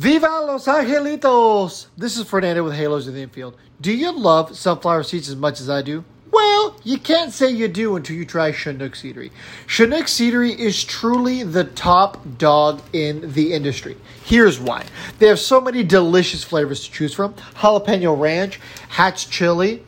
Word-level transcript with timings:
Viva 0.00 0.28
Los 0.46 0.64
Angelitos! 0.64 1.88
This 1.94 2.16
is 2.16 2.26
Fernando 2.26 2.64
with 2.64 2.72
Halos 2.72 3.06
in 3.06 3.12
the 3.12 3.20
Infield. 3.20 3.54
Do 3.82 3.92
you 3.92 4.10
love 4.10 4.56
sunflower 4.56 5.02
seeds 5.02 5.28
as 5.28 5.36
much 5.36 5.60
as 5.60 5.68
I 5.68 5.82
do? 5.82 6.06
Well, 6.32 6.74
you 6.84 6.96
can't 6.96 7.34
say 7.34 7.50
you 7.50 7.68
do 7.68 7.96
until 7.96 8.16
you 8.16 8.24
try 8.24 8.50
Chinook 8.50 8.94
Seedery. 8.94 9.30
Chinook 9.66 10.06
Seedery 10.06 10.58
is 10.58 10.84
truly 10.84 11.42
the 11.42 11.64
top 11.64 12.16
dog 12.38 12.80
in 12.94 13.34
the 13.34 13.52
industry. 13.52 13.98
Here's 14.24 14.58
why. 14.58 14.86
They 15.18 15.26
have 15.26 15.38
so 15.38 15.60
many 15.60 15.84
delicious 15.84 16.42
flavors 16.42 16.82
to 16.86 16.90
choose 16.90 17.12
from. 17.12 17.34
Jalapeno 17.56 18.18
ranch, 18.18 18.58
Hatch 18.88 19.28
chili, 19.28 19.84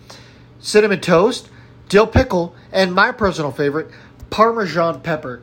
cinnamon 0.60 1.00
toast, 1.00 1.48
dill 1.88 2.06
pickle, 2.06 2.54
and 2.70 2.94
my 2.94 3.12
personal 3.12 3.50
favorite, 3.50 3.90
Parmesan 4.28 5.00
pepper. 5.00 5.42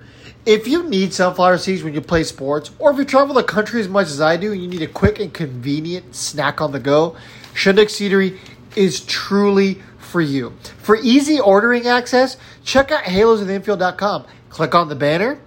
If 0.50 0.68
you 0.68 0.90
need 0.90 1.14
sunflower 1.14 1.60
seeds 1.60 1.84
when 1.84 1.94
you 1.94 2.02
play 2.02 2.24
sports, 2.24 2.72
or 2.80 2.90
if 2.90 2.98
you 2.98 3.06
travel 3.06 3.36
the 3.36 3.44
country 3.44 3.80
as 3.82 3.88
much 3.88 4.08
as 4.08 4.20
I 4.20 4.36
do 4.36 4.52
and 4.52 4.60
you 4.60 4.68
need 4.68 4.82
a 4.82 4.88
quick 4.88 5.20
and 5.20 5.32
convenient 5.32 6.16
snack 6.16 6.60
on 6.60 6.72
the 6.72 6.80
go, 6.80 7.16
Chinook 7.54 7.90
Seedery 7.90 8.36
is 8.76 9.02
truly 9.02 9.80
for 10.00 10.22
you. 10.22 10.54
For 10.80 10.96
easy 10.96 11.40
ordering 11.40 11.86
access, 11.86 12.36
check 12.64 12.90
out 12.90 13.04
halosintheinfield.com. 13.04 14.26
Click 14.50 14.74
on 14.74 14.90
the 14.90 14.96
banner, 14.96 15.40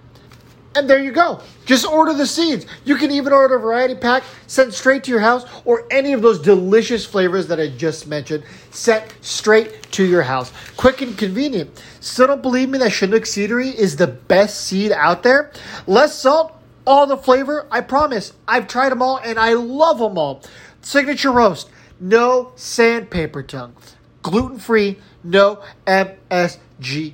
and 0.75 0.89
there 0.89 1.01
you 1.01 1.11
go. 1.11 1.41
Just 1.65 1.85
order 1.85 2.13
the 2.13 2.25
seeds. 2.25 2.65
You 2.83 2.95
can 2.95 3.11
even 3.11 3.33
order 3.33 3.55
a 3.55 3.59
variety 3.59 3.95
pack 3.95 4.23
sent 4.47 4.73
straight 4.73 5.03
to 5.05 5.11
your 5.11 5.19
house 5.19 5.45
or 5.65 5.85
any 5.91 6.13
of 6.13 6.21
those 6.21 6.39
delicious 6.39 7.05
flavors 7.05 7.47
that 7.47 7.59
I 7.59 7.69
just 7.69 8.07
mentioned 8.07 8.43
sent 8.71 9.13
straight 9.21 9.83
to 9.91 10.03
your 10.03 10.23
house. 10.23 10.51
Quick 10.75 11.01
and 11.01 11.17
convenient. 11.17 11.81
Still 11.99 12.27
don't 12.27 12.41
believe 12.41 12.69
me 12.69 12.79
that 12.79 12.91
Chinook 12.91 13.23
Seedery 13.23 13.73
is 13.73 13.95
the 13.95 14.07
best 14.07 14.61
seed 14.61 14.91
out 14.91 15.23
there? 15.23 15.51
Less 15.87 16.17
salt, 16.17 16.53
all 16.85 17.07
the 17.07 17.17
flavor. 17.17 17.67
I 17.71 17.81
promise. 17.81 18.33
I've 18.47 18.67
tried 18.67 18.89
them 18.89 19.01
all 19.01 19.17
and 19.17 19.39
I 19.39 19.53
love 19.53 19.99
them 19.99 20.17
all. 20.17 20.43
Signature 20.81 21.31
roast. 21.31 21.69
No 21.99 22.51
sandpaper 22.55 23.43
tongue. 23.43 23.75
Gluten 24.21 24.59
free. 24.59 24.99
No 25.23 25.61
MSG 25.87 27.13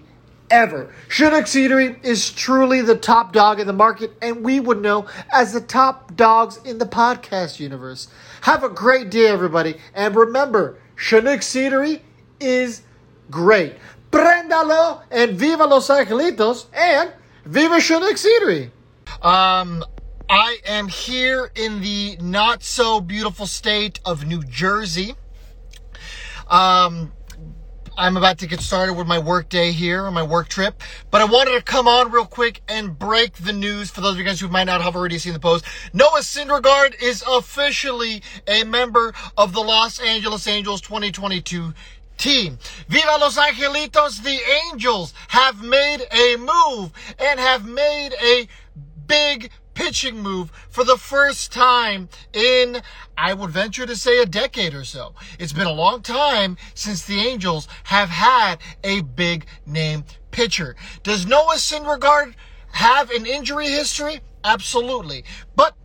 ever. 0.50 0.94
Chinook 1.08 1.46
Seedery 1.46 2.04
is 2.04 2.32
truly 2.32 2.82
the 2.82 2.96
top 2.96 3.34
dog 3.34 3.60
in 3.60 3.68
the 3.68 3.74
market, 3.74 4.12
and 4.22 4.44
we 4.44 4.60
would 4.60 4.82
know 4.82 5.08
as 5.32 5.54
the 5.54 5.62
top 5.62 6.16
dogs 6.16 6.58
in 6.66 6.78
the 6.78 6.86
podcast 6.86 7.60
universe. 7.60 8.08
Have 8.42 8.64
a 8.64 8.70
great 8.70 9.10
day, 9.10 9.28
everybody, 9.28 9.78
and 9.94 10.16
remember, 10.16 10.80
Chinook 10.96 11.42
Seedery 11.42 12.02
is 12.40 12.82
great. 13.30 13.76
Prendalo 14.12 15.02
and 15.12 15.38
viva 15.38 15.66
Los 15.66 15.90
Angelitos 15.90 16.66
and 16.74 17.12
viva 17.46 17.80
Chinook 17.80 18.16
Seedery. 18.16 18.72
Um, 19.22 19.84
I 20.30 20.58
am 20.66 20.88
here 20.88 21.52
in 21.56 21.82
the 21.82 22.18
not 22.22 22.64
so 22.64 23.02
beautiful 23.02 23.48
state 23.48 24.00
of 24.06 24.26
New 24.26 24.44
Jersey. 24.44 25.16
Um, 26.48 27.12
I'm 28.00 28.16
about 28.16 28.38
to 28.38 28.48
get 28.48 28.62
started 28.62 28.94
with 28.94 29.08
my 29.08 29.20
work 29.20 29.50
day 29.50 29.74
here 29.74 30.06
on 30.06 30.14
my 30.14 30.24
work 30.24 30.48
trip, 30.48 30.82
but 31.12 31.20
I 31.20 31.26
wanted 31.26 31.52
to 31.58 31.62
come 31.62 31.86
on 31.86 32.10
real 32.14 32.26
quick 32.26 32.62
and 32.70 32.98
break 32.98 33.34
the 33.34 33.52
news 33.52 33.92
for 33.92 34.00
those 34.00 34.14
of 34.14 34.20
you 34.20 34.24
guys 34.24 34.40
who 34.40 34.48
might 34.48 34.64
not 34.64 34.82
have 34.82 34.96
already 34.96 35.18
seen 35.18 35.34
the 35.34 35.40
post. 35.40 35.66
Noah 35.92 36.22
Syndergaard 36.22 36.96
is 37.02 37.26
officially 37.30 38.24
a 38.48 38.64
member 38.64 39.14
of 39.38 39.52
the 39.52 39.60
Los 39.60 40.00
Angeles 40.00 40.48
Angels 40.48 40.80
2022 40.80 41.74
team. 42.18 42.58
Viva 42.88 43.18
Los 43.20 43.38
Angelitos, 43.38 44.24
the 44.24 44.40
Angels 44.72 45.14
have 45.28 45.62
made 45.62 46.00
a 46.10 46.38
move 46.38 46.94
and 47.20 47.38
have 47.38 47.68
made 47.68 48.14
a 48.24 48.48
big 49.08 49.52
pitching 49.80 50.22
move 50.22 50.52
for 50.70 50.84
the 50.84 50.98
first 50.98 51.54
time 51.54 52.10
in, 52.34 52.82
I 53.18 53.34
would 53.34 53.50
venture 53.52 53.86
to 53.86 53.96
say, 53.96 54.22
a 54.22 54.26
decade 54.26 54.74
or 54.74 54.84
so. 54.84 55.14
It's 55.40 55.54
been 55.54 55.68
a 55.68 55.72
long 55.72 56.02
time 56.02 56.58
since 56.74 57.06
the 57.06 57.22
Angels 57.22 57.70
have 57.86 58.10
had 58.10 58.58
a 58.84 59.00
big 59.02 59.46
name 59.66 60.04
pitcher. 60.32 60.76
Does 61.02 61.26
Noah 61.26 61.56
Syndergaard 61.56 62.36
have 62.74 63.10
an 63.12 63.26
injury 63.26 63.70
history? 63.70 64.20
Absolutely. 64.44 65.24
But 65.56 65.78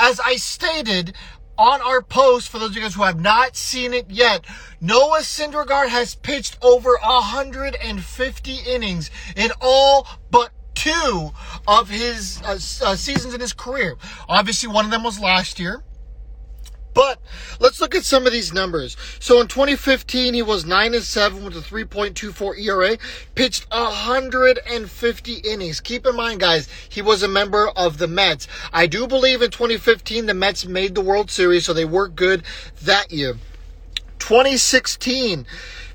as 0.00 0.18
I 0.18 0.34
stated, 0.34 1.14
on 1.56 1.80
our 1.82 2.02
post, 2.02 2.48
for 2.48 2.58
those 2.58 2.70
of 2.70 2.76
you 2.76 2.82
guys 2.82 2.94
who 2.94 3.02
have 3.04 3.20
not 3.20 3.54
seen 3.54 3.94
it 3.94 4.10
yet, 4.10 4.44
Noah 4.80 5.20
Syndergaard 5.20 5.90
has 5.90 6.16
pitched 6.16 6.58
over 6.60 6.98
150 7.02 8.56
innings 8.66 9.10
in 9.36 9.50
all 9.60 10.08
but 10.30 10.50
two 10.80 11.30
of 11.68 11.90
his 11.90 12.40
uh, 12.42 12.52
uh, 12.52 12.96
seasons 12.96 13.34
in 13.34 13.40
his 13.40 13.52
career. 13.52 13.96
Obviously, 14.30 14.70
one 14.70 14.86
of 14.86 14.90
them 14.90 15.02
was 15.02 15.20
last 15.20 15.60
year. 15.60 15.82
But 16.94 17.20
let's 17.60 17.80
look 17.80 17.94
at 17.94 18.04
some 18.04 18.26
of 18.26 18.32
these 18.32 18.52
numbers. 18.52 18.96
So 19.20 19.40
in 19.40 19.46
2015, 19.46 20.34
he 20.34 20.42
was 20.42 20.64
9 20.64 20.94
and 20.94 21.04
7 21.04 21.44
with 21.44 21.54
a 21.56 21.60
3.24 21.60 22.58
ERA, 22.58 22.98
pitched 23.34 23.66
150 23.70 25.32
innings. 25.34 25.80
Keep 25.80 26.06
in 26.06 26.16
mind, 26.16 26.40
guys, 26.40 26.68
he 26.88 27.02
was 27.02 27.22
a 27.22 27.28
member 27.28 27.68
of 27.76 27.98
the 27.98 28.08
Mets. 28.08 28.48
I 28.72 28.86
do 28.86 29.06
believe 29.06 29.42
in 29.42 29.50
2015 29.50 30.26
the 30.26 30.34
Mets 30.34 30.66
made 30.66 30.94
the 30.94 31.00
World 31.00 31.30
Series, 31.30 31.66
so 31.66 31.74
they 31.74 31.84
were 31.84 32.08
good 32.08 32.42
that 32.82 33.12
year. 33.12 33.36
2016, 34.30 35.44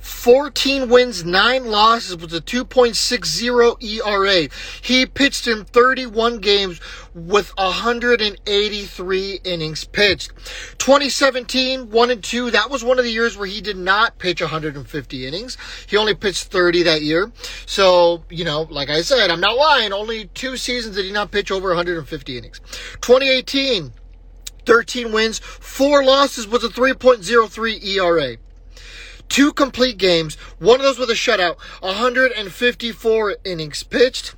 14 0.02 0.90
wins, 0.90 1.24
9 1.24 1.66
losses 1.68 2.18
with 2.18 2.34
a 2.34 2.42
2.60 2.42 3.82
ERA. 3.82 4.50
He 4.82 5.06
pitched 5.06 5.48
in 5.48 5.64
31 5.64 6.40
games 6.40 6.82
with 7.14 7.54
183 7.58 9.40
innings 9.46 9.86
pitched. 9.86 10.32
2017, 10.80 11.90
1 11.90 12.12
and 12.12 12.22
2, 12.22 12.52
that 12.52 12.70
was 12.70 12.84
one 12.84 13.00
of 13.00 13.06
the 13.06 13.12
years 13.12 13.38
where 13.38 13.48
he 13.48 13.62
did 13.62 13.78
not 13.78 14.20
pitch 14.20 14.42
150 14.42 15.26
innings. 15.26 15.58
He 15.88 15.96
only 15.96 16.14
pitched 16.14 16.44
30 16.48 16.84
that 16.84 17.04
year. 17.04 17.32
So, 17.66 18.26
you 18.30 18.44
know, 18.44 18.64
like 18.64 18.90
I 18.90 19.02
said, 19.02 19.32
I'm 19.32 19.40
not 19.40 19.56
lying, 19.56 19.94
only 19.94 20.26
two 20.34 20.58
seasons 20.58 20.98
did 20.98 21.06
he 21.06 21.12
not 21.14 21.32
pitch 21.32 21.52
over 21.52 21.70
150 21.70 22.38
innings. 22.38 22.60
2018, 23.00 23.94
13 24.66 25.12
wins, 25.12 25.40
4 25.40 26.04
losses 26.04 26.48
with 26.48 26.64
a 26.64 26.68
3.03 26.68 27.84
ERA 27.84 28.38
two 29.30 29.54
complete 29.54 29.98
games, 29.98 30.36
one 30.60 30.80
of 30.80 30.84
those 30.84 31.00
with 31.00 31.10
a 31.10 31.14
shutout, 31.14 31.58
154 31.82 33.38
innings 33.44 33.84
pitched. 33.84 34.36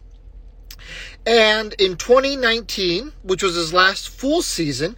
And 1.25 1.73
in 1.73 1.97
2019, 1.97 3.11
which 3.21 3.43
was 3.43 3.55
his 3.55 3.73
last 3.73 4.07
full 4.07 4.41
season, 4.41 4.95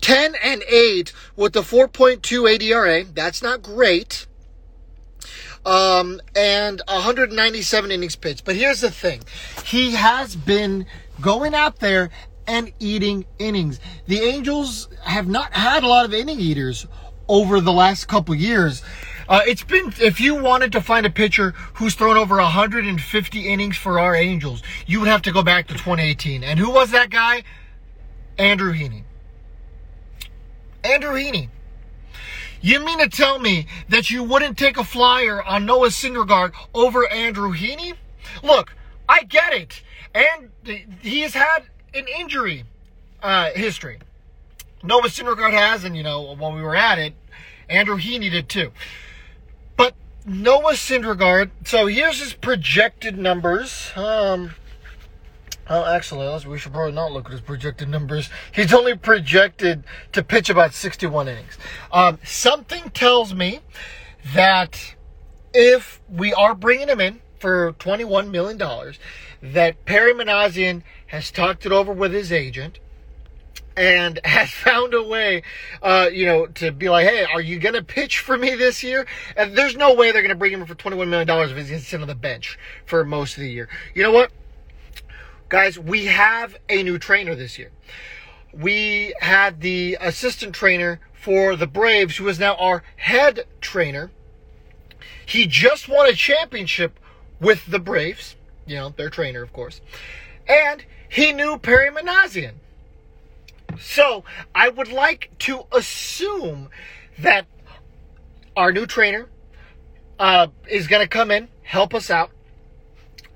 10 0.00 0.34
and 0.42 0.62
8 0.68 1.12
with 1.34 1.54
the 1.54 1.62
4.28 1.62 2.62
ERA. 2.62 3.04
That's 3.04 3.42
not 3.42 3.62
great. 3.62 4.26
Um, 5.66 6.20
and 6.36 6.80
197 6.86 7.90
innings 7.90 8.16
pitched. 8.16 8.44
But 8.44 8.56
here's 8.56 8.80
the 8.80 8.90
thing 8.90 9.22
he 9.64 9.92
has 9.92 10.36
been 10.36 10.86
going 11.20 11.54
out 11.54 11.80
there 11.80 12.10
and 12.46 12.72
eating 12.78 13.24
innings. 13.38 13.80
The 14.06 14.20
Angels 14.20 14.88
have 15.02 15.28
not 15.28 15.52
had 15.52 15.82
a 15.82 15.88
lot 15.88 16.04
of 16.04 16.14
inning 16.14 16.40
eaters 16.40 16.86
over 17.28 17.60
the 17.60 17.72
last 17.72 18.08
couple 18.08 18.34
years. 18.34 18.82
Uh, 19.28 19.40
it's 19.46 19.62
been, 19.62 19.92
if 20.00 20.20
you 20.20 20.34
wanted 20.34 20.72
to 20.72 20.80
find 20.80 21.06
a 21.06 21.10
pitcher 21.10 21.52
who's 21.74 21.94
thrown 21.94 22.16
over 22.16 22.36
150 22.36 23.48
innings 23.48 23.76
for 23.76 23.98
our 23.98 24.14
Angels, 24.14 24.62
you 24.86 25.00
would 25.00 25.08
have 25.08 25.22
to 25.22 25.32
go 25.32 25.42
back 25.42 25.68
to 25.68 25.74
2018. 25.74 26.44
And 26.44 26.58
who 26.58 26.70
was 26.70 26.90
that 26.90 27.10
guy? 27.10 27.44
Andrew 28.38 28.72
Heaney. 28.72 29.04
Andrew 30.84 31.14
Heaney. 31.14 31.48
You 32.60 32.84
mean 32.84 32.98
to 33.00 33.08
tell 33.08 33.38
me 33.38 33.66
that 33.88 34.10
you 34.10 34.22
wouldn't 34.22 34.56
take 34.56 34.76
a 34.76 34.84
flyer 34.84 35.42
on 35.42 35.66
Noah 35.66 35.88
Syndergaard 35.88 36.52
over 36.74 37.10
Andrew 37.10 37.52
Heaney? 37.52 37.94
Look, 38.42 38.74
I 39.08 39.24
get 39.24 39.52
it. 39.52 39.82
And 40.14 40.50
he 41.00 41.20
has 41.22 41.34
had 41.34 41.64
an 41.94 42.06
injury 42.18 42.64
uh, 43.22 43.50
history. 43.54 43.98
Noah 44.82 45.02
Syndergaard 45.04 45.52
has, 45.52 45.84
and 45.84 45.96
you 45.96 46.02
know, 46.02 46.34
when 46.34 46.54
we 46.54 46.62
were 46.62 46.76
at 46.76 46.98
it, 46.98 47.14
Andrew 47.68 47.96
Heaney 47.96 48.30
did 48.30 48.48
too. 48.48 48.72
But 49.76 49.94
Noah 50.26 50.72
Syndergaard, 50.72 51.50
so 51.64 51.86
here's 51.86 52.20
his 52.20 52.32
projected 52.32 53.16
numbers. 53.16 53.92
Um, 53.94 54.54
Oh, 55.70 55.84
actually, 55.84 56.44
we 56.46 56.58
should 56.58 56.72
probably 56.72 56.92
not 56.92 57.12
look 57.12 57.26
at 57.26 57.32
his 57.32 57.40
projected 57.40 57.88
numbers. 57.88 58.28
He's 58.52 58.74
only 58.74 58.96
projected 58.96 59.84
to 60.12 60.22
pitch 60.22 60.50
about 60.50 60.74
61 60.74 61.28
innings. 61.28 61.56
Um, 61.92 62.18
something 62.24 62.90
tells 62.90 63.32
me 63.32 63.60
that 64.34 64.96
if 65.54 66.00
we 66.08 66.34
are 66.34 66.54
bringing 66.54 66.88
him 66.88 67.00
in 67.00 67.20
for 67.38 67.72
$21 67.74 68.30
million, 68.30 68.60
that 69.42 69.84
Perry 69.84 70.14
Minasian 70.14 70.82
has 71.06 71.30
talked 71.30 71.66
it 71.66 71.72
over 71.72 71.92
with 71.92 72.12
his 72.12 72.30
agent 72.32 72.78
and 73.76 74.20
has 74.24 74.50
found 74.50 74.94
a 74.94 75.02
way, 75.02 75.42
uh, 75.82 76.08
you 76.12 76.26
know, 76.26 76.46
to 76.46 76.70
be 76.70 76.88
like, 76.88 77.06
hey, 77.06 77.24
are 77.24 77.40
you 77.40 77.58
going 77.58 77.74
to 77.74 77.82
pitch 77.82 78.20
for 78.20 78.38
me 78.38 78.54
this 78.54 78.82
year? 78.82 79.06
And 79.36 79.56
there's 79.56 79.76
no 79.76 79.94
way 79.94 80.12
they're 80.12 80.22
going 80.22 80.30
to 80.30 80.36
bring 80.36 80.52
him 80.52 80.64
for 80.64 80.74
$21 80.74 81.08
million 81.08 81.28
if 81.28 81.56
he's 81.56 81.68
going 81.68 81.80
to 81.80 81.86
sit 81.86 82.00
on 82.00 82.08
the 82.08 82.14
bench 82.14 82.58
for 82.86 83.04
most 83.04 83.36
of 83.36 83.42
the 83.42 83.50
year. 83.50 83.68
You 83.94 84.02
know 84.02 84.12
what? 84.12 84.30
Guys, 85.48 85.78
we 85.78 86.06
have 86.06 86.56
a 86.68 86.82
new 86.82 86.98
trainer 86.98 87.34
this 87.34 87.58
year. 87.58 87.70
we 88.52 89.14
had 89.20 89.60
the 89.60 89.98
assistant 90.00 90.54
trainer 90.54 91.00
for 91.12 91.56
the 91.56 91.66
Braves, 91.66 92.16
who 92.16 92.28
is 92.28 92.38
now 92.38 92.54
our 92.56 92.82
head 92.96 93.44
trainer. 93.60 94.10
He 95.24 95.46
just 95.46 95.88
won 95.88 96.08
a 96.08 96.12
championship 96.14 96.98
with 97.40 97.66
the 97.66 97.78
Braves, 97.78 98.36
you 98.66 98.76
know, 98.76 98.90
their 98.90 99.10
trainer, 99.10 99.42
of 99.42 99.52
course. 99.52 99.80
And 100.48 100.84
he 101.08 101.32
knew 101.32 101.58
Perry 101.58 101.90
Minasian. 101.90 102.54
So 103.80 104.24
I 104.54 104.68
would 104.68 104.90
like 104.90 105.30
to 105.40 105.64
assume 105.72 106.68
that 107.18 107.46
our 108.56 108.72
new 108.72 108.86
trainer 108.86 109.28
uh, 110.18 110.48
is 110.68 110.86
going 110.86 111.02
to 111.02 111.08
come 111.08 111.30
in, 111.30 111.48
help 111.62 111.94
us 111.94 112.10
out. 112.10 112.30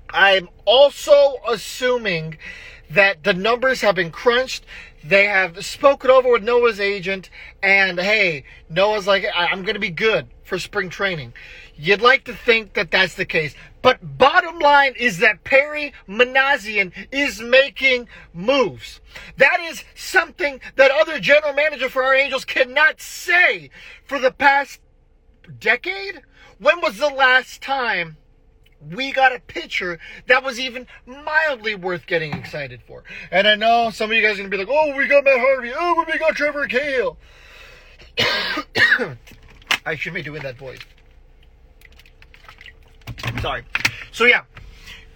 I'm 0.09 0.49
also 0.65 1.35
assuming 1.47 2.37
that 2.89 3.23
the 3.23 3.33
numbers 3.33 3.81
have 3.81 3.95
been 3.95 4.11
crunched. 4.11 4.65
They 5.03 5.25
have 5.25 5.65
spoken 5.65 6.09
over 6.09 6.31
with 6.31 6.43
Noah's 6.43 6.79
agent, 6.79 7.29
and 7.61 7.99
hey, 7.99 8.43
Noah's 8.69 9.07
like, 9.07 9.25
I'm 9.35 9.63
going 9.63 9.75
to 9.75 9.79
be 9.79 9.89
good 9.89 10.27
for 10.43 10.57
spring 10.59 10.89
training. 10.89 11.33
You'd 11.75 12.01
like 12.01 12.23
to 12.25 12.33
think 12.33 12.73
that 12.73 12.91
that's 12.91 13.15
the 13.15 13.25
case. 13.25 13.53
But 13.87 14.17
bottom 14.17 14.59
line 14.59 14.95
is 14.99 15.19
that 15.19 15.45
Perry 15.45 15.93
Minasian 16.09 16.91
is 17.09 17.39
making 17.39 18.09
moves. 18.33 18.99
That 19.37 19.61
is 19.61 19.85
something 19.95 20.59
that 20.75 20.91
other 20.91 21.21
general 21.21 21.53
manager 21.53 21.87
for 21.87 22.03
our 22.03 22.13
Angels 22.13 22.43
cannot 22.43 22.99
say 22.99 23.69
for 24.03 24.19
the 24.19 24.31
past 24.31 24.81
decade. 25.57 26.21
When 26.57 26.81
was 26.81 26.97
the 26.97 27.07
last 27.07 27.61
time 27.61 28.17
we 28.81 29.13
got 29.13 29.33
a 29.33 29.39
pitcher 29.39 29.99
that 30.25 30.43
was 30.43 30.59
even 30.59 30.85
mildly 31.05 31.73
worth 31.73 32.07
getting 32.07 32.33
excited 32.33 32.81
for. 32.85 33.05
And 33.31 33.47
I 33.47 33.55
know 33.55 33.89
some 33.89 34.11
of 34.11 34.17
you 34.17 34.21
guys 34.21 34.33
are 34.33 34.39
going 34.39 34.51
to 34.51 34.57
be 34.57 34.65
like, 34.65 34.69
oh, 34.69 34.97
we 34.97 35.07
got 35.07 35.23
Matt 35.23 35.39
Harvey. 35.39 35.71
Oh, 35.73 36.03
we 36.05 36.19
got 36.19 36.35
Trevor 36.35 36.67
Cahill. 36.67 37.17
I 39.85 39.95
shouldn't 39.95 40.15
be 40.15 40.23
doing 40.23 40.43
that 40.43 40.57
voice. 40.57 40.81
Sorry. 43.41 43.63
So, 44.11 44.25
yeah. 44.25 44.43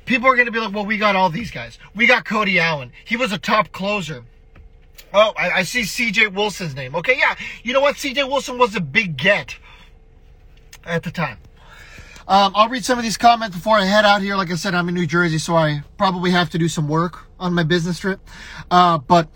People 0.05 0.27
are 0.27 0.35
going 0.35 0.47
to 0.47 0.51
be 0.51 0.59
like, 0.59 0.73
well, 0.73 0.85
we 0.85 0.97
got 0.97 1.15
all 1.15 1.29
these 1.29 1.51
guys. 1.51 1.79
We 1.95 2.05
got 2.07 2.25
Cody 2.25 2.59
Allen. 2.59 2.91
He 3.05 3.15
was 3.15 3.31
a 3.31 3.37
top 3.37 3.71
closer. 3.71 4.25
Oh, 5.13 5.33
I, 5.37 5.51
I 5.51 5.63
see 5.63 5.81
CJ 5.81 6.33
Wilson's 6.33 6.75
name. 6.75 6.95
Okay, 6.95 7.17
yeah. 7.17 7.35
You 7.63 7.73
know 7.73 7.81
what? 7.81 7.95
CJ 7.95 8.27
Wilson 8.29 8.57
was 8.57 8.75
a 8.75 8.81
big 8.81 9.17
get 9.17 9.57
at 10.85 11.03
the 11.03 11.11
time. 11.11 11.37
Um, 12.27 12.53
I'll 12.55 12.69
read 12.69 12.85
some 12.85 12.97
of 12.97 13.03
these 13.03 13.17
comments 13.17 13.55
before 13.55 13.77
I 13.77 13.83
head 13.83 14.05
out 14.05 14.21
here. 14.21 14.35
Like 14.35 14.51
I 14.51 14.55
said, 14.55 14.73
I'm 14.73 14.87
in 14.87 14.95
New 14.95 15.07
Jersey, 15.07 15.37
so 15.37 15.55
I 15.55 15.83
probably 15.97 16.31
have 16.31 16.49
to 16.51 16.57
do 16.57 16.69
some 16.69 16.87
work 16.87 17.25
on 17.39 17.53
my 17.53 17.63
business 17.63 17.99
trip. 17.99 18.19
Uh, 18.69 18.97
but 18.99 19.27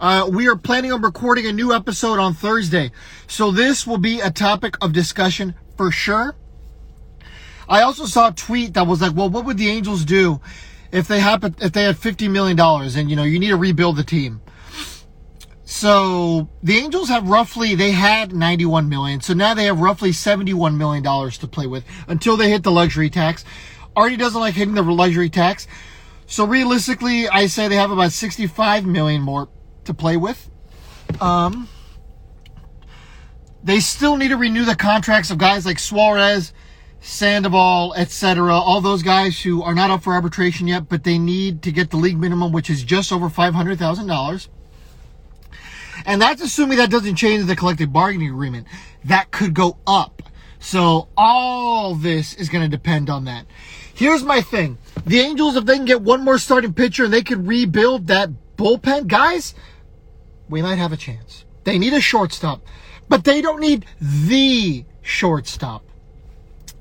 uh, 0.00 0.28
we 0.30 0.48
are 0.48 0.56
planning 0.56 0.92
on 0.92 1.02
recording 1.02 1.46
a 1.46 1.52
new 1.52 1.72
episode 1.72 2.18
on 2.18 2.34
Thursday. 2.34 2.90
So 3.28 3.52
this 3.52 3.86
will 3.86 3.98
be 3.98 4.20
a 4.20 4.30
topic 4.30 4.76
of 4.82 4.92
discussion 4.92 5.54
for 5.76 5.90
sure. 5.92 6.34
I 7.68 7.82
also 7.82 8.04
saw 8.06 8.28
a 8.28 8.32
tweet 8.32 8.74
that 8.74 8.86
was 8.86 9.00
like, 9.00 9.14
well, 9.14 9.30
what 9.30 9.44
would 9.44 9.58
the 9.58 9.68
Angels 9.68 10.04
do 10.04 10.40
if 10.92 11.08
they 11.08 11.20
happen 11.20 11.54
if 11.60 11.72
they 11.72 11.84
had 11.84 11.96
$50 11.96 12.30
million 12.30 12.58
and, 12.60 13.10
you 13.10 13.16
know, 13.16 13.22
you 13.22 13.38
need 13.38 13.48
to 13.48 13.56
rebuild 13.56 13.96
the 13.96 14.04
team? 14.04 14.40
So 15.64 16.48
the 16.62 16.76
Angels 16.76 17.08
have 17.08 17.26
roughly 17.28 17.74
they 17.74 17.90
had 17.90 18.32
91 18.32 18.88
million. 18.88 19.20
So 19.20 19.32
now 19.32 19.54
they 19.54 19.64
have 19.64 19.80
roughly 19.80 20.12
71 20.12 20.76
million 20.76 21.02
dollars 21.02 21.38
to 21.38 21.48
play 21.48 21.66
with 21.66 21.84
until 22.06 22.36
they 22.36 22.50
hit 22.50 22.62
the 22.62 22.70
luxury 22.70 23.10
tax. 23.10 23.44
Artie 23.96 24.16
doesn't 24.16 24.40
like 24.40 24.54
hitting 24.54 24.74
the 24.74 24.82
luxury 24.82 25.30
tax. 25.30 25.66
So 26.26 26.46
realistically, 26.46 27.28
I 27.28 27.46
say 27.46 27.68
they 27.68 27.76
have 27.76 27.90
about 27.90 28.12
65 28.12 28.86
million 28.86 29.22
more 29.22 29.48
to 29.84 29.94
play 29.94 30.16
with. 30.16 30.50
Um 31.20 31.68
they 33.62 33.80
still 33.80 34.16
need 34.16 34.28
to 34.28 34.36
renew 34.36 34.66
the 34.66 34.76
contracts 34.76 35.30
of 35.30 35.38
guys 35.38 35.64
like 35.64 35.78
Suarez, 35.78 36.52
Sandoval, 37.04 37.92
etc. 37.98 38.54
All 38.54 38.80
those 38.80 39.02
guys 39.02 39.38
who 39.42 39.62
are 39.62 39.74
not 39.74 39.90
up 39.90 40.02
for 40.02 40.14
arbitration 40.14 40.66
yet, 40.66 40.88
but 40.88 41.04
they 41.04 41.18
need 41.18 41.60
to 41.62 41.70
get 41.70 41.90
the 41.90 41.98
league 41.98 42.18
minimum, 42.18 42.50
which 42.50 42.70
is 42.70 42.82
just 42.82 43.12
over 43.12 43.28
five 43.28 43.52
hundred 43.52 43.78
thousand 43.78 44.06
dollars. 44.06 44.48
And 46.06 46.20
that's 46.20 46.42
assuming 46.42 46.78
that 46.78 46.90
doesn't 46.90 47.16
change 47.16 47.44
the 47.44 47.56
collective 47.56 47.92
bargaining 47.92 48.30
agreement. 48.30 48.66
That 49.04 49.30
could 49.30 49.52
go 49.52 49.76
up. 49.86 50.22
So 50.60 51.08
all 51.14 51.94
this 51.94 52.34
is 52.34 52.48
going 52.48 52.64
to 52.64 52.74
depend 52.74 53.10
on 53.10 53.26
that. 53.26 53.46
Here's 53.94 54.22
my 54.22 54.40
thing. 54.40 54.78
The 55.04 55.20
Angels, 55.20 55.56
if 55.56 55.66
they 55.66 55.76
can 55.76 55.84
get 55.84 56.00
one 56.00 56.24
more 56.24 56.38
starting 56.38 56.72
pitcher 56.72 57.04
and 57.04 57.12
they 57.12 57.22
can 57.22 57.46
rebuild 57.46 58.06
that 58.06 58.30
bullpen, 58.56 59.08
guys, 59.08 59.54
we 60.48 60.62
might 60.62 60.76
have 60.76 60.92
a 60.92 60.96
chance. 60.96 61.44
They 61.64 61.78
need 61.78 61.92
a 61.92 62.00
shortstop, 62.00 62.62
but 63.10 63.24
they 63.24 63.42
don't 63.42 63.60
need 63.60 63.84
the 64.00 64.86
shortstop. 65.02 65.83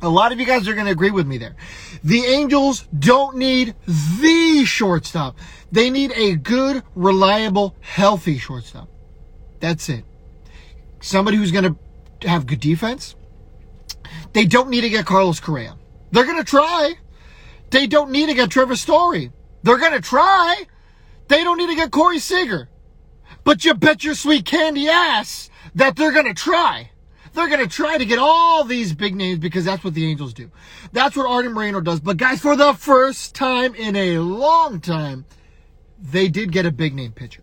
A 0.03 0.09
lot 0.09 0.33
of 0.33 0.39
you 0.39 0.45
guys 0.45 0.67
are 0.67 0.73
going 0.73 0.85
to 0.85 0.91
agree 0.91 1.11
with 1.11 1.25
me 1.25 1.38
there. 1.38 1.55
The 2.03 2.25
Angels 2.25 2.85
don't 3.00 3.38
need 3.38 3.73
the 3.88 4.65
shortstop. 4.65 5.38
They 5.71 5.89
need 5.89 6.11
a 6.11 6.35
good, 6.35 6.83
reliable, 6.94 7.73
healthy 7.79 8.38
shortstop. 8.38 8.89
That's 9.61 9.88
it. 9.88 10.03
Somebody 11.00 11.38
who's 11.38 11.53
going 11.53 11.77
to 12.19 12.27
have 12.27 12.45
good 12.45 12.59
defense. 12.59 13.15
They 14.33 14.45
don't 14.45 14.69
need 14.69 14.81
to 14.81 14.89
get 14.89 15.05
Carlos 15.05 15.39
Correa. 15.39 15.77
They're 16.11 16.25
going 16.25 16.38
to 16.38 16.44
try. 16.44 16.95
They 17.69 17.88
don't 17.88 18.11
need 18.11 18.27
to 18.27 18.33
get 18.33 18.50
Trevor 18.50 18.75
Story. 18.75 19.31
They're 19.63 19.77
going 19.77 19.94
to 19.94 20.01
try. 20.01 20.63
They 21.29 21.45
don't 21.45 21.57
need 21.57 21.69
to 21.69 21.75
get 21.75 21.91
Corey 21.91 22.19
Seager. 22.19 22.67
But 23.45 23.63
you 23.63 23.73
bet 23.73 24.03
your 24.03 24.15
sweet 24.15 24.45
candy 24.45 24.89
ass 24.89 25.50
that 25.75 25.95
they're 25.95 26.11
going 26.11 26.27
to 26.27 26.33
try. 26.33 26.91
They're 27.33 27.50
going 27.50 27.68
to 27.68 27.68
try 27.68 27.97
to 27.97 28.06
get 28.06 28.19
all 28.19 28.63
these 28.63 28.94
big 28.94 29.15
names 29.15 29.39
because 29.39 29.65
that's 29.65 29.83
what 29.83 29.94
the 29.94 30.06
Angels 30.06 30.33
do. 30.33 30.51
That's 30.91 31.15
what 31.15 31.30
Artie 31.30 31.50
Moreno 31.50 31.81
does. 31.81 32.00
But 32.00 32.18
guys, 32.18 32.39
for 32.39 32.56
the 32.56 32.74
first 32.74 33.35
time 33.35 33.74
in 33.75 33.95
a 33.95 34.19
long 34.19 34.80
time, 34.80 35.25
they 36.00 36.27
did 36.27 36.51
get 36.51 36.65
a 36.65 36.71
big 36.71 36.94
name 36.94 37.12
pitcher. 37.12 37.41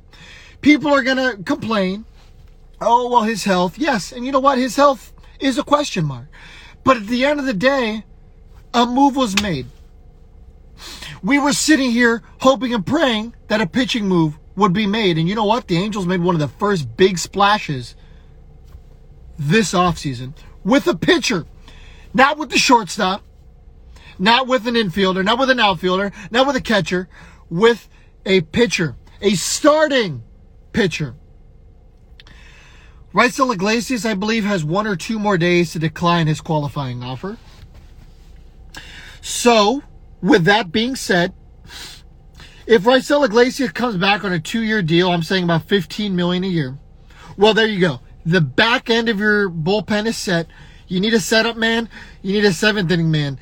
People 0.61 0.93
are 0.93 1.03
going 1.03 1.17
to 1.17 1.43
complain 1.43 2.05
oh, 2.81 3.11
well, 3.11 3.23
his 3.23 3.45
health. 3.45 3.79
Yes. 3.79 4.13
And 4.13 4.25
you 4.25 4.33
know 4.33 4.41
what? 4.41 4.59
His 4.59 4.77
health 4.77 5.13
is 5.39 5.59
a 5.59 5.63
question 5.63 6.05
mark. 6.05 6.27
But 6.85 6.97
at 6.97 7.07
the 7.07 7.25
end 7.25 7.41
of 7.41 7.47
the 7.47 7.55
day, 7.55 8.05
a 8.73 8.87
move 8.87 9.17
was 9.17 9.41
made. 9.43 9.67
We 11.23 11.39
were 11.39 11.53
sitting 11.53 11.91
here 11.91 12.23
hoping 12.41 12.73
and 12.73 12.87
praying 12.87 13.35
that 13.49 13.61
a 13.61 13.67
pitching 13.67 14.09
move 14.09 14.39
would 14.57 14.73
be 14.73 14.87
made. 14.87 15.19
And 15.19 15.29
you 15.29 15.35
know 15.35 15.45
what? 15.45 15.69
The 15.69 15.77
Angels 15.77 16.07
made 16.07 16.23
one 16.23 16.35
of 16.35 16.41
the 16.41 16.49
first 16.49 16.97
big 16.97 17.19
splashes 17.19 17.95
this 19.41 19.73
offseason 19.73 20.35
with 20.63 20.87
a 20.87 20.95
pitcher, 20.95 21.47
not 22.13 22.37
with 22.37 22.51
the 22.51 22.59
shortstop, 22.59 23.23
not 24.19 24.47
with 24.47 24.67
an 24.67 24.75
infielder, 24.75 25.25
not 25.25 25.39
with 25.39 25.49
an 25.49 25.59
outfielder, 25.59 26.13
not 26.31 26.47
with 26.47 26.57
a 26.57 26.61
catcher, 26.61 27.09
with 27.49 27.89
a 28.27 28.43
pitcher, 28.43 28.97
a 29.23 29.31
starting 29.31 30.23
pitcher. 30.73 31.15
Raisel 33.15 33.53
Iglesias, 33.53 34.05
I 34.05 34.15
believe, 34.15 34.45
has 34.45 34.65
one 34.65 34.87
or 34.87 34.95
two 34.95 35.19
more 35.19 35.39
days 35.39 35.73
to 35.73 35.79
decline 35.79 36.27
his 36.27 36.41
qualifying 36.41 37.03
offer. 37.03 37.39
So, 39.23 39.83
with 40.21 40.45
that 40.45 40.71
being 40.71 40.95
said, 40.97 41.33
if 42.67 42.83
Raisel 42.83 43.25
Iglesias 43.25 43.73
comes 43.73 43.97
back 43.97 44.23
on 44.23 44.33
a 44.33 44.39
two-year 44.39 44.83
deal, 44.83 45.11
I'm 45.11 45.23
saying 45.23 45.45
about 45.45 45.63
15 45.65 46.15
million 46.15 46.45
a 46.45 46.49
year. 46.49 46.79
Well, 47.37 47.55
there 47.55 47.67
you 47.67 47.81
go. 47.81 48.01
The 48.25 48.41
back 48.41 48.91
end 48.91 49.09
of 49.09 49.19
your 49.19 49.49
bullpen 49.51 50.07
is 50.07 50.17
set. 50.17 50.47
You 50.89 51.01
need 51.01 51.15
a 51.15 51.21
setup 51.21 51.57
man. 51.57 51.89
You 52.23 52.33
need 52.33 52.45
a 52.45 52.53
seventh 52.53 52.91
inning 52.91 53.11
man. 53.11 53.39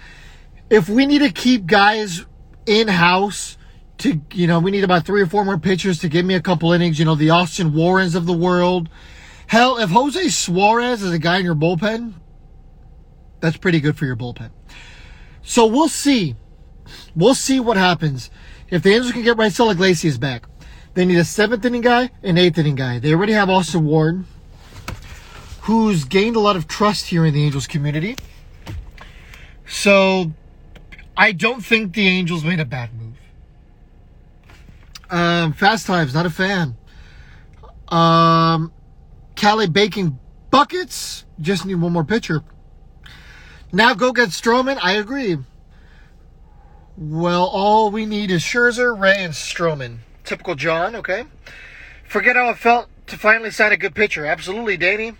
If 0.70 0.88
we 0.88 1.06
need 1.06 1.20
to 1.20 1.30
keep 1.30 1.66
guys 1.66 2.26
in 2.66 2.88
house 2.88 3.56
to, 3.98 4.20
you 4.32 4.46
know, 4.46 4.60
we 4.60 4.70
need 4.70 4.84
about 4.84 5.06
three 5.06 5.22
or 5.22 5.26
four 5.26 5.44
more 5.44 5.58
pitchers 5.58 5.98
to 6.00 6.08
give 6.08 6.24
me 6.24 6.34
a 6.34 6.42
couple 6.42 6.72
innings. 6.72 6.98
You 6.98 7.04
know, 7.04 7.14
the 7.14 7.30
Austin 7.30 7.74
Warrens 7.74 8.14
of 8.14 8.26
the 8.26 8.32
world 8.32 8.88
Hell, 9.48 9.78
if 9.78 9.88
Jose 9.88 10.28
Suarez 10.28 11.02
is 11.02 11.10
a 11.10 11.18
guy 11.18 11.38
in 11.38 11.44
your 11.44 11.54
bullpen, 11.54 12.12
that's 13.40 13.56
pretty 13.56 13.80
good 13.80 13.96
for 13.96 14.04
your 14.04 14.14
bullpen. 14.14 14.50
So 15.42 15.64
we'll 15.64 15.88
see. 15.88 16.36
We'll 17.16 17.34
see 17.34 17.58
what 17.58 17.78
happens. 17.78 18.30
If 18.68 18.82
the 18.82 18.90
Angels 18.90 19.12
can 19.12 19.22
get 19.22 19.38
Raisel 19.38 19.72
Iglesias 19.72 20.18
back, 20.18 20.44
they 20.92 21.06
need 21.06 21.16
a 21.16 21.24
seventh 21.24 21.64
inning 21.64 21.80
guy, 21.80 22.10
an 22.22 22.36
eighth 22.36 22.58
inning 22.58 22.74
guy. 22.74 22.98
They 22.98 23.14
already 23.14 23.32
have 23.32 23.48
Austin 23.48 23.86
Warren, 23.86 24.26
who's 25.68 26.06
gained 26.06 26.34
a 26.34 26.40
lot 26.40 26.56
of 26.56 26.66
trust 26.66 27.08
here 27.08 27.26
in 27.26 27.34
the 27.34 27.44
Angels 27.44 27.66
community. 27.66 28.16
So 29.66 30.32
I 31.14 31.32
don't 31.32 31.62
think 31.62 31.92
the 31.92 32.08
Angels 32.08 32.42
made 32.42 32.58
a 32.58 32.64
bad 32.64 32.88
move. 32.94 33.16
Um, 35.10 35.52
Fast 35.52 35.86
Times, 35.86 36.14
not 36.14 36.24
a 36.24 36.30
fan. 36.30 36.74
Um, 37.88 38.72
Cali 39.36 39.68
baking 39.68 40.18
buckets. 40.50 41.26
Just 41.38 41.66
need 41.66 41.74
one 41.74 41.92
more 41.92 42.02
pitcher. 42.02 42.42
Now 43.70 43.92
go 43.92 44.14
get 44.14 44.30
Stroman. 44.30 44.78
I 44.82 44.92
agree. 44.92 45.36
Well, 46.96 47.44
all 47.44 47.90
we 47.90 48.06
need 48.06 48.30
is 48.30 48.40
Scherzer, 48.40 48.98
Ray, 48.98 49.16
and 49.18 49.34
Stroman. 49.34 49.98
Typical 50.24 50.54
John, 50.54 50.96
okay? 50.96 51.24
Forget 52.04 52.36
how 52.36 52.48
it 52.48 52.56
felt 52.56 52.88
to 53.08 53.18
finally 53.18 53.50
sign 53.50 53.72
a 53.72 53.76
good 53.76 53.94
pitcher. 53.94 54.24
Absolutely, 54.24 54.78
Danny. 54.78 55.12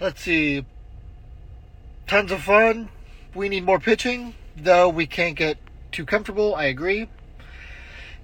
Let's 0.00 0.22
see. 0.22 0.64
Tons 2.06 2.32
of 2.32 2.42
fun. 2.42 2.88
We 3.34 3.50
need 3.50 3.64
more 3.64 3.78
pitching, 3.78 4.34
though 4.56 4.88
we 4.88 5.06
can't 5.06 5.36
get 5.36 5.58
too 5.92 6.06
comfortable. 6.06 6.54
I 6.54 6.64
agree. 6.64 7.08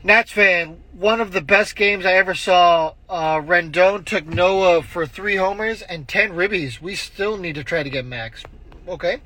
Nats 0.03 0.33
fan, 0.33 0.83
one 0.93 1.21
of 1.21 1.33
the 1.33 1.43
best 1.43 1.77
games 1.77 2.07
I 2.07 2.15
ever 2.15 2.35
saw. 2.35 2.95
Uh, 3.11 3.37
Rendon 3.41 4.07
took 4.07 4.25
Noah 4.27 4.83
for 4.83 5.07
three 5.07 5.37
homers 5.37 5.83
and 5.83 6.09
10 6.09 6.31
ribbies. 6.31 6.81
We 6.81 6.95
still 6.95 7.37
need 7.37 7.57
to 7.57 7.65
try 7.65 7.83
to 7.83 7.91
get 7.91 8.07
Max. 8.07 8.43
Okay. 8.89 9.21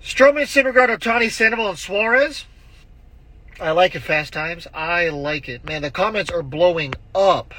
Stroman, 0.00 0.42
Syndergaard, 0.42 0.96
Ohtani, 0.96 1.30
Sandoval, 1.30 1.70
and 1.70 1.78
Suarez. 1.78 2.44
I 3.60 3.72
like 3.72 3.96
it, 3.96 4.00
Fast 4.00 4.32
Times. 4.32 4.68
I 4.72 5.08
like 5.08 5.48
it. 5.48 5.64
Man, 5.64 5.82
the 5.82 5.90
comments 5.90 6.30
are 6.30 6.42
blowing 6.44 6.94
up. 7.14 7.52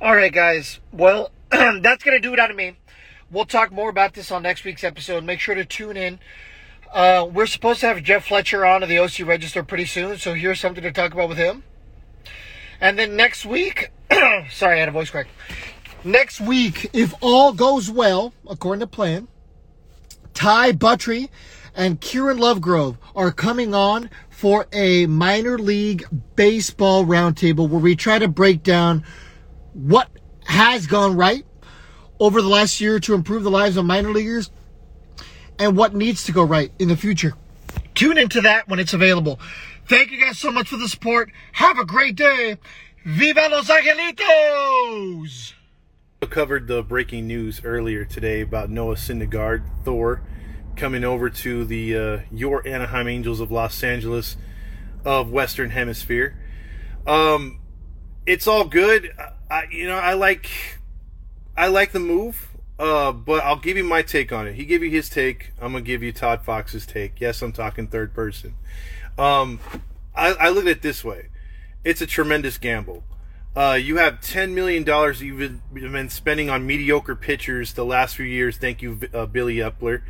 All 0.00 0.16
right, 0.16 0.32
guys. 0.32 0.80
Well, 0.92 1.30
that's 1.82 2.02
going 2.02 2.16
to 2.16 2.20
do 2.20 2.32
it 2.32 2.40
out 2.40 2.50
of 2.50 2.56
me. 2.56 2.76
We'll 3.30 3.44
talk 3.44 3.70
more 3.70 3.88
about 3.88 4.14
this 4.14 4.32
on 4.32 4.42
next 4.42 4.64
week's 4.64 4.82
episode. 4.82 5.22
Make 5.22 5.38
sure 5.38 5.54
to 5.54 5.64
tune 5.64 5.96
in. 5.96 6.18
Uh, 6.92 7.28
we're 7.32 7.46
supposed 7.46 7.80
to 7.80 7.86
have 7.86 8.02
Jeff 8.02 8.26
Fletcher 8.26 8.66
on 8.66 8.80
to 8.80 8.86
the 8.86 8.98
OC 8.98 9.20
Register 9.20 9.62
pretty 9.62 9.84
soon, 9.84 10.16
so 10.16 10.34
here's 10.34 10.58
something 10.58 10.82
to 10.82 10.92
talk 10.92 11.12
about 11.12 11.28
with 11.28 11.38
him. 11.38 11.62
And 12.80 12.98
then 12.98 13.14
next 13.14 13.46
week, 13.46 13.90
sorry, 14.50 14.76
I 14.76 14.80
had 14.80 14.88
a 14.88 14.92
voice 14.92 15.10
crack. 15.10 15.28
Next 16.02 16.40
week, 16.40 16.90
if 16.92 17.14
all 17.20 17.52
goes 17.52 17.88
well, 17.90 18.34
according 18.48 18.80
to 18.80 18.86
plan, 18.88 19.28
Ty 20.34 20.72
Buttrey 20.72 21.28
and 21.74 22.00
Kieran 22.00 22.38
Lovegrove 22.38 22.96
are 23.14 23.30
coming 23.30 23.74
on 23.74 24.10
for 24.28 24.66
a 24.72 25.06
minor 25.06 25.58
league 25.58 26.04
baseball 26.34 27.04
roundtable 27.04 27.68
where 27.68 27.80
we 27.80 27.94
try 27.94 28.18
to 28.18 28.28
break 28.28 28.62
down 28.62 29.04
what 29.72 30.08
has 30.44 30.86
gone 30.86 31.16
right 31.16 31.44
over 32.20 32.40
the 32.40 32.48
last 32.48 32.80
year 32.80 33.00
to 33.00 33.14
improve 33.14 33.42
the 33.42 33.50
lives 33.50 33.76
of 33.76 33.84
minor 33.84 34.10
leaguers 34.10 34.50
and 35.58 35.76
what 35.76 35.94
needs 35.94 36.24
to 36.24 36.32
go 36.32 36.42
right 36.42 36.72
in 36.78 36.88
the 36.88 36.96
future. 36.96 37.34
Tune 37.94 38.18
into 38.18 38.40
that 38.40 38.68
when 38.68 38.78
it's 38.78 38.92
available. 38.92 39.38
Thank 39.88 40.10
you 40.10 40.20
guys 40.20 40.38
so 40.38 40.50
much 40.50 40.68
for 40.68 40.76
the 40.76 40.88
support. 40.88 41.30
Have 41.52 41.78
a 41.78 41.84
great 41.84 42.16
day. 42.16 42.58
Viva 43.04 43.48
Los 43.50 43.68
Angelitos! 43.68 45.54
covered 46.26 46.66
the 46.66 46.82
breaking 46.82 47.26
news 47.26 47.60
earlier 47.64 48.04
today 48.04 48.40
about 48.40 48.70
Noah 48.70 48.94
Syndergaard, 48.94 49.62
Thor, 49.84 50.22
coming 50.74 51.04
over 51.04 51.28
to 51.28 51.64
the 51.66 51.96
uh, 51.96 52.18
your 52.32 52.66
Anaheim 52.66 53.08
Angels 53.08 53.40
of 53.40 53.50
Los 53.50 53.82
Angeles 53.84 54.36
of 55.04 55.30
Western 55.30 55.70
Hemisphere. 55.70 56.36
Um, 57.06 57.60
it's 58.26 58.46
all 58.46 58.64
good. 58.64 59.12
I, 59.50 59.64
you 59.70 59.86
know, 59.86 59.98
I 59.98 60.14
like, 60.14 60.50
I 61.56 61.68
like 61.68 61.92
the 61.92 62.00
move. 62.00 62.48
Uh, 62.76 63.12
but 63.12 63.44
I'll 63.44 63.60
give 63.60 63.76
you 63.76 63.84
my 63.84 64.02
take 64.02 64.32
on 64.32 64.48
it. 64.48 64.54
He 64.54 64.64
gave 64.64 64.82
you 64.82 64.90
his 64.90 65.08
take. 65.08 65.52
I'm 65.60 65.72
gonna 65.72 65.84
give 65.84 66.02
you 66.02 66.12
Todd 66.12 66.42
Fox's 66.44 66.84
take. 66.84 67.20
Yes, 67.20 67.40
I'm 67.40 67.52
talking 67.52 67.86
third 67.86 68.12
person. 68.12 68.54
Um, 69.16 69.60
I, 70.14 70.32
I 70.32 70.48
look 70.48 70.64
at 70.64 70.70
it 70.70 70.82
this 70.82 71.04
way: 71.04 71.28
it's 71.84 72.00
a 72.00 72.06
tremendous 72.06 72.58
gamble. 72.58 73.04
Uh, 73.54 73.78
you 73.80 73.98
have 73.98 74.20
ten 74.20 74.56
million 74.56 74.82
dollars 74.82 75.22
you've 75.22 75.60
been 75.72 76.08
spending 76.10 76.50
on 76.50 76.66
mediocre 76.66 77.14
pitchers 77.14 77.74
the 77.74 77.84
last 77.84 78.16
few 78.16 78.26
years. 78.26 78.56
Thank 78.56 78.82
you, 78.82 78.98
uh, 79.14 79.26
Billy 79.26 79.56
Eppler. 79.58 80.02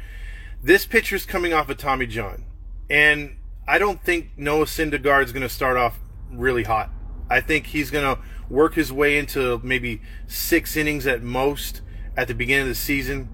This 0.62 0.86
pitcher's 0.86 1.26
coming 1.26 1.52
off 1.52 1.68
of 1.68 1.76
Tommy 1.76 2.06
John, 2.06 2.46
and 2.88 3.36
I 3.68 3.76
don't 3.76 4.02
think 4.02 4.30
Noah 4.38 4.64
Syndergaard 4.64 5.24
is 5.24 5.32
going 5.32 5.42
to 5.42 5.50
start 5.50 5.76
off 5.76 5.98
really 6.30 6.62
hot. 6.62 6.88
I 7.28 7.42
think 7.42 7.66
he's 7.66 7.90
going 7.90 8.16
to 8.16 8.22
work 8.48 8.74
his 8.74 8.92
way 8.92 9.18
into 9.18 9.60
maybe 9.62 10.00
six 10.26 10.76
innings 10.76 11.06
at 11.06 11.22
most 11.22 11.82
at 12.16 12.28
the 12.28 12.34
beginning 12.34 12.62
of 12.62 12.68
the 12.68 12.74
season. 12.74 13.28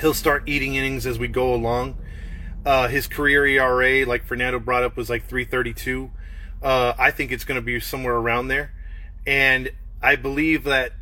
He'll 0.00 0.14
start 0.14 0.44
eating 0.46 0.74
innings 0.74 1.06
as 1.06 1.18
we 1.18 1.28
go 1.28 1.54
along. 1.54 1.96
Uh, 2.64 2.88
his 2.88 3.06
career 3.06 3.46
ERA, 3.46 4.06
like 4.06 4.24
Fernando 4.24 4.58
brought 4.58 4.82
up, 4.82 4.96
was 4.96 5.10
like 5.10 5.26
332. 5.26 6.10
Uh, 6.62 6.94
I 6.98 7.10
think 7.10 7.30
it's 7.30 7.44
going 7.44 7.56
to 7.56 7.64
be 7.64 7.78
somewhere 7.80 8.16
around 8.16 8.48
there. 8.48 8.72
And 9.26 9.70
I 10.02 10.16
believe 10.16 10.64
that 10.64 10.92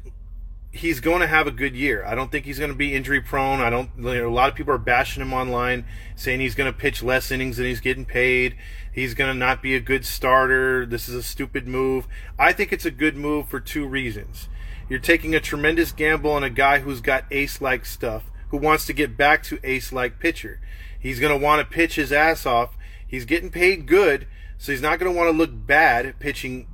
he's 0.72 1.00
going 1.00 1.20
to 1.20 1.26
have 1.26 1.46
a 1.46 1.50
good 1.50 1.76
year. 1.76 2.04
I 2.04 2.14
don't 2.14 2.32
think 2.32 2.46
he's 2.46 2.58
going 2.58 2.70
to 2.70 2.76
be 2.76 2.94
injury 2.94 3.20
prone. 3.20 3.60
I 3.60 3.70
don't. 3.70 3.90
You 3.96 4.02
know, 4.02 4.28
a 4.28 4.30
lot 4.30 4.48
of 4.48 4.54
people 4.54 4.72
are 4.72 4.78
bashing 4.78 5.22
him 5.22 5.32
online, 5.32 5.84
saying 6.16 6.40
he's 6.40 6.54
going 6.54 6.72
to 6.72 6.76
pitch 6.76 7.02
less 7.02 7.30
innings 7.30 7.58
than 7.58 7.66
he's 7.66 7.80
getting 7.80 8.06
paid. 8.06 8.56
He's 8.90 9.14
going 9.14 9.32
to 9.32 9.38
not 9.38 9.62
be 9.62 9.76
a 9.76 9.80
good 9.80 10.04
starter. 10.04 10.84
This 10.86 11.08
is 11.08 11.14
a 11.14 11.22
stupid 11.22 11.68
move. 11.68 12.08
I 12.38 12.52
think 12.52 12.72
it's 12.72 12.86
a 12.86 12.90
good 12.90 13.16
move 13.16 13.48
for 13.48 13.60
two 13.60 13.86
reasons. 13.86 14.48
You're 14.88 14.98
taking 14.98 15.34
a 15.34 15.40
tremendous 15.40 15.92
gamble 15.92 16.32
on 16.32 16.42
a 16.42 16.50
guy 16.50 16.80
who's 16.80 17.00
got 17.00 17.24
ace 17.30 17.60
like 17.60 17.86
stuff, 17.86 18.30
who 18.48 18.56
wants 18.56 18.84
to 18.86 18.92
get 18.92 19.16
back 19.16 19.42
to 19.44 19.60
ace 19.62 19.92
like 19.92 20.18
pitcher. 20.18 20.60
He's 20.98 21.20
going 21.20 21.38
to 21.38 21.44
want 21.44 21.60
to 21.60 21.74
pitch 21.74 21.94
his 21.96 22.12
ass 22.12 22.46
off. 22.46 22.76
He's 23.06 23.24
getting 23.24 23.50
paid 23.50 23.86
good, 23.86 24.26
so 24.58 24.72
he's 24.72 24.82
not 24.82 24.98
going 24.98 25.12
to 25.12 25.16
want 25.16 25.30
to 25.30 25.36
look 25.36 25.50
bad 25.52 26.18
pitching 26.18 26.66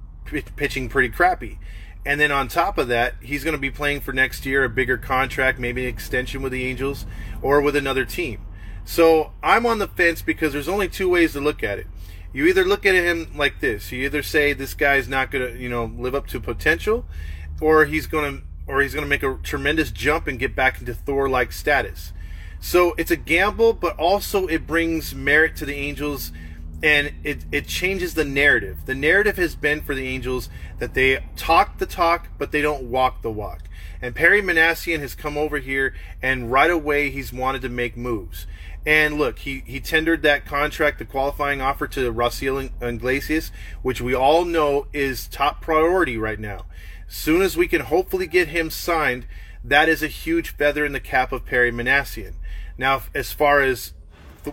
pitching 0.57 0.89
pretty 0.89 1.09
crappy. 1.09 1.59
And 2.07 2.21
then 2.21 2.33
on 2.33 2.49
top 2.49 2.79
of 2.79 2.89
that, 2.89 3.15
he's 3.21 3.45
going 3.45 3.53
to 3.53 3.61
be 3.61 3.71
playing 3.71 4.01
for 4.01 4.13
next 4.13 4.47
year 4.47 4.65
a 4.65 4.69
bigger 4.69 4.97
contract, 4.97 5.59
maybe 5.59 5.83
an 5.83 5.89
extension 5.89 6.43
with 6.43 6.53
the 6.53 6.65
Angels 6.65 7.07
or 7.43 7.61
with 7.61 7.77
another 7.77 8.05
team. 8.05 8.41
So 8.85 9.33
I'm 9.43 9.67
on 9.67 9.79
the 9.79 9.89
fence 9.89 10.23
because 10.23 10.53
there's 10.53 10.69
only 10.69 10.89
two 10.89 11.09
ways 11.09 11.35
to 11.35 11.41
look 11.41 11.63
at 11.63 11.79
it. 11.79 11.87
You 12.33 12.47
either 12.47 12.65
look 12.65 12.87
at 12.87 12.95
him 12.95 13.33
like 13.37 13.61
this. 13.61 13.93
You 13.93 14.05
either 14.05 14.23
say 14.23 14.53
this 14.53 14.75
guy's 14.75 15.09
not 15.09 15.31
going 15.31 15.53
to, 15.53 15.59
you 15.59 15.69
know, 15.69 15.93
live 15.97 16.15
up 16.15 16.27
to 16.29 16.41
potential 16.41 17.05
or 17.61 17.85
he's 17.85 18.07
going 18.07 18.39
to 18.39 18.45
or 18.67 18.83
he's 18.83 18.93
going 18.93 19.05
to 19.05 19.09
make 19.09 19.23
a 19.23 19.39
tremendous 19.43 19.91
jump 19.91 20.27
and 20.27 20.39
get 20.39 20.55
back 20.55 20.79
into 20.79 20.93
Thor-like 20.93 21.53
status. 21.53 22.13
So 22.61 22.95
it's 22.99 23.11
a 23.11 23.17
gamble, 23.17 23.73
but 23.73 23.97
also 23.97 24.47
it 24.47 24.67
brings 24.67 25.15
merit 25.15 25.57
to 25.57 25.65
the 25.65 25.75
Angels 25.75 26.33
and 26.83 27.13
it, 27.25 27.45
it 27.51 27.67
changes 27.67 28.15
the 28.15 28.25
narrative. 28.25 28.87
The 28.87 28.95
narrative 28.95 29.37
has 29.37 29.57
been 29.57 29.83
for 29.83 29.95
the 29.95 30.07
Angels 30.07 30.49
that 30.79 30.95
they 30.95 31.25
talk 31.37 31.79
the 31.79 31.87
talk, 31.87 32.29
but 32.39 32.53
they 32.53 32.63
don't 32.63 32.85
walk 32.85 33.23
the 33.23 33.31
walk. 33.31 33.65
And 34.01 34.15
Perry 34.15 34.41
Minasian 34.41 35.01
has 35.01 35.15
come 35.15 35.37
over 35.37 35.59
here, 35.59 35.95
and 36.23 36.53
right 36.53 36.71
away 36.71 37.11
he's 37.11 37.33
wanted 37.33 37.63
to 37.63 37.69
make 37.69 37.97
moves. 37.97 38.47
And 38.87 39.19
look, 39.19 39.41
he, 39.41 39.65
he 39.67 39.81
tendered 39.81 40.23
that 40.23 40.47
contract, 40.47 40.99
the 40.99 41.05
qualifying 41.05 41.61
offer 41.61 41.89
to 41.89 42.13
Raisel 42.13 42.71
Iglesias, 42.81 43.51
which 43.83 44.01
we 44.01 44.15
all 44.15 44.45
know 44.45 44.87
is 44.93 45.27
top 45.27 45.61
priority 45.61 46.17
right 46.17 46.39
now. 46.39 46.67
Soon 47.09 47.43
as 47.43 47.57
we 47.57 47.67
can 47.67 47.83
hopefully 47.83 48.27
get 48.27 48.49
him 48.49 48.71
signed, 48.71 49.27
that 49.65 49.89
is 49.89 50.03
a 50.03 50.09
huge 50.09 50.51
feather 50.51 50.87
in 50.87 50.93
the 50.93 51.01
cap 51.01 51.33
of 51.33 51.45
Perry 51.45 51.73
Minasian. 51.73 52.35
Now, 52.77 53.03
as 53.15 53.33
far 53.33 53.63
as 53.63 53.95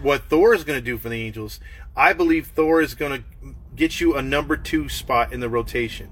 what 0.02 0.24
Thor 0.24 0.54
is 0.54 0.64
going 0.64 0.80
to 0.80 0.86
do 0.86 0.98
for 0.98 1.10
the 1.10 1.22
Angels, 1.22 1.60
I 1.96 2.14
believe 2.14 2.48
Thor 2.48 2.82
is 2.82 2.94
going 2.94 3.24
to 3.24 3.56
get 3.76 4.00
you 4.00 4.16
a 4.16 4.22
number 4.22 4.58
two 4.58 4.90
spot 4.90 5.32
in 5.32 5.40
the 5.40 5.50
rotation. 5.50 6.10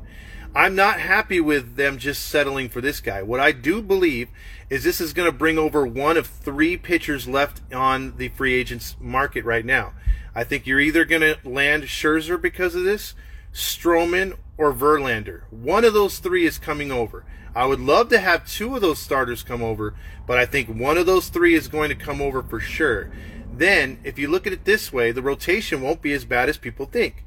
I'm 0.56 0.76
not 0.76 1.00
happy 1.00 1.42
with 1.42 1.78
them 1.78 1.98
just 1.98 2.28
settling 2.28 2.70
for 2.70 2.80
this 2.80 3.00
guy. 3.00 3.24
What 3.24 3.40
I 3.40 3.52
do 3.52 3.82
believe 3.82 4.30
is 4.70 4.84
this 4.84 5.02
is 5.02 5.14
going 5.14 5.30
to 5.30 5.38
bring 5.38 5.58
over 5.58 5.86
one 5.86 6.16
of 6.16 6.28
three 6.28 6.78
pitchers 6.78 7.28
left 7.28 7.62
on 7.74 8.18
the 8.18 8.30
free 8.30 8.54
agents 8.54 8.96
market 9.00 9.46
right 9.46 9.66
now. 9.66 9.94
I 10.36 10.44
think 10.44 10.68
you're 10.68 10.80
either 10.80 11.06
going 11.06 11.22
to 11.22 11.38
land 11.44 11.84
Scherzer 11.84 12.40
because 12.40 12.76
of 12.76 12.84
this, 12.84 13.16
Stroman, 13.52 14.38
or 14.58 14.74
Verlander. 14.74 15.44
One 15.52 15.84
of 15.84 15.94
those 15.94 16.20
three 16.20 16.46
is 16.46 16.60
coming 16.60 16.92
over. 16.92 17.26
I 17.56 17.66
would 17.66 17.80
love 17.80 18.10
to 18.10 18.20
have 18.20 18.48
two 18.48 18.76
of 18.76 18.82
those 18.82 19.00
starters 19.00 19.44
come 19.44 19.62
over, 19.62 19.96
but 20.26 20.38
I 20.38 20.46
think 20.46 20.70
one 20.70 20.98
of 20.98 21.06
those 21.06 21.30
three 21.30 21.56
is 21.56 21.68
going 21.68 21.90
to 21.90 21.96
come 21.96 22.22
over 22.22 22.42
for 22.42 22.60
sure. 22.60 23.12
Then, 23.56 24.00
if 24.04 24.18
you 24.18 24.28
look 24.28 24.48
at 24.48 24.54
it 24.54 24.66
this 24.66 24.92
way, 24.92 25.12
the 25.12 25.22
rotation 25.22 25.82
won't 25.82 26.02
be 26.02 26.14
as 26.14 26.26
bad 26.26 26.50
as 26.50 26.58
people 26.58 26.86
think. 26.86 27.24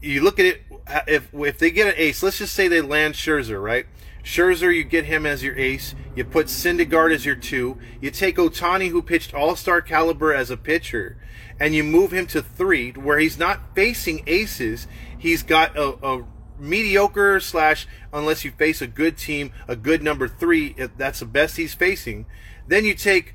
You 0.00 0.22
look 0.22 0.38
at 0.38 0.46
it 0.46 0.62
if 1.06 1.32
if 1.32 1.58
they 1.58 1.70
get 1.70 1.86
an 1.86 1.94
ace, 1.96 2.22
let's 2.22 2.38
just 2.38 2.54
say 2.54 2.68
they 2.68 2.80
land 2.80 3.14
Scherzer, 3.14 3.62
right? 3.62 3.86
Scherzer, 4.22 4.74
you 4.74 4.84
get 4.84 5.04
him 5.04 5.26
as 5.26 5.42
your 5.42 5.56
ace. 5.56 5.94
You 6.16 6.24
put 6.24 6.46
Syndergaard 6.46 7.14
as 7.14 7.24
your 7.24 7.36
two. 7.36 7.78
You 8.00 8.10
take 8.10 8.36
Ohtani, 8.36 8.88
who 8.88 9.02
pitched 9.02 9.34
All-Star 9.34 9.82
caliber 9.82 10.32
as 10.32 10.50
a 10.50 10.56
pitcher, 10.56 11.18
and 11.60 11.74
you 11.74 11.84
move 11.84 12.10
him 12.10 12.26
to 12.28 12.42
three, 12.42 12.92
where 12.92 13.18
he's 13.18 13.38
not 13.38 13.74
facing 13.74 14.22
aces. 14.26 14.88
He's 15.16 15.42
got 15.42 15.76
a, 15.76 15.96
a 16.02 16.24
mediocre 16.58 17.38
slash 17.38 17.86
unless 18.12 18.44
you 18.44 18.50
face 18.50 18.80
a 18.80 18.86
good 18.86 19.18
team, 19.18 19.52
a 19.68 19.76
good 19.76 20.02
number 20.02 20.26
three. 20.26 20.74
That's 20.96 21.20
the 21.20 21.26
best 21.26 21.56
he's 21.56 21.74
facing. 21.74 22.26
Then 22.66 22.84
you 22.84 22.94
take 22.94 23.34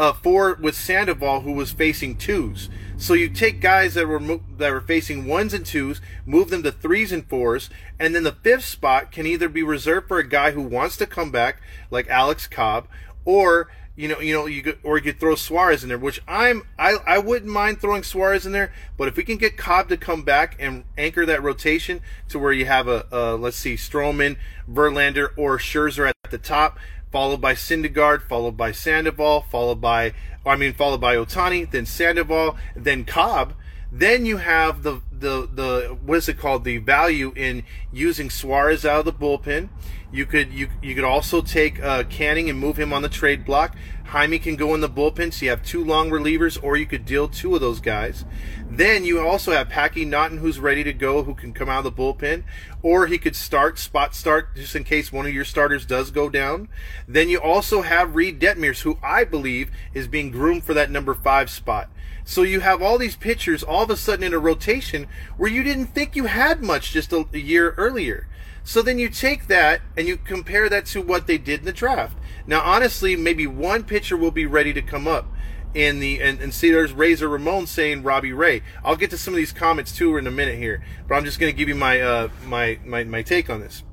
uh, 0.00 0.14
four 0.14 0.54
with 0.54 0.74
Sandoval, 0.74 1.42
who 1.42 1.52
was 1.52 1.72
facing 1.72 2.16
twos. 2.16 2.70
So 2.96 3.12
you 3.12 3.28
take 3.28 3.60
guys 3.60 3.92
that 3.92 4.08
were 4.08 4.18
mo- 4.18 4.40
that 4.56 4.72
were 4.72 4.80
facing 4.80 5.26
ones 5.26 5.52
and 5.52 5.64
twos, 5.64 6.00
move 6.24 6.48
them 6.48 6.62
to 6.62 6.72
threes 6.72 7.12
and 7.12 7.28
fours, 7.28 7.68
and 7.98 8.14
then 8.14 8.22
the 8.22 8.32
fifth 8.32 8.64
spot 8.64 9.12
can 9.12 9.26
either 9.26 9.50
be 9.50 9.62
reserved 9.62 10.08
for 10.08 10.18
a 10.18 10.26
guy 10.26 10.52
who 10.52 10.62
wants 10.62 10.96
to 10.96 11.06
come 11.06 11.30
back, 11.30 11.60
like 11.90 12.08
Alex 12.08 12.46
Cobb, 12.46 12.88
or 13.26 13.68
you 13.94 14.08
know, 14.08 14.20
you 14.20 14.32
know, 14.32 14.46
you 14.46 14.62
could, 14.62 14.78
or 14.82 14.96
you 14.96 15.02
could 15.02 15.20
throw 15.20 15.34
Suarez 15.34 15.82
in 15.82 15.90
there, 15.90 15.98
which 15.98 16.22
I'm, 16.26 16.62
I, 16.78 16.96
I 17.06 17.18
wouldn't 17.18 17.52
mind 17.52 17.82
throwing 17.82 18.02
Suarez 18.02 18.46
in 18.46 18.52
there, 18.52 18.72
but 18.96 19.08
if 19.08 19.16
we 19.18 19.24
can 19.24 19.36
get 19.36 19.58
Cobb 19.58 19.90
to 19.90 19.98
come 19.98 20.22
back 20.22 20.56
and 20.58 20.84
anchor 20.96 21.26
that 21.26 21.42
rotation 21.42 22.00
to 22.30 22.38
where 22.38 22.54
you 22.54 22.64
have 22.64 22.88
a, 22.88 23.04
a 23.12 23.36
let's 23.36 23.58
see, 23.58 23.74
Stroman, 23.74 24.38
Verlander, 24.66 25.36
or 25.36 25.58
Scherzer 25.58 26.08
at 26.08 26.30
the 26.30 26.38
top, 26.38 26.78
followed 27.10 27.40
by 27.40 27.54
Syndergaard, 27.54 28.22
followed 28.22 28.56
by 28.56 28.72
Sandoval, 28.72 29.42
followed 29.50 29.80
by, 29.80 30.12
I 30.46 30.56
mean, 30.56 30.72
followed 30.72 31.00
by 31.00 31.16
Ohtani, 31.16 31.70
then 31.70 31.86
Sandoval, 31.86 32.56
then 32.76 33.04
Cobb, 33.04 33.54
then 33.92 34.24
you 34.24 34.36
have 34.36 34.82
the 34.82 35.00
the 35.10 35.48
the 35.52 35.98
what 36.04 36.18
is 36.18 36.28
it 36.28 36.38
called? 36.38 36.64
The 36.64 36.78
value 36.78 37.32
in 37.34 37.64
using 37.92 38.30
Suarez 38.30 38.84
out 38.84 39.00
of 39.00 39.04
the 39.04 39.12
bullpen. 39.12 39.68
You 40.12 40.26
could 40.26 40.52
you 40.52 40.68
you 40.80 40.94
could 40.94 41.04
also 41.04 41.42
take 41.42 41.82
uh, 41.82 42.04
Canning 42.04 42.48
and 42.48 42.58
move 42.58 42.78
him 42.78 42.92
on 42.92 43.02
the 43.02 43.08
trade 43.08 43.44
block. 43.44 43.76
Jaime 44.10 44.40
can 44.40 44.56
go 44.56 44.74
in 44.74 44.80
the 44.80 44.88
bullpen, 44.88 45.32
so 45.32 45.44
you 45.44 45.50
have 45.50 45.62
two 45.62 45.84
long 45.84 46.10
relievers, 46.10 46.58
or 46.64 46.76
you 46.76 46.84
could 46.84 47.04
deal 47.04 47.28
two 47.28 47.54
of 47.54 47.60
those 47.60 47.78
guys. 47.78 48.24
Then 48.68 49.04
you 49.04 49.20
also 49.20 49.52
have 49.52 49.68
Packy 49.68 50.04
Naughton, 50.04 50.38
who's 50.38 50.58
ready 50.58 50.82
to 50.82 50.92
go, 50.92 51.22
who 51.22 51.32
can 51.32 51.52
come 51.52 51.68
out 51.68 51.86
of 51.86 51.96
the 51.96 52.02
bullpen, 52.02 52.42
or 52.82 53.06
he 53.06 53.18
could 53.18 53.36
start 53.36 53.78
spot 53.78 54.16
start 54.16 54.56
just 54.56 54.74
in 54.74 54.82
case 54.82 55.12
one 55.12 55.26
of 55.26 55.32
your 55.32 55.44
starters 55.44 55.86
does 55.86 56.10
go 56.10 56.28
down. 56.28 56.68
Then 57.06 57.28
you 57.28 57.40
also 57.40 57.82
have 57.82 58.16
Reid 58.16 58.40
Detmers, 58.40 58.80
who 58.80 58.98
I 59.00 59.22
believe 59.22 59.70
is 59.94 60.08
being 60.08 60.32
groomed 60.32 60.64
for 60.64 60.74
that 60.74 60.90
number 60.90 61.14
five 61.14 61.48
spot. 61.48 61.88
So 62.24 62.42
you 62.42 62.60
have 62.60 62.82
all 62.82 62.98
these 62.98 63.14
pitchers 63.14 63.62
all 63.62 63.84
of 63.84 63.90
a 63.90 63.96
sudden 63.96 64.24
in 64.24 64.34
a 64.34 64.40
rotation 64.40 65.06
where 65.36 65.50
you 65.50 65.62
didn't 65.62 65.94
think 65.94 66.16
you 66.16 66.24
had 66.24 66.64
much 66.64 66.92
just 66.92 67.12
a, 67.12 67.26
a 67.32 67.38
year 67.38 67.74
earlier. 67.76 68.26
So 68.62 68.82
then 68.82 68.98
you 68.98 69.08
take 69.08 69.46
that 69.46 69.80
and 69.96 70.06
you 70.06 70.16
compare 70.16 70.68
that 70.68 70.86
to 70.86 71.00
what 71.00 71.26
they 71.26 71.38
did 71.38 71.60
in 71.60 71.66
the 71.66 71.72
draft. 71.72 72.16
Now, 72.46 72.60
honestly, 72.60 73.16
maybe 73.16 73.46
one 73.46 73.84
pitcher 73.84 74.16
will 74.16 74.30
be 74.30 74.46
ready 74.46 74.72
to 74.72 74.82
come 74.82 75.08
up 75.08 75.26
in 75.74 76.00
the 76.00 76.20
and, 76.20 76.40
and 76.40 76.52
see 76.52 76.70
there's 76.70 76.92
Razor 76.92 77.28
Ramon 77.28 77.66
saying 77.66 78.02
Robbie 78.02 78.32
Ray. 78.32 78.62
I'll 78.84 78.96
get 78.96 79.10
to 79.10 79.18
some 79.18 79.34
of 79.34 79.38
these 79.38 79.52
comments 79.52 79.92
too 79.92 80.16
in 80.16 80.26
a 80.26 80.30
minute 80.30 80.58
here, 80.58 80.84
but 81.06 81.14
I'm 81.14 81.24
just 81.24 81.38
going 81.38 81.52
to 81.52 81.56
give 81.56 81.68
you 81.68 81.74
my 81.74 82.00
uh 82.00 82.28
my, 82.46 82.78
my 82.84 83.04
my 83.04 83.22
take 83.22 83.48
on 83.48 83.60
this. 83.60 83.84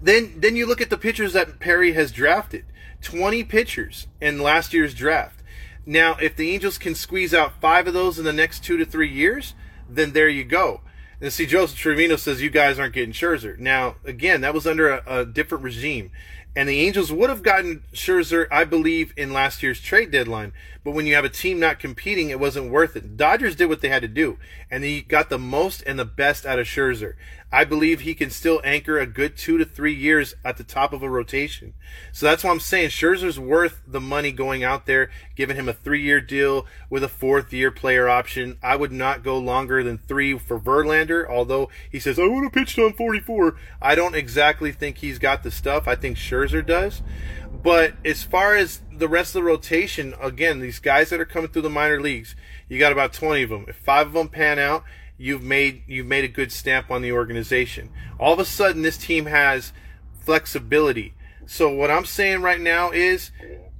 Then 0.00 0.34
then 0.40 0.56
you 0.56 0.66
look 0.66 0.80
at 0.80 0.90
the 0.90 0.98
pitchers 0.98 1.32
that 1.34 1.60
Perry 1.60 1.92
has 1.92 2.12
drafted. 2.12 2.64
20 3.02 3.44
pitchers 3.44 4.06
in 4.20 4.40
last 4.40 4.72
year's 4.72 4.94
draft. 4.94 5.42
Now, 5.84 6.16
if 6.16 6.34
the 6.34 6.50
Angels 6.52 6.78
can 6.78 6.94
squeeze 6.94 7.34
out 7.34 7.60
five 7.60 7.86
of 7.86 7.92
those 7.92 8.18
in 8.18 8.24
the 8.24 8.32
next 8.32 8.64
two 8.64 8.78
to 8.78 8.86
three 8.86 9.10
years, 9.10 9.52
then 9.88 10.12
there 10.12 10.28
you 10.28 10.44
go. 10.44 10.80
And 11.24 11.32
see, 11.32 11.46
Joseph 11.46 11.78
Trevino 11.78 12.16
says 12.16 12.42
you 12.42 12.50
guys 12.50 12.78
aren't 12.78 12.92
getting 12.92 13.14
Scherzer. 13.14 13.58
Now, 13.58 13.94
again, 14.04 14.42
that 14.42 14.52
was 14.52 14.66
under 14.66 14.90
a, 14.90 15.20
a 15.20 15.24
different 15.24 15.64
regime. 15.64 16.10
And 16.54 16.68
the 16.68 16.82
Angels 16.82 17.10
would 17.10 17.30
have 17.30 17.42
gotten 17.42 17.82
Scherzer, 17.94 18.46
I 18.52 18.64
believe, 18.64 19.14
in 19.16 19.32
last 19.32 19.62
year's 19.62 19.80
trade 19.80 20.10
deadline. 20.10 20.52
But 20.84 20.92
when 20.92 21.06
you 21.06 21.14
have 21.14 21.24
a 21.24 21.30
team 21.30 21.58
not 21.58 21.78
competing, 21.78 22.28
it 22.28 22.38
wasn't 22.38 22.70
worth 22.70 22.94
it. 22.94 23.16
Dodgers 23.16 23.56
did 23.56 23.70
what 23.70 23.80
they 23.80 23.88
had 23.88 24.02
to 24.02 24.08
do, 24.08 24.38
and 24.70 24.84
they 24.84 25.00
got 25.00 25.30
the 25.30 25.38
most 25.38 25.82
and 25.86 25.98
the 25.98 26.04
best 26.04 26.44
out 26.44 26.58
of 26.58 26.66
Scherzer. 26.66 27.14
I 27.50 27.64
believe 27.64 28.00
he 28.00 28.14
can 28.14 28.30
still 28.30 28.60
anchor 28.64 28.98
a 28.98 29.06
good 29.06 29.36
two 29.36 29.58
to 29.58 29.64
three 29.64 29.94
years 29.94 30.34
at 30.44 30.56
the 30.56 30.64
top 30.64 30.92
of 30.92 31.02
a 31.02 31.08
rotation. 31.08 31.72
So 32.12 32.26
that's 32.26 32.42
why 32.42 32.50
I'm 32.50 32.58
saying 32.58 32.90
Scherzer's 32.90 33.38
worth 33.38 33.80
the 33.86 34.00
money 34.00 34.32
going 34.32 34.64
out 34.64 34.86
there, 34.86 35.08
giving 35.36 35.56
him 35.56 35.68
a 35.68 35.72
three 35.72 36.02
year 36.02 36.20
deal 36.20 36.66
with 36.90 37.04
a 37.04 37.08
fourth 37.08 37.52
year 37.52 37.70
player 37.70 38.08
option. 38.08 38.58
I 38.60 38.74
would 38.74 38.90
not 38.92 39.22
go 39.22 39.38
longer 39.38 39.84
than 39.84 39.98
three 39.98 40.36
for 40.36 40.58
Verlander, 40.58 41.30
although 41.30 41.70
he 41.88 42.00
says, 42.00 42.18
I 42.18 42.26
want 42.26 42.52
to 42.52 42.58
pitch 42.58 42.76
on 42.76 42.92
44. 42.92 43.56
I 43.80 43.94
don't 43.94 44.16
exactly 44.16 44.72
think 44.72 44.98
he's 44.98 45.20
got 45.20 45.44
the 45.44 45.52
stuff. 45.52 45.86
I 45.86 45.94
think 45.94 46.16
Scherzer 46.16 46.66
does. 46.66 47.02
But 47.64 47.94
as 48.04 48.22
far 48.22 48.54
as 48.54 48.82
the 48.92 49.08
rest 49.08 49.34
of 49.34 49.40
the 49.40 49.48
rotation, 49.48 50.14
again, 50.20 50.60
these 50.60 50.78
guys 50.78 51.08
that 51.08 51.18
are 51.18 51.24
coming 51.24 51.48
through 51.48 51.62
the 51.62 51.70
minor 51.70 51.98
leagues, 51.98 52.36
you 52.68 52.78
got 52.78 52.92
about 52.92 53.14
20 53.14 53.42
of 53.42 53.48
them. 53.48 53.64
If 53.66 53.76
five 53.76 54.08
of 54.08 54.12
them 54.12 54.28
pan 54.28 54.58
out, 54.58 54.84
you've 55.16 55.42
made 55.42 55.82
you've 55.86 56.06
made 56.06 56.24
a 56.24 56.28
good 56.28 56.52
stamp 56.52 56.90
on 56.90 57.00
the 57.00 57.12
organization. 57.12 57.88
All 58.20 58.34
of 58.34 58.38
a 58.38 58.44
sudden, 58.44 58.82
this 58.82 58.98
team 58.98 59.24
has 59.26 59.72
flexibility. 60.20 61.14
So 61.46 61.70
what 61.70 61.90
I'm 61.90 62.04
saying 62.04 62.42
right 62.42 62.60
now 62.60 62.90
is, 62.90 63.30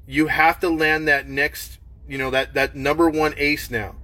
you 0.06 0.28
have 0.28 0.60
to 0.60 0.70
land 0.70 1.06
that 1.08 1.28
next, 1.28 1.78
you 2.08 2.16
know, 2.16 2.30
that 2.30 2.54
that 2.54 2.74
number 2.74 3.10
one 3.10 3.34
ace 3.36 3.70
now. 3.70 3.96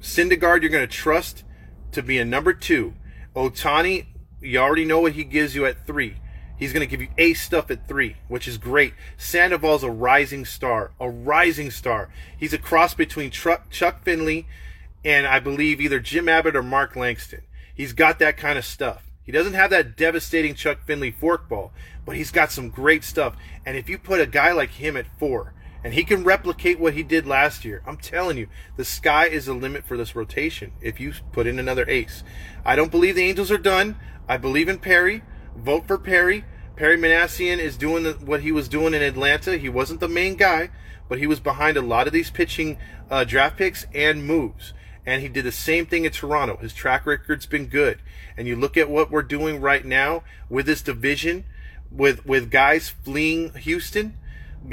Syndergaard, 0.00 0.62
you're 0.62 0.70
going 0.70 0.86
to 0.86 0.94
trust 0.94 1.44
to 1.92 2.02
be 2.02 2.18
a 2.18 2.24
number 2.24 2.54
two. 2.54 2.94
Ohtani, 3.34 4.06
you 4.40 4.58
already 4.58 4.86
know 4.86 5.00
what 5.00 5.12
he 5.12 5.24
gives 5.24 5.54
you 5.54 5.66
at 5.66 5.86
three. 5.86 6.16
He's 6.58 6.72
going 6.72 6.80
to 6.80 6.90
give 6.90 7.02
you 7.02 7.08
ace 7.18 7.42
stuff 7.42 7.70
at 7.70 7.86
three, 7.86 8.16
which 8.28 8.48
is 8.48 8.58
great. 8.58 8.94
Sandoval's 9.16 9.82
a 9.82 9.90
rising 9.90 10.44
star, 10.44 10.92
a 10.98 11.08
rising 11.08 11.70
star. 11.70 12.08
He's 12.36 12.52
a 12.52 12.58
cross 12.58 12.94
between 12.94 13.30
Chuck 13.30 14.02
Finley 14.02 14.46
and 15.04 15.26
I 15.26 15.38
believe 15.38 15.80
either 15.80 16.00
Jim 16.00 16.28
Abbott 16.28 16.56
or 16.56 16.62
Mark 16.62 16.96
Langston. 16.96 17.42
He's 17.74 17.92
got 17.92 18.18
that 18.18 18.36
kind 18.36 18.58
of 18.58 18.64
stuff. 18.64 19.04
He 19.22 19.32
doesn't 19.32 19.54
have 19.54 19.70
that 19.70 19.96
devastating 19.96 20.54
Chuck 20.54 20.78
Finley 20.86 21.12
forkball, 21.12 21.70
but 22.04 22.16
he's 22.16 22.30
got 22.30 22.50
some 22.50 22.70
great 22.70 23.04
stuff. 23.04 23.36
And 23.64 23.76
if 23.76 23.88
you 23.88 23.98
put 23.98 24.20
a 24.20 24.26
guy 24.26 24.52
like 24.52 24.70
him 24.70 24.96
at 24.96 25.06
four, 25.18 25.52
and 25.84 25.94
he 25.94 26.02
can 26.02 26.24
replicate 26.24 26.80
what 26.80 26.94
he 26.94 27.04
did 27.04 27.26
last 27.26 27.64
year, 27.64 27.82
I'm 27.86 27.98
telling 27.98 28.38
you, 28.38 28.48
the 28.76 28.84
sky 28.84 29.26
is 29.26 29.46
the 29.46 29.54
limit 29.54 29.84
for 29.84 29.96
this 29.96 30.16
rotation 30.16 30.72
if 30.80 30.98
you 30.98 31.12
put 31.30 31.46
in 31.46 31.60
another 31.60 31.88
ace. 31.88 32.24
I 32.64 32.74
don't 32.74 32.90
believe 32.90 33.14
the 33.14 33.22
Angels 33.22 33.52
are 33.52 33.58
done. 33.58 33.96
I 34.28 34.36
believe 34.36 34.68
in 34.68 34.78
Perry. 34.78 35.22
Vote 35.56 35.86
for 35.86 35.98
Perry. 35.98 36.44
Perry 36.76 36.96
Minasian 36.96 37.58
is 37.58 37.76
doing 37.76 38.04
what 38.26 38.42
he 38.42 38.52
was 38.52 38.68
doing 38.68 38.94
in 38.94 39.02
Atlanta. 39.02 39.56
He 39.56 39.68
wasn't 39.68 40.00
the 40.00 40.08
main 40.08 40.36
guy, 40.36 40.70
but 41.08 41.18
he 41.18 41.26
was 41.26 41.40
behind 41.40 41.76
a 41.76 41.82
lot 41.82 42.06
of 42.06 42.12
these 42.12 42.30
pitching 42.30 42.78
uh, 43.10 43.24
draft 43.24 43.56
picks 43.56 43.86
and 43.94 44.26
moves 44.26 44.74
and 45.06 45.22
he 45.22 45.28
did 45.28 45.44
the 45.44 45.52
same 45.52 45.86
thing 45.86 46.04
in 46.04 46.10
Toronto. 46.10 46.56
His 46.56 46.74
track 46.74 47.06
record's 47.06 47.46
been 47.46 47.66
good. 47.66 48.02
And 48.36 48.48
you 48.48 48.56
look 48.56 48.76
at 48.76 48.90
what 48.90 49.10
we're 49.10 49.22
doing 49.22 49.60
right 49.60 49.84
now 49.84 50.24
with 50.50 50.66
this 50.66 50.82
division, 50.82 51.44
with 51.90 52.26
with 52.26 52.50
guys 52.50 52.88
fleeing 52.88 53.54
Houston, 53.54 54.18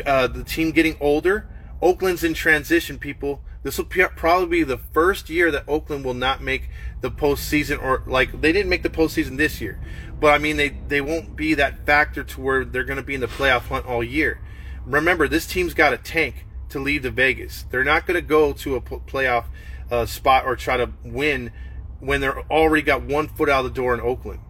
uh, 0.06 0.28
the 0.28 0.44
team 0.44 0.72
getting 0.72 0.98
older. 1.00 1.48
Oakland's 1.82 2.24
in 2.24 2.34
transition, 2.34 2.98
people. 2.98 3.42
This 3.64 3.78
will 3.78 3.86
probably 3.86 4.60
be 4.60 4.64
the 4.64 4.78
first 4.78 5.30
year 5.30 5.50
that 5.52 5.64
Oakland 5.68 6.04
will 6.04 6.14
not 6.14 6.42
make 6.42 6.70
the 7.02 7.10
postseason, 7.10 7.82
or 7.82 8.04
like 8.06 8.42
they 8.42 8.52
didn't 8.52 8.70
make 8.70 8.84
the 8.84 8.90
postseason 8.90 9.38
this 9.38 9.62
year, 9.62 9.80
but 10.20 10.34
I 10.34 10.38
mean 10.38 10.58
they 10.58 10.78
they 10.88 11.02
won't 11.02 11.36
be 11.36 11.54
that 11.54 11.86
factor 11.86 12.24
to 12.24 12.42
where 12.42 12.66
they're 12.66 12.84
going 12.84 12.98
to 12.98 13.04
be 13.04 13.16
in 13.16 13.22
the 13.22 13.28
playoff 13.28 13.64
hunt 13.64 13.86
all 13.86 14.04
year. 14.04 14.42
Remember, 14.86 15.30
this 15.30 15.48
team's 15.48 15.74
got 15.74 15.94
a 15.94 15.98
tank 15.98 16.46
to 16.70 16.80
leave 16.80 17.04
to 17.04 17.12
Vegas. 17.12 17.66
They're 17.72 17.86
not 17.86 18.06
going 18.06 18.16
to 18.16 18.28
go 18.28 18.52
to 18.52 18.76
a 18.76 18.82
playoff 18.82 19.46
uh, 19.90 20.06
spot 20.06 20.46
or 20.46 20.56
try 20.58 20.76
to 20.76 20.92
win 21.06 21.52
when 22.00 22.20
they're 22.20 22.42
already 22.52 22.82
got 22.82 23.04
one 23.04 23.30
foot 23.30 23.48
out 23.48 23.64
of 23.64 23.74
the 23.74 23.82
door 23.82 23.94
in 23.94 24.02
Oakland. 24.02 24.42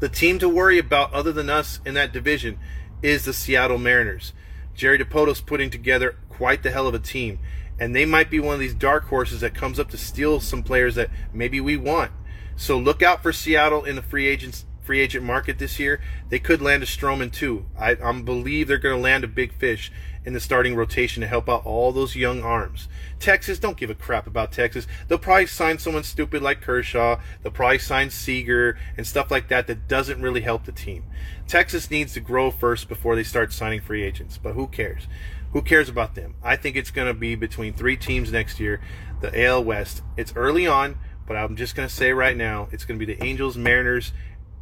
The 0.00 0.08
team 0.08 0.40
to 0.40 0.48
worry 0.48 0.78
about, 0.78 1.12
other 1.12 1.30
than 1.30 1.48
us 1.48 1.78
in 1.86 1.94
that 1.94 2.12
division, 2.12 2.58
is 3.02 3.24
the 3.24 3.32
Seattle 3.32 3.78
Mariners. 3.78 4.32
Jerry 4.74 4.98
Dipoto's 4.98 5.40
putting 5.40 5.70
together 5.70 6.16
quite 6.28 6.64
the 6.64 6.72
hell 6.72 6.88
of 6.88 6.94
a 6.94 6.98
team, 6.98 7.38
and 7.82 7.96
they 7.96 8.06
might 8.06 8.30
be 8.30 8.38
one 8.38 8.54
of 8.54 8.60
these 8.60 8.74
dark 8.74 9.06
horses 9.06 9.40
that 9.40 9.56
comes 9.56 9.80
up 9.80 9.90
to 9.90 9.98
steal 9.98 10.38
some 10.38 10.62
players 10.62 10.94
that 10.94 11.10
maybe 11.32 11.60
we 11.60 11.76
want. 11.76 12.12
So 12.54 12.78
look 12.78 13.02
out 13.02 13.24
for 13.24 13.32
Seattle 13.32 13.82
in 13.82 13.96
the 13.96 14.02
free 14.02 14.28
agents 14.28 14.66
free 14.82 15.00
agent 15.00 15.24
market 15.24 15.58
this 15.58 15.80
year. 15.80 16.00
They 16.28 16.38
could 16.38 16.62
land 16.62 16.84
a 16.84 16.86
Stroman 16.86 17.32
too. 17.32 17.66
I, 17.76 17.96
I 18.00 18.20
believe 18.20 18.68
they're 18.68 18.78
going 18.78 18.96
to 18.96 19.02
land 19.02 19.24
a 19.24 19.28
big 19.28 19.52
fish, 19.52 19.90
in 20.24 20.32
the 20.32 20.40
starting 20.40 20.76
rotation 20.76 21.20
to 21.20 21.26
help 21.26 21.48
out 21.48 21.66
all 21.66 21.92
those 21.92 22.14
young 22.14 22.42
arms. 22.42 22.88
Texas, 23.18 23.58
don't 23.58 23.76
give 23.76 23.90
a 23.90 23.94
crap 23.94 24.26
about 24.26 24.52
Texas. 24.52 24.86
They'll 25.08 25.18
probably 25.18 25.46
sign 25.46 25.78
someone 25.78 26.04
stupid 26.04 26.42
like 26.42 26.60
Kershaw. 26.60 27.20
They'll 27.42 27.52
probably 27.52 27.78
sign 27.78 28.10
Seager 28.10 28.78
and 28.96 29.06
stuff 29.06 29.30
like 29.30 29.48
that 29.48 29.66
that 29.66 29.88
doesn't 29.88 30.22
really 30.22 30.42
help 30.42 30.64
the 30.64 30.72
team. 30.72 31.04
Texas 31.48 31.90
needs 31.90 32.12
to 32.14 32.20
grow 32.20 32.50
first 32.50 32.88
before 32.88 33.16
they 33.16 33.24
start 33.24 33.52
signing 33.52 33.80
free 33.80 34.02
agents, 34.02 34.38
but 34.38 34.54
who 34.54 34.68
cares? 34.68 35.08
Who 35.52 35.62
cares 35.62 35.88
about 35.88 36.14
them? 36.14 36.34
I 36.42 36.56
think 36.56 36.76
it's 36.76 36.90
going 36.90 37.08
to 37.08 37.14
be 37.14 37.34
between 37.34 37.74
three 37.74 37.96
teams 37.96 38.32
next 38.32 38.58
year, 38.58 38.80
the 39.20 39.44
AL 39.44 39.64
West. 39.64 40.02
It's 40.16 40.32
early 40.34 40.66
on, 40.66 40.98
but 41.26 41.36
I'm 41.36 41.56
just 41.56 41.74
going 41.74 41.88
to 41.88 41.94
say 41.94 42.12
right 42.12 42.36
now, 42.36 42.68
it's 42.72 42.84
going 42.84 42.98
to 42.98 43.06
be 43.06 43.14
the 43.14 43.22
Angels, 43.22 43.56
Mariners, 43.56 44.12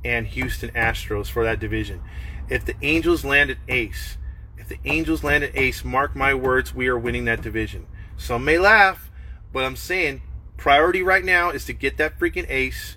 and 0.04 0.26
Houston 0.26 0.70
Astros 0.70 1.30
for 1.30 1.44
that 1.44 1.60
division. 1.60 2.02
If 2.48 2.64
the 2.64 2.74
Angels 2.82 3.24
land 3.24 3.50
at 3.50 3.58
ace, 3.68 4.18
if 4.58 4.68
the 4.68 4.78
Angels 4.84 5.22
land 5.22 5.44
an 5.44 5.52
ace, 5.54 5.84
mark 5.84 6.16
my 6.16 6.34
words, 6.34 6.74
we 6.74 6.88
are 6.88 6.98
winning 6.98 7.24
that 7.26 7.42
division. 7.42 7.86
Some 8.16 8.44
may 8.44 8.58
laugh, 8.58 9.10
but 9.52 9.64
I'm 9.64 9.76
saying 9.76 10.22
priority 10.56 11.02
right 11.02 11.24
now 11.24 11.50
is 11.50 11.64
to 11.66 11.72
get 11.72 11.96
that 11.98 12.18
freaking 12.18 12.46
ace, 12.50 12.96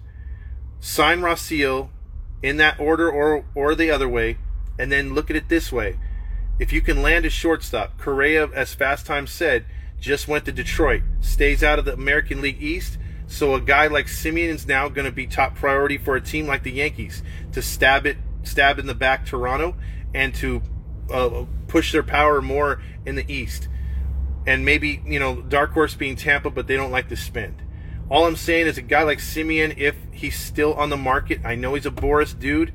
sign 0.79 1.21
Rossio 1.21 1.89
in 2.41 2.58
that 2.58 2.79
order 2.79 3.10
or 3.10 3.45
or 3.56 3.75
the 3.75 3.89
other 3.89 4.10
way, 4.10 4.38
and 4.77 4.91
then 4.91 5.13
look 5.13 5.29
at 5.29 5.36
it 5.36 5.47
this 5.47 5.71
way. 5.71 5.97
If 6.59 6.71
you 6.71 6.81
can 6.81 7.01
land 7.01 7.25
a 7.25 7.29
shortstop, 7.29 7.97
Correa, 7.97 8.47
as 8.53 8.73
Fast 8.73 9.05
Time 9.05 9.25
said, 9.25 9.65
just 9.99 10.27
went 10.27 10.45
to 10.45 10.51
Detroit, 10.51 11.01
stays 11.21 11.63
out 11.63 11.79
of 11.79 11.85
the 11.85 11.93
American 11.93 12.41
League 12.41 12.61
East. 12.61 12.97
So 13.25 13.55
a 13.55 13.61
guy 13.61 13.87
like 13.87 14.05
Semien 14.05 14.49
is 14.49 14.67
now 14.67 14.89
going 14.89 15.05
to 15.05 15.11
be 15.11 15.25
top 15.25 15.55
priority 15.55 15.97
for 15.97 16.15
a 16.15 16.21
team 16.21 16.45
like 16.45 16.63
the 16.63 16.71
Yankees 16.71 17.23
to 17.53 17.61
stab 17.61 18.05
it, 18.05 18.17
stab 18.43 18.77
in 18.77 18.85
the 18.85 18.93
back 18.93 19.25
Toronto, 19.25 19.75
and 20.13 20.35
to 20.35 20.61
uh, 21.11 21.45
push 21.67 21.91
their 21.91 22.03
power 22.03 22.41
more 22.41 22.81
in 23.05 23.15
the 23.15 23.33
East. 23.33 23.67
And 24.45 24.63
maybe, 24.63 25.01
you 25.05 25.19
know, 25.19 25.41
dark 25.41 25.71
horse 25.71 25.95
being 25.95 26.15
Tampa, 26.15 26.49
but 26.49 26.67
they 26.67 26.75
don't 26.75 26.91
like 26.91 27.09
to 27.09 27.15
spend. 27.15 27.61
All 28.09 28.25
I'm 28.27 28.35
saying 28.35 28.67
is 28.67 28.77
a 28.77 28.81
guy 28.81 29.03
like 29.03 29.19
Semien, 29.19 29.77
if 29.77 29.95
he's 30.11 30.37
still 30.37 30.73
on 30.75 30.89
the 30.89 30.97
market, 30.97 31.39
I 31.43 31.55
know 31.55 31.73
he's 31.73 31.85
a 31.85 31.91
Boras 31.91 32.37
dude, 32.37 32.73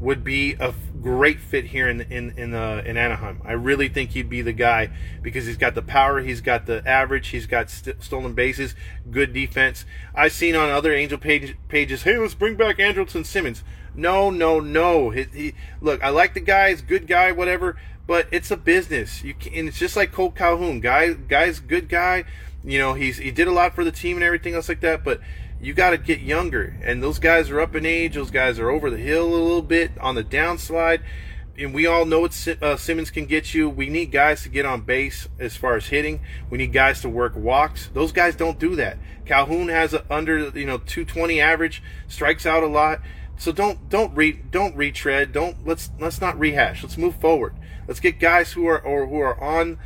would 0.00 0.24
be 0.24 0.54
a 0.54 0.72
great 1.00 1.40
fit 1.40 1.66
here 1.66 1.88
in 1.88 2.00
in 2.02 2.30
in, 2.36 2.54
uh, 2.54 2.82
in 2.84 2.96
Anaheim. 2.96 3.40
I 3.44 3.52
really 3.52 3.88
think 3.88 4.10
he'd 4.10 4.28
be 4.28 4.42
the 4.42 4.52
guy 4.52 4.90
because 5.22 5.46
he's 5.46 5.56
got 5.56 5.74
the 5.74 5.82
power, 5.82 6.20
he's 6.20 6.40
got 6.40 6.66
the 6.66 6.86
average, 6.86 7.28
he's 7.28 7.46
got 7.46 7.70
st- 7.70 8.02
stolen 8.02 8.34
bases, 8.34 8.74
good 9.10 9.32
defense. 9.32 9.84
I've 10.14 10.32
seen 10.32 10.54
on 10.54 10.70
other 10.70 10.92
Angel 10.92 11.18
page, 11.18 11.56
pages, 11.68 12.02
hey, 12.02 12.18
let's 12.18 12.34
bring 12.34 12.56
back 12.56 12.78
Andrelton 12.78 13.24
Simmons. 13.24 13.62
No, 13.94 14.30
no, 14.30 14.60
no. 14.60 15.10
He, 15.10 15.24
he, 15.24 15.54
look, 15.80 16.02
I 16.02 16.10
like 16.10 16.34
the 16.34 16.40
guy, 16.40 16.70
he's 16.70 16.82
good 16.82 17.06
guy, 17.06 17.32
whatever, 17.32 17.76
but 18.06 18.26
it's 18.30 18.50
a 18.50 18.56
business. 18.56 19.24
You 19.24 19.34
can, 19.34 19.52
and 19.54 19.68
it's 19.68 19.78
just 19.78 19.96
like 19.96 20.12
Kole 20.12 20.34
Calhoun. 20.34 20.80
Guy, 20.80 21.12
guy's 21.14 21.60
good 21.60 21.88
guy. 21.88 22.24
You 22.62 22.78
know, 22.78 22.94
he's 22.94 23.18
he 23.18 23.30
did 23.30 23.48
a 23.48 23.52
lot 23.52 23.74
for 23.74 23.84
the 23.84 23.92
team 23.92 24.16
and 24.16 24.24
everything 24.24 24.54
else 24.54 24.68
like 24.68 24.80
that, 24.80 25.02
but 25.02 25.20
you 25.60 25.74
got 25.74 25.90
to 25.90 25.98
get 25.98 26.20
younger. 26.20 26.76
And 26.82 27.02
those 27.02 27.18
guys 27.18 27.50
are 27.50 27.60
up 27.60 27.74
in 27.74 27.84
age. 27.84 28.14
Those 28.14 28.30
guys 28.30 28.58
are 28.58 28.70
over 28.70 28.90
the 28.90 28.96
hill 28.96 29.26
a 29.26 29.36
little 29.36 29.62
bit 29.62 29.92
on 30.00 30.14
the 30.14 30.24
downslide. 30.24 31.02
And 31.58 31.74
we 31.74 31.86
all 31.86 32.06
know 32.06 32.20
what 32.20 32.48
uh, 32.62 32.76
Simmons 32.76 33.10
can 33.10 33.26
get 33.26 33.52
you. 33.52 33.68
We 33.68 33.90
need 33.90 34.10
guys 34.10 34.42
to 34.44 34.48
get 34.48 34.64
on 34.64 34.80
base 34.80 35.28
as 35.38 35.56
far 35.56 35.76
as 35.76 35.88
hitting. 35.88 36.20
We 36.48 36.56
need 36.56 36.72
guys 36.72 37.02
to 37.02 37.08
work 37.08 37.36
walks. 37.36 37.90
Those 37.92 38.12
guys 38.12 38.34
don't 38.34 38.58
do 38.58 38.76
that. 38.76 38.96
Calhoun 39.26 39.68
has 39.68 39.92
a 39.92 40.04
under 40.10 40.48
you 40.58 40.64
know 40.64 40.78
220 40.78 41.40
average, 41.40 41.82
strikes 42.08 42.46
out 42.46 42.62
a 42.62 42.66
lot. 42.66 43.00
So 43.36 43.52
don't 43.52 43.90
don't 43.90 44.14
re 44.14 44.32
don't 44.32 44.74
retread. 44.74 45.32
Don't 45.32 45.66
let's 45.66 45.90
let's 45.98 46.20
not 46.20 46.38
rehash. 46.38 46.82
Let's 46.82 46.96
move 46.96 47.16
forward. 47.16 47.54
Let's 47.86 48.00
get 48.00 48.18
guys 48.18 48.52
who 48.52 48.66
are 48.66 48.80
or 48.80 49.06
who 49.06 49.18
are 49.18 49.38
on 49.38 49.78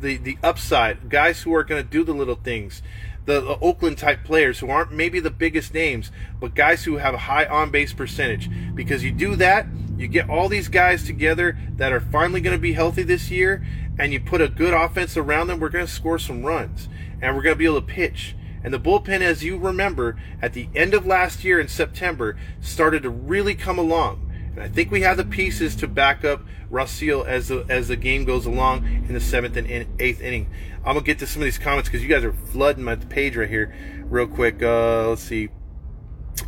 the 0.00 0.16
the 0.16 0.36
upside, 0.42 1.10
guys 1.10 1.42
who 1.42 1.54
are 1.54 1.64
going 1.64 1.82
to 1.82 1.88
do 1.88 2.02
the 2.02 2.12
little 2.12 2.34
things 2.34 2.82
the, 3.26 3.40
the 3.40 3.58
Oakland 3.58 3.98
type 3.98 4.24
players 4.24 4.58
who 4.58 4.70
aren't 4.70 4.92
maybe 4.92 5.20
the 5.20 5.30
biggest 5.30 5.72
names, 5.72 6.10
but 6.40 6.54
guys 6.54 6.84
who 6.84 6.96
have 6.96 7.14
a 7.14 7.18
high 7.18 7.46
on 7.46 7.70
base 7.70 7.92
percentage. 7.92 8.50
Because 8.74 9.02
you 9.02 9.12
do 9.12 9.36
that, 9.36 9.66
you 9.96 10.08
get 10.08 10.28
all 10.28 10.48
these 10.48 10.68
guys 10.68 11.04
together 11.04 11.56
that 11.76 11.92
are 11.92 12.00
finally 12.00 12.40
going 12.40 12.56
to 12.56 12.60
be 12.60 12.72
healthy 12.72 13.02
this 13.02 13.30
year, 13.30 13.64
and 13.98 14.12
you 14.12 14.20
put 14.20 14.40
a 14.40 14.48
good 14.48 14.74
offense 14.74 15.16
around 15.16 15.46
them, 15.46 15.60
we're 15.60 15.68
going 15.68 15.86
to 15.86 15.92
score 15.92 16.18
some 16.18 16.44
runs, 16.44 16.88
and 17.22 17.34
we're 17.34 17.42
going 17.42 17.54
to 17.54 17.58
be 17.58 17.66
able 17.66 17.80
to 17.80 17.86
pitch. 17.86 18.34
And 18.62 18.72
the 18.72 18.80
bullpen, 18.80 19.20
as 19.20 19.44
you 19.44 19.58
remember, 19.58 20.16
at 20.40 20.54
the 20.54 20.68
end 20.74 20.94
of 20.94 21.06
last 21.06 21.44
year 21.44 21.60
in 21.60 21.68
September, 21.68 22.36
started 22.60 23.02
to 23.02 23.10
really 23.10 23.54
come 23.54 23.78
along. 23.78 24.32
I 24.58 24.68
think 24.68 24.90
we 24.90 25.00
have 25.00 25.16
the 25.16 25.24
pieces 25.24 25.74
to 25.76 25.88
back 25.88 26.24
up 26.24 26.42
Raisel 26.70 27.26
as 27.26 27.48
the 27.48 27.64
as 27.68 27.88
the 27.88 27.96
game 27.96 28.24
goes 28.24 28.46
along 28.46 28.84
in 28.84 29.14
the 29.14 29.20
seventh 29.20 29.56
and 29.56 29.86
eighth 29.98 30.20
inning. 30.20 30.48
I'm 30.78 30.94
gonna 30.94 31.02
get 31.02 31.18
to 31.20 31.26
some 31.26 31.42
of 31.42 31.44
these 31.44 31.58
comments 31.58 31.88
because 31.88 32.02
you 32.02 32.08
guys 32.08 32.24
are 32.24 32.32
flooding 32.32 32.84
my 32.84 32.96
page 32.96 33.36
right 33.36 33.48
here, 33.48 33.74
real 34.08 34.26
quick. 34.26 34.62
Uh, 34.62 35.08
let's 35.08 35.22
see. 35.22 35.48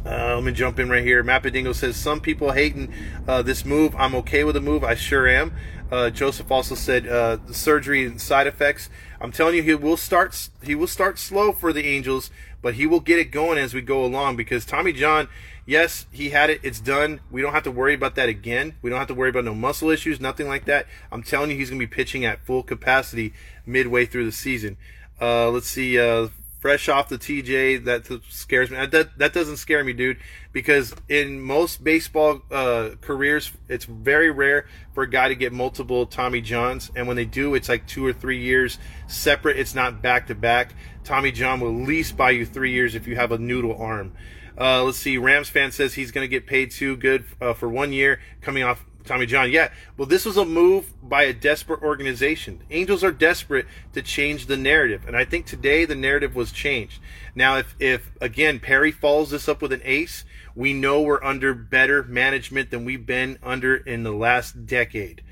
Uh, 0.04 0.34
let 0.34 0.44
me 0.44 0.52
jump 0.52 0.78
in 0.78 0.88
right 0.88 1.04
here. 1.04 1.22
Mapadingo 1.22 1.74
says 1.74 1.96
some 1.96 2.20
people 2.20 2.52
hating 2.52 2.92
uh, 3.26 3.42
this 3.42 3.64
move. 3.64 3.94
I'm 3.96 4.14
okay 4.16 4.44
with 4.44 4.54
the 4.54 4.60
move. 4.60 4.84
I 4.84 4.94
sure 4.94 5.28
am. 5.28 5.54
Uh, 5.90 6.10
Joseph 6.10 6.50
also 6.50 6.74
said 6.74 7.06
uh, 7.06 7.36
the 7.46 7.54
surgery 7.54 8.04
and 8.04 8.20
side 8.20 8.46
effects. 8.46 8.88
I'm 9.20 9.30
telling 9.30 9.54
you, 9.54 9.62
he 9.62 9.74
will 9.74 9.96
start. 9.96 10.48
He 10.62 10.74
will 10.74 10.88
start 10.88 11.18
slow 11.18 11.52
for 11.52 11.72
the 11.72 11.84
Angels, 11.84 12.30
but 12.62 12.74
he 12.74 12.86
will 12.86 13.00
get 13.00 13.18
it 13.18 13.30
going 13.30 13.58
as 13.58 13.74
we 13.74 13.80
go 13.80 14.04
along 14.04 14.36
because 14.36 14.64
Tommy 14.64 14.92
John 14.92 15.28
yes, 15.66 16.06
he 16.10 16.30
had 16.30 16.48
it. 16.48 16.60
It's 16.62 16.80
done. 16.80 17.20
We 17.30 17.42
don't 17.42 17.52
have 17.52 17.64
to 17.64 17.70
worry 17.70 17.94
about 17.94 18.14
that 18.14 18.28
again. 18.28 18.76
We 18.80 18.88
don't 18.88 18.98
have 18.98 19.08
to 19.08 19.14
worry 19.14 19.30
about 19.30 19.44
no 19.44 19.54
muscle 19.54 19.90
issues, 19.90 20.20
nothing 20.20 20.48
like 20.48 20.64
that. 20.64 20.86
I'm 21.12 21.22
telling 21.22 21.50
you, 21.50 21.56
he's 21.56 21.68
going 21.68 21.80
to 21.80 21.86
be 21.86 21.94
pitching 21.94 22.24
at 22.24 22.44
full 22.46 22.62
capacity 22.62 23.34
midway 23.66 24.06
through 24.06 24.24
the 24.24 24.32
season. 24.32 24.76
Uh, 25.20 25.50
let's 25.50 25.66
see. 25.68 25.98
Uh, 25.98 26.28
fresh 26.66 26.88
off 26.88 27.08
the 27.08 27.16
TJ, 27.16 27.84
that 27.84 28.20
scares 28.28 28.70
me. 28.70 28.86
That 28.86 29.18
that 29.18 29.32
doesn't 29.32 29.58
scare 29.58 29.84
me, 29.84 29.92
dude, 29.92 30.18
because 30.52 30.94
in 31.08 31.40
most 31.40 31.84
baseball 31.84 32.42
uh, 32.50 32.90
careers, 33.00 33.52
it's 33.68 33.84
very 33.84 34.30
rare 34.30 34.66
for 34.92 35.04
a 35.04 35.08
guy 35.08 35.28
to 35.28 35.36
get 35.36 35.52
multiple 35.52 36.06
Tommy 36.06 36.40
Johns, 36.40 36.90
and 36.96 37.06
when 37.06 37.16
they 37.16 37.24
do, 37.24 37.54
it's 37.54 37.68
like 37.68 37.86
two 37.86 38.04
or 38.04 38.12
three 38.12 38.40
years 38.40 38.78
separate. 39.06 39.58
It's 39.58 39.76
not 39.76 40.02
back 40.02 40.26
to 40.26 40.34
back. 40.34 40.74
Tommy 41.04 41.30
John 41.30 41.60
will 41.60 41.68
at 41.68 41.86
least 41.86 42.16
buy 42.16 42.30
you 42.30 42.44
three 42.44 42.72
years 42.72 42.96
if 42.96 43.06
you 43.06 43.14
have 43.14 43.30
a 43.30 43.38
noodle 43.38 43.80
arm. 43.80 44.12
Uh, 44.58 44.82
let's 44.84 44.98
see. 44.98 45.18
Rams 45.18 45.48
fan 45.48 45.70
says 45.72 45.94
he's 45.94 46.10
going 46.10 46.24
to 46.24 46.28
get 46.28 46.46
paid 46.46 46.70
too 46.70 46.96
good 46.96 47.24
uh, 47.40 47.52
for 47.52 47.68
one 47.68 47.92
year 47.92 48.20
coming 48.40 48.62
off 48.62 48.84
Tommy 49.06 49.26
John. 49.26 49.50
Yeah. 49.50 49.70
Well, 49.96 50.06
this 50.06 50.24
was 50.24 50.36
a 50.36 50.44
move 50.44 50.92
by 51.02 51.24
a 51.24 51.32
desperate 51.32 51.82
organization. 51.82 52.62
Angels 52.70 53.04
are 53.04 53.12
desperate 53.12 53.66
to 53.92 54.02
change 54.02 54.46
the 54.46 54.56
narrative, 54.56 55.04
and 55.06 55.16
I 55.16 55.24
think 55.24 55.46
today 55.46 55.84
the 55.84 55.94
narrative 55.94 56.34
was 56.34 56.52
changed. 56.52 57.00
Now, 57.34 57.58
if 57.58 57.74
if 57.78 58.10
again 58.20 58.58
Perry 58.58 58.90
follows 58.90 59.30
this 59.30 59.48
up 59.48 59.62
with 59.62 59.72
an 59.72 59.82
ace, 59.84 60.24
we 60.54 60.72
know 60.72 61.00
we're 61.00 61.22
under 61.22 61.54
better 61.54 62.02
management 62.02 62.70
than 62.70 62.84
we've 62.84 63.06
been 63.06 63.38
under 63.42 63.76
in 63.76 64.02
the 64.02 64.12
last 64.12 64.66
decade. 64.66 65.22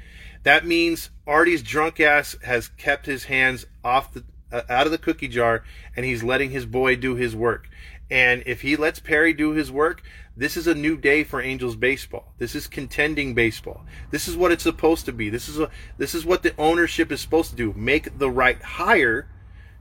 That 0.45 0.67
means 0.67 1.11
Artie's 1.27 1.63
drunk 1.63 2.01
ass 2.01 2.37
has 2.45 2.69
kept 2.69 3.07
his 3.07 3.25
hands 3.25 3.67
off 3.83 4.13
the 4.13 4.25
uh, 4.53 4.63
out 4.69 4.87
of 4.87 4.93
the 4.93 4.99
cookie 4.99 5.29
jar, 5.29 5.65
and 5.97 6.07
he's 6.07 6.23
letting 6.23 6.51
his 6.51 6.67
boy 6.67 6.95
do 6.97 7.17
his 7.17 7.35
work. 7.35 7.69
And 8.15 8.45
if 8.47 8.63
he 8.63 8.77
lets 8.77 9.01
Perry 9.01 9.33
do 9.33 9.51
his 9.51 9.73
work, 9.73 10.01
this 10.37 10.57
is 10.57 10.69
a 10.69 10.75
new 10.75 10.97
day 10.97 11.25
for 11.25 11.43
Angels 11.43 11.75
baseball. 11.75 12.33
This 12.39 12.55
is 12.55 12.69
contending 12.69 13.35
baseball. 13.35 13.85
This 14.13 14.29
is 14.29 14.37
what 14.37 14.53
it's 14.53 14.63
supposed 14.63 15.07
to 15.07 15.13
be. 15.13 15.31
This 15.31 15.49
is 15.49 15.59
a 15.59 15.69
this 15.99 16.15
is 16.15 16.25
what 16.25 16.45
the 16.45 16.55
ownership 16.57 17.11
is 17.11 17.21
supposed 17.21 17.51
to 17.51 17.57
do. 17.57 17.73
Make 17.73 18.21
the 18.21 18.31
right 18.31 18.63
hire 18.63 19.29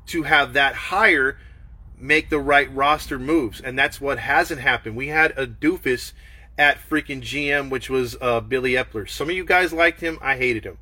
to 0.08 0.24
have 0.24 0.54
that 0.54 0.74
hire 0.74 1.38
make 1.96 2.32
the 2.32 2.40
right 2.40 2.74
roster 2.74 3.20
moves. 3.20 3.62
And 3.62 3.78
that's 3.78 4.02
what 4.02 4.18
hasn't 4.18 4.62
happened. 4.62 4.96
We 4.96 5.10
had 5.10 5.38
a 5.38 5.46
doofus 5.46 6.14
at 6.58 6.80
freaking 6.80 7.22
GM, 7.22 7.70
which 7.70 7.88
was 7.88 8.18
uh, 8.20 8.40
Billy 8.40 8.72
Eppler. 8.72 9.08
Some 9.08 9.30
of 9.30 9.36
you 9.36 9.46
guys 9.46 9.72
liked 9.72 10.02
him. 10.02 10.18
I 10.24 10.38
hated 10.38 10.64
him. 10.64 10.80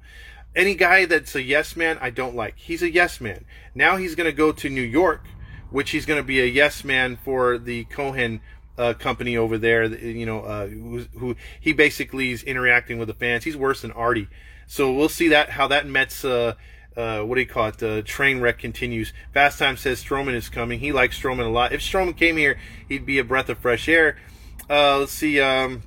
Any 0.55 0.73
guy 0.73 1.05
that's 1.05 1.35
a 1.35 1.43
yes 1.43 1.75
man, 1.75 1.97
I 1.99 2.11
don't 2.11 2.35
like. 2.35 2.57
He's 2.57 2.81
a 2.81 2.89
yes 2.89 3.19
man. 3.19 3.43
Now 3.75 3.97
he's 3.97 4.15
going 4.15 4.29
to 4.29 4.35
go 4.35 4.53
to 4.53 4.69
New 4.69 4.81
York 4.81 5.25
which 5.71 5.89
he's 5.89 6.05
going 6.05 6.19
to 6.19 6.23
be 6.23 6.39
a 6.39 6.45
yes 6.45 6.83
man 6.83 7.17
for 7.17 7.57
the 7.57 7.85
Cohen 7.85 8.41
uh, 8.77 8.93
company 8.93 9.35
over 9.37 9.57
there. 9.57 9.85
You 9.85 10.25
know, 10.25 10.41
uh, 10.41 10.67
who, 10.67 11.05
who, 11.17 11.35
he 11.59 11.73
basically 11.73 12.31
is 12.31 12.43
interacting 12.43 12.99
with 12.99 13.07
the 13.07 13.13
fans. 13.13 13.43
He's 13.43 13.57
worse 13.57 13.81
than 13.81 13.91
Artie. 13.91 14.27
So 14.67 14.93
we'll 14.93 15.09
see 15.09 15.29
that 15.29 15.49
how 15.49 15.67
that 15.67 15.87
Mets. 15.87 16.23
Uh, 16.23 16.53
uh, 16.95 17.21
what 17.21 17.35
do 17.35 17.41
you 17.41 17.47
call 17.47 17.67
it? 17.69 17.77
The 17.77 18.01
train 18.03 18.41
wreck 18.41 18.59
continues. 18.59 19.13
Fast 19.33 19.59
Time 19.59 19.77
says 19.77 20.03
Stroman 20.03 20.33
is 20.33 20.49
coming. 20.49 20.79
He 20.79 20.91
likes 20.91 21.19
Stroman 21.19 21.45
a 21.45 21.49
lot. 21.49 21.71
If 21.71 21.81
Stroman 21.81 22.17
came 22.17 22.35
here, 22.35 22.59
he'd 22.87 23.05
be 23.05 23.17
a 23.17 23.23
breath 23.23 23.49
of 23.49 23.59
fresh 23.59 23.87
air. 23.87 24.17
Uh, 24.69 24.99
let's 24.99 25.13
see. 25.13 25.39
Um, 25.39 25.83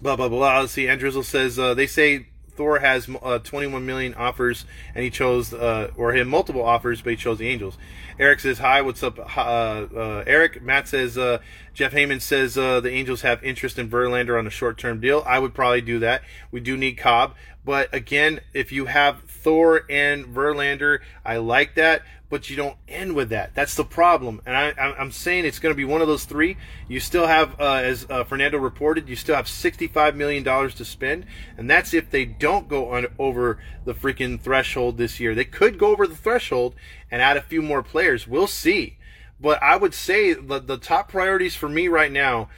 blah 0.00 0.16
blah 0.16 0.28
blah. 0.28 0.60
Let's 0.60 0.72
see. 0.72 0.86
Andrizzle 0.86 1.24
says 1.24 1.58
uh, 1.58 1.74
they 1.74 1.86
say 1.86 2.28
Thor 2.56 2.78
has 2.78 3.08
uh, 3.22 3.38
21 3.38 3.84
million 3.84 4.14
offers, 4.14 4.64
and 4.94 5.04
he 5.04 5.10
chose, 5.10 5.52
uh, 5.52 5.90
or 5.96 6.12
had 6.14 6.26
multiple 6.26 6.62
offers, 6.62 7.02
but 7.02 7.10
he 7.10 7.16
chose 7.16 7.38
the 7.38 7.48
Angels. 7.48 7.76
Eric 8.18 8.40
says, 8.40 8.58
"Hi, 8.58 8.80
what's 8.82 9.02
up, 9.02 9.18
uh, 9.18 9.40
uh, 9.40 10.24
Eric?" 10.26 10.62
Matt 10.62 10.88
says, 10.88 11.18
uh, 11.18 11.38
"Jeff 11.74 11.92
Heyman 11.92 12.20
says 12.20 12.56
uh, 12.56 12.80
the 12.80 12.90
Angels 12.90 13.20
have 13.22 13.44
interest 13.44 13.78
in 13.78 13.90
Verlander 13.90 14.38
on 14.38 14.46
a 14.46 14.50
short-term 14.50 15.00
deal. 15.00 15.22
I 15.26 15.38
would 15.38 15.54
probably 15.54 15.82
do 15.82 15.98
that. 15.98 16.22
We 16.50 16.60
do 16.60 16.76
need 16.76 16.94
Cobb, 16.94 17.34
but 17.64 17.92
again, 17.94 18.40
if 18.54 18.72
you 18.72 18.86
have 18.86 19.22
Thor 19.24 19.84
and 19.90 20.24
Verlander, 20.24 21.00
I 21.24 21.36
like 21.36 21.74
that." 21.74 22.02
But 22.28 22.50
you 22.50 22.56
don't 22.56 22.76
end 22.88 23.14
with 23.14 23.28
that. 23.28 23.54
That's 23.54 23.74
the 23.74 23.84
problem. 23.84 24.40
And 24.46 24.56
I, 24.56 24.94
am 24.98 25.12
saying 25.12 25.44
it's 25.44 25.58
going 25.60 25.72
to 25.72 25.76
be 25.76 25.84
one 25.84 26.02
of 26.02 26.08
those 26.08 26.24
three. 26.24 26.56
You 26.88 26.98
still 26.98 27.26
have, 27.26 27.60
uh, 27.60 27.74
as 27.74 28.06
uh, 28.10 28.24
Fernando 28.24 28.58
reported, 28.58 29.08
you 29.08 29.14
still 29.14 29.36
have 29.36 29.46
$65 29.46 30.16
million 30.16 30.42
to 30.44 30.84
spend. 30.84 31.26
And 31.56 31.70
that's 31.70 31.94
if 31.94 32.10
they 32.10 32.24
don't 32.24 32.68
go 32.68 32.90
on, 32.90 33.06
over 33.18 33.58
the 33.84 33.94
freaking 33.94 34.40
threshold 34.40 34.96
this 34.96 35.20
year. 35.20 35.34
They 35.34 35.44
could 35.44 35.78
go 35.78 35.88
over 35.88 36.06
the 36.06 36.16
threshold 36.16 36.74
and 37.10 37.22
add 37.22 37.36
a 37.36 37.42
few 37.42 37.62
more 37.62 37.82
players. 37.82 38.26
We'll 38.26 38.48
see. 38.48 38.98
But 39.40 39.62
I 39.62 39.76
would 39.76 39.94
say 39.94 40.32
the, 40.32 40.58
the 40.58 40.78
top 40.78 41.08
priorities 41.08 41.54
for 41.54 41.68
me 41.68 41.88
right 41.88 42.10
now 42.10 42.48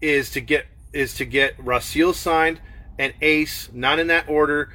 is 0.00 0.30
to 0.30 0.40
get 0.40 0.66
is 0.92 1.14
to 1.14 1.24
get 1.24 1.56
Raisel 1.58 2.14
signed 2.14 2.60
and 2.98 3.12
Ace, 3.20 3.68
not 3.72 3.98
in 3.98 4.06
that 4.08 4.28
order 4.28 4.70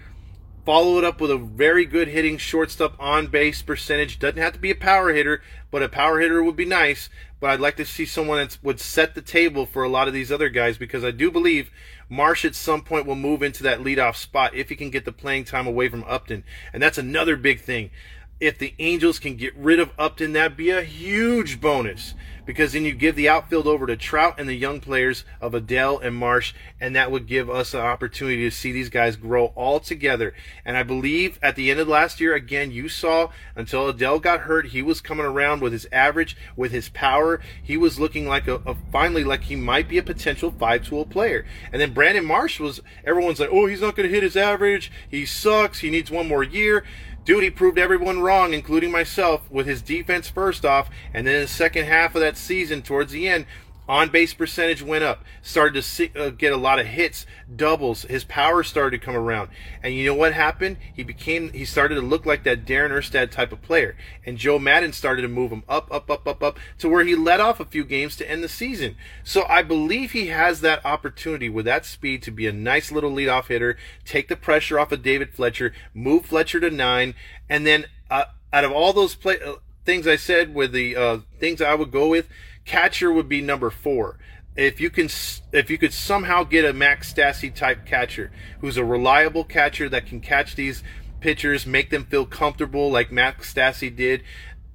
Follow 0.66 0.98
it 0.98 1.04
up 1.04 1.22
with 1.22 1.32
a 1.32 1.38
very 1.38 1.86
good 1.86 2.10
hitting 2.10 2.38
shortstop 2.38 2.96
on 3.00 3.28
base 3.28 3.62
percentage. 3.62 4.20
Doesn't 4.20 4.42
have 4.42 4.54
to 4.54 4.60
be 4.60 4.72
a 4.72 4.76
power 4.76 5.14
hitter, 5.14 5.42
but 5.72 5.82
a 5.82 5.90
power 5.90 6.20
hitter 6.20 6.44
would 6.44 6.56
be 6.56 6.66
nice. 6.66 7.10
But 7.40 7.52
I'd 7.52 7.60
like 7.60 7.78
to 7.78 7.86
see 7.86 8.06
someone 8.06 8.38
that 8.38 8.58
would 8.62 8.80
set 8.80 9.16
the 9.16 9.22
table 9.22 9.66
for 9.66 9.84
a 9.84 9.90
lot 9.90 10.08
of 10.08 10.14
these 10.14 10.32
other 10.32 10.50
guys 10.50 10.78
because 10.78 11.04
I 11.04 11.12
do 11.12 11.32
believe 11.32 11.72
Marsh 12.10 12.44
at 12.44 12.56
some 12.56 12.82
point 12.82 13.06
will 13.06 13.16
move 13.16 13.42
into 13.42 13.64
that 13.64 13.80
leadoff 13.80 14.16
spot 14.16 14.54
if 14.54 14.70
he 14.70 14.76
can 14.76 14.90
get 14.90 15.06
the 15.06 15.12
playing 15.12 15.46
time 15.46 15.66
away 15.66 15.88
from 15.88 16.04
Upton. 16.06 16.44
And 16.74 16.84
that's 16.84 16.98
another 16.98 17.36
big 17.36 17.62
thing. 17.62 17.92
If 18.40 18.58
the 18.58 18.74
Angels 18.80 19.20
can 19.20 19.36
get 19.36 19.56
rid 19.56 19.80
of 19.80 19.92
Upton, 19.98 20.34
that'd 20.34 20.58
be 20.58 20.70
a 20.70 20.82
huge 20.82 21.60
bonus 21.60 22.14
because 22.50 22.74
then 22.74 22.84
you 22.84 22.96
give 22.96 23.16
the 23.16 23.30
outfield 23.30 23.68
over 23.68 23.86
to 23.86 23.96
Trout 23.96 24.40
and 24.40 24.50
the 24.50 24.56
young 24.56 24.80
players 24.80 25.24
of 25.40 25.52
Adell 25.52 26.04
and 26.04 26.16
Marsh, 26.16 26.56
and 26.82 26.96
that 26.96 27.12
would 27.12 27.28
give 27.28 27.48
us 27.48 27.76
an 27.76 27.82
opportunity 27.82 28.42
to 28.42 28.50
see 28.50 28.72
these 28.72 28.90
guys 28.90 29.16
grow 29.16 29.54
all 29.54 29.80
together. 29.80 30.34
And 30.66 30.76
I 30.76 30.82
believe 30.82 31.38
at 31.44 31.56
the 31.56 31.70
end 31.70 31.80
of 31.80 31.88
last 31.88 32.20
year, 32.20 32.34
again, 32.34 32.72
you 32.72 32.90
saw 32.90 33.30
until 33.56 33.94
Adell 33.94 34.20
got 34.20 34.40
hurt, 34.40 34.70
he 34.70 34.82
was 34.82 35.00
coming 35.00 35.28
around 35.28 35.62
with 35.62 35.74
his 35.74 35.88
average, 35.92 36.36
with 36.56 36.72
his 36.72 36.90
power. 36.90 37.40
He 37.62 37.78
was 37.78 38.00
looking 38.00 38.28
like 38.28 38.48
a, 38.48 38.56
a 38.66 38.76
finally 38.92 39.24
like 39.24 39.44
he 39.44 39.56
might 39.56 39.88
be 39.88 40.00
a 40.00 40.04
potential 40.04 40.50
five 40.50 40.88
tool 40.88 41.06
player. 41.06 41.46
And 41.72 41.80
then 41.80 41.94
Brandon 41.94 42.26
Marsh 42.26 42.60
was 42.60 42.82
everyone's 43.06 43.40
like, 43.40 43.50
oh, 43.52 43.68
he's 43.68 43.82
not 43.82 43.96
going 43.96 44.10
to 44.10 44.16
hit 44.16 44.24
his 44.24 44.36
average. 44.36 44.92
He 45.08 45.24
sucks. 45.28 45.82
He 45.82 45.92
needs 45.92 46.10
one 46.10 46.28
more 46.28 46.44
year. 46.44 46.84
Dude, 47.26 47.44
he 47.44 47.50
proved 47.50 47.78
everyone 47.78 48.22
wrong, 48.22 48.54
including 48.54 48.92
myself, 48.92 49.50
with 49.52 49.68
his 49.68 49.82
defense 49.82 50.30
first 50.30 50.66
off, 50.66 50.90
and 51.14 51.28
then 51.28 51.36
in 51.36 51.42
the 51.42 51.48
second 51.48 51.86
half 51.86 52.16
of 52.16 52.22
that 52.22 52.38
season, 52.38 52.82
towards 52.82 53.12
the 53.12 53.28
end, 53.28 53.46
on 53.90 54.10
base 54.10 54.36
percentage 54.36 54.84
went 54.84 55.04
up. 55.04 55.24
Started 55.42 55.74
to 55.74 55.82
see, 55.82 56.12
uh, 56.16 56.30
get 56.30 56.54
a 56.54 56.58
lot 56.58 56.78
of 56.78 56.86
hits, 56.86 57.26
doubles. 57.54 58.04
His 58.04 58.24
power 58.24 58.62
started 58.62 59.00
to 59.00 59.06
come 59.06 59.16
around. 59.16 59.50
And 59.82 59.96
you 59.96 60.06
know 60.06 60.14
what 60.14 60.34
happened? 60.34 60.78
He 60.96 61.04
became, 61.04 61.52
he 61.52 61.66
started 61.66 61.96
to 61.96 62.02
look 62.02 62.24
like 62.24 62.44
that 62.44 62.66
Darren 62.66 62.92
Erstad 62.92 63.32
type 63.32 63.52
of 63.52 63.64
player. 63.64 63.98
And 64.24 64.38
Joe 64.38 64.60
Maddon 64.60 64.94
started 64.94 65.24
to 65.24 65.28
move 65.28 65.52
him 65.52 65.64
up, 65.68 65.92
up, 65.92 66.10
up, 66.12 66.28
up, 66.28 66.44
up 66.44 66.60
to 66.78 66.88
where 66.88 67.04
he 67.04 67.16
led 67.16 67.40
off 67.40 67.60
a 67.60 67.66
few 67.66 67.84
games 67.84 68.16
to 68.18 68.30
end 68.30 68.44
the 68.44 68.50
season. 68.50 68.96
So 69.24 69.46
I 69.50 69.64
believe 69.64 70.12
he 70.12 70.28
has 70.28 70.62
that 70.62 70.86
opportunity 70.86 71.50
with 71.50 71.66
that 71.66 71.86
speed 71.86 72.22
to 72.24 72.32
be 72.32 72.46
a 72.46 72.54
nice 72.54 72.92
little 72.92 73.12
leadoff 73.12 73.48
hitter, 73.48 73.76
take 74.06 74.28
the 74.28 74.36
pressure 74.36 74.80
off 74.80 74.92
of 74.92 75.02
David 75.02 75.34
Fletcher, 75.34 75.74
move 75.96 76.28
Fletcher 76.28 76.60
to 76.60 76.70
nine, 76.70 77.16
and 77.50 77.66
then 77.66 77.88
uh, 78.12 78.26
out 78.54 78.64
of 78.64 78.72
all 78.72 78.94
those 78.94 79.16
play, 79.16 79.40
uh, 79.44 79.56
things 79.86 80.08
I 80.08 80.18
said 80.18 80.54
with 80.54 80.72
the 80.72 80.96
uh, 80.96 81.18
things 81.40 81.62
I 81.62 81.74
would 81.74 81.92
go 81.92 82.10
with, 82.10 82.28
catcher 82.70 83.12
would 83.12 83.28
be 83.28 83.42
number 83.42 83.72
four. 83.72 84.20
If 84.56 84.80
you 84.80 84.92
can, 84.92 85.10
if 85.52 85.72
you 85.72 85.78
could 85.80 85.92
somehow 85.92 86.44
get 86.44 86.66
a 86.66 86.72
Max 86.72 87.12
Stassi 87.12 87.54
type 87.54 87.84
catcher 87.84 88.32
who's 88.62 88.78
a 88.78 88.86
reliable 88.86 89.44
catcher 89.44 89.90
that 89.90 90.06
can 90.06 90.22
catch 90.22 90.56
these 90.56 90.84
pitchers, 91.20 91.66
make 91.66 91.90
them 91.90 92.06
feel 92.06 92.28
comfortable 92.28 92.92
like 92.92 93.12
Max 93.12 93.52
Stassi 93.52 93.94
did, 93.94 94.22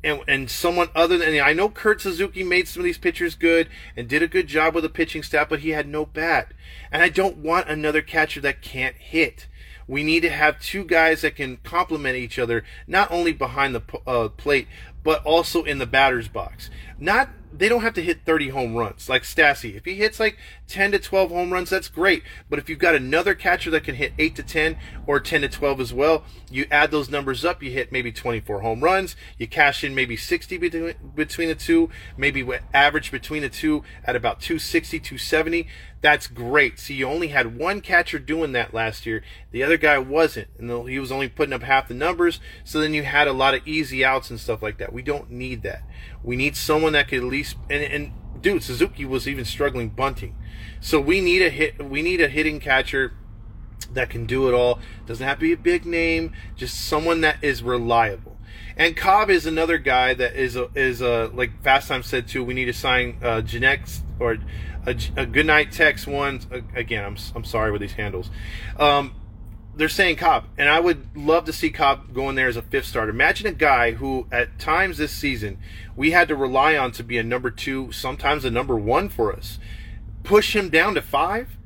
and, 0.03 0.23
and 0.27 0.51
someone 0.51 0.89
other 0.93 1.17
than 1.17 1.41
I 1.41 1.53
know 1.53 1.69
Kurt 1.69 2.01
Suzuki 2.01 2.43
made 2.43 2.67
some 2.67 2.81
of 2.81 2.85
these 2.85 2.99
pitchers 2.99 3.37
good 3.37 3.69
and 3.97 4.09
did 4.09 4.25
a 4.25 4.29
good 4.29 4.49
job 4.49 4.75
with 4.75 4.83
the 4.83 4.91
pitching 4.91 5.23
staff, 5.23 5.49
but 5.49 5.61
he 5.61 5.71
had 5.71 5.87
no 5.87 6.05
bat. 6.05 6.53
And 6.91 7.01
I 7.01 7.09
don't 7.09 7.37
want 7.37 7.69
another 7.69 8.03
catcher 8.03 8.41
that 8.41 8.61
can't 8.61 8.97
hit. 8.97 9.47
We 9.87 10.03
need 10.03 10.21
to 10.21 10.31
have 10.31 10.61
two 10.61 10.83
guys 10.83 11.21
that 11.21 11.37
can 11.37 11.59
complement 11.59 12.17
each 12.17 12.41
other, 12.41 12.65
not 12.89 13.13
only 13.13 13.33
behind 13.33 13.75
the 13.75 13.83
uh, 14.05 14.31
plate, 14.31 14.67
but 15.05 15.23
also 15.25 15.63
in 15.63 15.79
the 15.79 15.87
batter's 15.87 16.29
box. 16.29 16.71
Not 16.99 17.29
they 17.57 17.69
don't 17.69 17.83
have 17.83 17.95
to 17.95 18.03
hit 18.03 18.25
30 18.25 18.49
home 18.49 18.75
runs 18.75 19.09
like 19.09 19.23
Stassi. 19.23 19.77
If 19.77 19.85
he 19.85 19.95
hits 19.95 20.19
like 20.19 20.39
10 20.69 20.93
to 20.93 20.99
12 20.99 21.31
home 21.31 21.53
runs, 21.53 21.71
that's 21.71 21.89
great. 21.89 22.23
But 22.51 22.59
if 22.59 22.69
you've 22.69 22.79
got 22.79 22.95
another 22.95 23.35
catcher 23.35 23.71
that 23.71 23.85
can 23.85 23.95
hit 23.95 24.13
8 24.19 24.35
to 24.37 24.43
10 24.43 24.77
or 25.07 25.21
10 25.21 25.43
to 25.43 25.49
12 25.49 25.81
as 25.81 25.95
well, 25.95 26.25
you 26.51 26.67
add 26.71 26.91
those 26.91 27.11
numbers 27.11 27.45
up, 27.45 27.63
you 27.63 27.71
hit 27.71 27.93
maybe 27.93 28.11
24 28.11 28.61
home 28.61 28.83
runs, 28.83 29.15
you 29.39 29.47
cash 29.47 29.85
in 29.85 29.95
maybe 29.95 30.17
60 30.17 30.59
between, 30.59 30.95
between 31.15 31.49
the 31.49 31.55
two, 31.55 31.91
maybe 32.17 32.47
average 32.73 33.11
between 33.11 33.43
the 33.43 33.49
two 33.49 33.85
at 34.05 34.17
about 34.17 34.41
260, 34.41 34.99
270. 34.99 35.69
That's 36.01 36.27
great. 36.27 36.79
See, 36.79 36.95
you 36.95 37.09
only 37.09 37.29
had 37.29 37.57
one 37.57 37.81
catcher 37.81 38.19
doing 38.19 38.53
that 38.53 38.75
last 38.75 39.07
year. 39.07 39.23
The 39.53 39.63
other 39.63 39.79
guy 39.79 39.97
wasn't, 39.97 40.49
and 40.59 40.87
he 40.87 40.99
was 40.99 41.11
only 41.11 41.29
putting 41.31 41.55
up 41.55 41.63
half 41.63 41.89
the 41.89 41.95
numbers. 41.95 42.41
So 42.63 42.79
then 42.79 42.93
you 42.93 43.05
had 43.05 43.27
a 43.27 43.33
lot 43.33 43.55
of 43.55 43.67
easy 43.67 44.05
outs 44.05 44.29
and 44.29 44.39
stuff 44.39 44.63
like 44.63 44.77
that. 44.79 44.93
We 44.93 45.01
don't 45.01 45.31
need 45.31 45.63
that. 45.63 45.83
We 46.23 46.37
need 46.37 46.57
someone 46.57 46.93
that 46.93 47.09
could 47.09 47.21
at 47.21 47.25
least 47.25 47.44
and, 47.71 47.83
and 47.83 48.13
dude, 48.41 48.63
Suzuki 48.63 49.05
was 49.05 49.27
even 49.29 49.45
struggling 49.45 49.89
bunting. 49.89 50.37
So 50.81 51.01
we 51.01 51.21
need 51.21 51.43
a 51.43 51.51
hit. 51.51 51.85
We 51.85 52.03
need 52.03 52.21
a 52.21 52.29
hitting 52.29 52.61
catcher 52.61 53.13
that 53.93 54.11
can 54.11 54.27
do 54.27 54.49
it 54.49 54.55
all. 54.55 54.79
Doesn't 55.07 55.27
have 55.27 55.39
to 55.39 55.43
be 55.43 55.53
a 55.53 55.57
big 55.57 55.87
name. 55.87 56.33
Just 56.57 56.87
someone 56.87 57.21
that 57.23 57.43
is 57.43 57.63
reliable. 57.63 58.37
And 58.77 58.97
Cobb 58.97 59.31
is 59.31 59.47
another 59.47 59.79
guy 59.79 60.15
that 60.15 60.35
is 60.35 60.57
a, 60.57 60.69
is 60.75 61.01
a, 61.01 61.31
like 61.33 61.63
Fast 61.63 61.89
Time 61.89 62.03
said 62.03 62.27
too. 62.27 62.43
We 62.45 62.55
need 62.55 62.65
to 62.67 62.73
sign 62.73 63.19
uh, 63.23 63.41
Genex 63.41 64.01
or 64.19 64.39
a, 64.87 64.97
a 65.17 65.27
good 65.27 65.47
night 65.47 65.73
text 65.73 66.07
one 66.07 66.41
again. 66.75 67.05
I'm 67.05 67.17
I'm 67.35 67.45
sorry 67.45 67.71
with 67.71 67.81
these 67.81 67.93
handles. 67.93 68.31
Um, 68.79 69.15
they're 69.77 69.89
saying 69.89 70.17
Cobb, 70.17 70.45
and 70.57 70.69
I 70.69 70.79
would 70.79 71.17
love 71.17 71.47
to 71.47 71.53
see 71.53 71.71
Cobb 71.71 72.15
go 72.15 72.29
in 72.29 72.37
there 72.37 72.49
as 72.49 72.57
a 72.57 72.63
fifth 72.63 72.87
starter. 72.87 73.11
Imagine 73.11 73.47
a 73.47 73.53
guy 73.53 73.93
who, 73.93 74.27
at 74.31 74.59
times 74.59 74.99
this 74.99 75.13
season, 75.13 75.59
we 75.97 76.13
had 76.13 76.29
to 76.29 76.37
rely 76.37 76.77
on 76.77 76.93
to 76.93 77.03
be 77.03 77.19
a 77.19 77.23
number 77.23 77.51
two, 77.51 77.91
sometimes 77.91 78.45
a 78.45 78.51
number 78.51 78.77
one 78.77 79.09
for 79.09 79.33
us. 79.33 79.59
Push 80.23 80.55
him 80.55 80.69
down 80.69 80.95
to 80.95 81.03
five, 81.03 81.57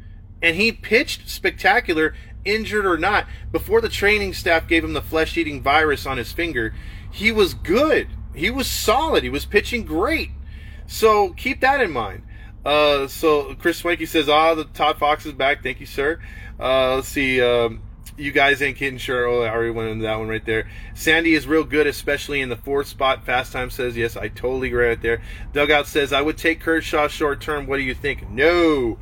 and 0.40 0.56
he 0.56 0.72
pitched 0.72 1.28
spectacular, 1.28 2.14
injured 2.44 2.86
or 2.86 2.96
not. 2.96 3.26
Before 3.52 3.80
the 3.80 3.88
training 3.88 4.32
staff 4.32 4.66
gave 4.66 4.82
him 4.82 4.94
the 4.94 5.02
flesh-eating 5.02 5.62
virus 5.62 6.06
on 6.06 6.16
his 6.16 6.32
finger, 6.32 6.74
he 7.10 7.30
was 7.30 7.54
good. 7.54 8.08
He 8.34 8.50
was 8.50 8.70
solid. 8.70 9.22
He 9.22 9.30
was 9.30 9.44
pitching 9.44 9.84
great. 9.84 10.30
So 10.86 11.30
keep 11.30 11.60
that 11.60 11.80
in 11.80 11.90
mind. 11.90 12.22
Uh, 12.64 13.06
so 13.06 13.54
Chris 13.54 13.78
Swanky 13.78 14.06
says, 14.06 14.28
"Ah, 14.28 14.54
the 14.54 14.64
Todd 14.64 14.98
Fox 14.98 15.26
is 15.26 15.32
back. 15.32 15.62
Thank 15.62 15.80
you, 15.80 15.86
sir." 15.86 16.20
Uh, 16.58 16.96
let's 16.96 17.08
see. 17.08 17.40
Um, 17.40 17.82
you 18.18 18.32
guys 18.32 18.60
ain't 18.60 18.76
kidding, 18.76 18.98
sure. 18.98 19.26
Oh, 19.26 19.42
I 19.42 19.50
already 19.50 19.70
went 19.70 19.90
into 19.90 20.02
that 20.02 20.18
one 20.18 20.28
right 20.28 20.44
there. 20.44 20.68
Sandy 20.94 21.34
is 21.34 21.46
real 21.46 21.64
good, 21.64 21.86
especially 21.86 22.40
in 22.40 22.48
the 22.48 22.56
fourth 22.56 22.88
spot. 22.88 23.24
Fast 23.24 23.52
Time 23.52 23.70
says, 23.70 23.96
yes, 23.96 24.16
I 24.16 24.28
totally 24.28 24.68
agree 24.68 24.88
right 24.88 25.00
there. 25.00 25.22
Dugout 25.52 25.86
says, 25.86 26.12
I 26.12 26.20
would 26.20 26.36
take 26.36 26.60
Kershaw 26.60 27.08
short 27.08 27.40
term. 27.40 27.66
What 27.66 27.76
do 27.76 27.82
you 27.82 27.94
think? 27.94 28.28
No. 28.28 28.98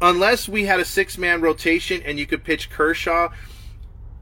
Unless 0.00 0.48
we 0.48 0.64
had 0.64 0.80
a 0.80 0.84
six 0.84 1.18
man 1.18 1.40
rotation 1.40 2.02
and 2.04 2.18
you 2.18 2.26
could 2.26 2.44
pitch 2.44 2.70
Kershaw 2.70 3.32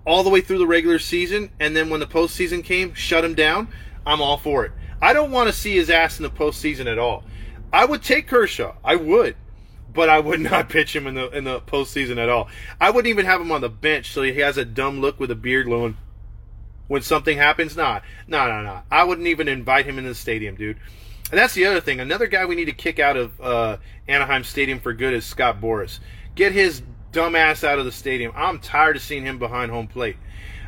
all 0.07 0.23
the 0.23 0.31
way 0.31 0.41
through 0.41 0.59
the 0.59 0.67
regular 0.67 1.01
season, 1.01 1.51
and 1.59 1.77
then 1.77 1.91
when 1.91 2.01
the 2.01 2.07
postseason 2.07 2.63
came, 2.63 2.95
shut 2.95 3.25
him 3.25 3.35
down, 3.35 3.69
I'm 4.07 4.23
all 4.23 4.39
for 4.39 4.65
it. 4.65 4.73
I 5.03 5.13
don't 5.13 5.33
want 5.33 5.49
to 5.49 5.53
see 5.53 5.75
his 5.75 5.91
ass 5.91 6.19
in 6.19 6.23
the 6.23 6.31
postseason 6.31 6.87
at 6.87 6.99
all. 6.99 7.25
I 7.73 7.85
would 7.85 8.03
take 8.03 8.29
Kershaw. 8.29 8.77
I 8.85 8.97
would. 8.97 9.37
But 9.97 10.09
I 10.09 10.21
would 10.21 10.41
not 10.53 10.69
pitch 10.69 10.95
him 10.95 11.07
in 11.07 11.15
the 11.15 11.29
in 11.31 11.45
the 11.45 11.61
postseason 11.61 12.19
at 12.19 12.29
all. 12.29 12.49
I 12.81 12.91
wouldn't 12.91 13.11
even 13.11 13.27
have 13.27 13.41
him 13.41 13.51
on 13.51 13.63
the 13.63 13.69
bench 13.69 14.13
so 14.13 14.23
he 14.23 14.35
has 14.35 14.57
a 14.59 14.65
dumb 14.65 15.01
look 15.01 15.19
with 15.19 15.31
a 15.31 15.35
beard 15.35 15.67
going 15.67 15.97
when 16.89 17.03
something 17.03 17.37
happens. 17.37 17.77
Nah, 17.77 18.01
nah, 18.29 18.47
nah, 18.47 18.63
nah. 18.63 18.83
I 18.91 19.05
wouldn't 19.05 19.27
even 19.27 19.49
invite 19.49 19.87
him 19.87 19.99
in 19.99 20.05
the 20.05 20.15
stadium, 20.15 20.55
dude. 20.55 20.79
And 21.31 21.39
that's 21.39 21.55
the 21.55 21.67
other 21.67 21.81
thing. 21.81 21.99
Another 21.99 22.29
guy 22.29 22.45
we 22.45 22.55
need 22.55 22.67
to 22.67 22.73
kick 22.73 23.01
out 23.01 23.17
of 23.17 23.41
uh, 23.41 23.77
Anaheim 24.07 24.45
Stadium 24.45 24.79
for 24.79 24.93
good 24.93 25.13
is 25.13 25.25
Scott 25.25 25.61
Boras. 25.61 25.99
Get 26.37 26.53
his 26.53 26.83
dumb 27.11 27.35
ass 27.35 27.65
out 27.65 27.79
of 27.79 27.85
the 27.85 27.91
stadium. 27.91 28.33
I'm 28.37 28.61
tired 28.61 28.97
of 28.97 29.03
seeing 29.03 29.25
him 29.25 29.39
behind 29.39 29.73
home 29.73 29.89
plate. 29.89 30.17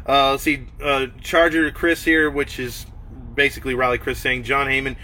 Uh, 0.08 0.32
let's 0.32 0.42
see, 0.42 0.66
uh, 0.82 1.06
Charger 1.20 1.70
Chris 1.70 2.02
here, 2.02 2.30
which 2.30 2.58
is 2.58 2.86
basically 3.34 3.74
Riley 3.74 3.98
Chris 3.98 4.18
saying 4.18 4.44
Jon 4.44 4.66
Heyman 4.66 4.96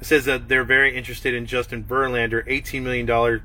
says 0.00 0.24
that 0.24 0.48
they're 0.48 0.64
very 0.64 0.96
interested 0.96 1.34
in 1.34 1.46
Justin 1.46 1.84
Verlander, 1.84 2.46
$18 2.46 2.82
million 2.82 3.42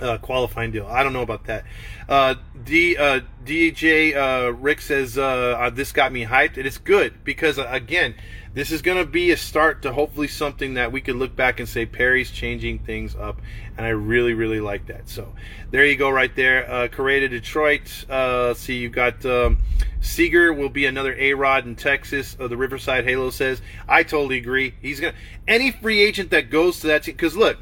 uh, 0.00 0.18
qualifying 0.18 0.70
deal. 0.70 0.86
I 0.86 1.02
don't 1.02 1.12
know 1.12 1.22
about 1.22 1.44
that. 1.44 1.64
Uh, 2.08 2.34
D, 2.64 2.96
uh, 2.96 3.20
DJ 3.44 4.16
uh, 4.16 4.52
Rick 4.52 4.80
says 4.80 5.16
uh, 5.16 5.22
uh, 5.22 5.70
this 5.70 5.92
got 5.92 6.12
me 6.12 6.24
hyped, 6.24 6.56
it's 6.56 6.78
good 6.78 7.24
because 7.24 7.58
again, 7.58 8.14
this 8.52 8.72
is 8.72 8.82
going 8.82 8.98
to 8.98 9.08
be 9.08 9.30
a 9.30 9.36
start 9.36 9.82
to 9.82 9.92
hopefully 9.92 10.26
something 10.26 10.74
that 10.74 10.90
we 10.90 11.00
could 11.00 11.14
look 11.14 11.36
back 11.36 11.60
and 11.60 11.68
say 11.68 11.86
Perry's 11.86 12.32
changing 12.32 12.80
things 12.80 13.14
up, 13.14 13.40
and 13.76 13.86
I 13.86 13.90
really 13.90 14.34
really 14.34 14.60
like 14.60 14.86
that. 14.86 15.08
So 15.08 15.32
there 15.70 15.86
you 15.86 15.96
go, 15.96 16.10
right 16.10 16.34
there. 16.34 16.68
Uh, 16.70 16.88
Correa 16.88 17.20
to 17.20 17.28
Detroit. 17.28 18.04
Uh, 18.10 18.54
see, 18.54 18.78
you 18.78 18.88
got 18.88 19.24
um, 19.24 19.58
Seager 20.00 20.52
will 20.52 20.68
be 20.68 20.86
another 20.86 21.14
A 21.16 21.34
Rod 21.34 21.66
in 21.66 21.76
Texas. 21.76 22.34
The 22.34 22.56
Riverside 22.56 23.04
Halo 23.04 23.30
says 23.30 23.62
I 23.88 24.02
totally 24.02 24.38
agree. 24.38 24.74
He's 24.82 24.98
gonna 24.98 25.14
any 25.46 25.70
free 25.70 26.00
agent 26.00 26.30
that 26.30 26.50
goes 26.50 26.80
to 26.80 26.88
that 26.88 27.04
team 27.04 27.14
because 27.14 27.36
look 27.36 27.58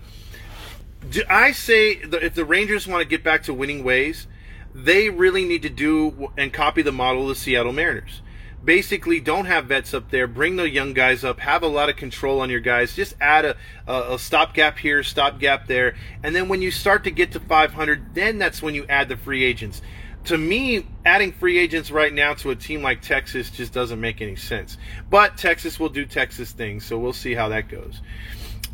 do 1.08 1.22
I 1.28 1.52
say 1.52 2.04
that 2.06 2.22
if 2.22 2.34
the 2.34 2.44
Rangers 2.44 2.86
want 2.86 3.02
to 3.02 3.08
get 3.08 3.22
back 3.22 3.44
to 3.44 3.54
winning 3.54 3.84
ways, 3.84 4.26
they 4.74 5.10
really 5.10 5.44
need 5.44 5.62
to 5.62 5.70
do 5.70 6.30
and 6.36 6.52
copy 6.52 6.82
the 6.82 6.92
model 6.92 7.22
of 7.22 7.28
the 7.28 7.34
Seattle 7.34 7.72
Mariners. 7.72 8.22
Basically, 8.64 9.20
don't 9.20 9.46
have 9.46 9.66
vets 9.66 9.94
up 9.94 10.10
there. 10.10 10.26
Bring 10.26 10.56
the 10.56 10.68
young 10.68 10.92
guys 10.92 11.24
up. 11.24 11.38
Have 11.40 11.62
a 11.62 11.68
lot 11.68 11.88
of 11.88 11.96
control 11.96 12.40
on 12.40 12.50
your 12.50 12.60
guys. 12.60 12.94
Just 12.94 13.14
add 13.20 13.44
a, 13.44 13.56
a, 13.86 14.14
a 14.14 14.18
stopgap 14.18 14.78
here, 14.78 15.02
stopgap 15.02 15.68
there, 15.68 15.94
and 16.22 16.34
then 16.34 16.48
when 16.48 16.60
you 16.60 16.70
start 16.70 17.04
to 17.04 17.10
get 17.10 17.32
to 17.32 17.40
500, 17.40 18.14
then 18.14 18.38
that's 18.38 18.60
when 18.60 18.74
you 18.74 18.84
add 18.88 19.08
the 19.08 19.16
free 19.16 19.44
agents. 19.44 19.80
To 20.24 20.36
me, 20.36 20.84
adding 21.06 21.32
free 21.32 21.56
agents 21.56 21.90
right 21.90 22.12
now 22.12 22.34
to 22.34 22.50
a 22.50 22.56
team 22.56 22.82
like 22.82 23.00
Texas 23.00 23.50
just 23.50 23.72
doesn't 23.72 24.00
make 24.00 24.20
any 24.20 24.36
sense. 24.36 24.76
But 25.08 25.38
Texas 25.38 25.78
will 25.78 25.88
do 25.88 26.04
Texas 26.04 26.50
things, 26.50 26.84
so 26.84 26.98
we'll 26.98 27.12
see 27.12 27.34
how 27.34 27.48
that 27.50 27.68
goes. 27.68 28.02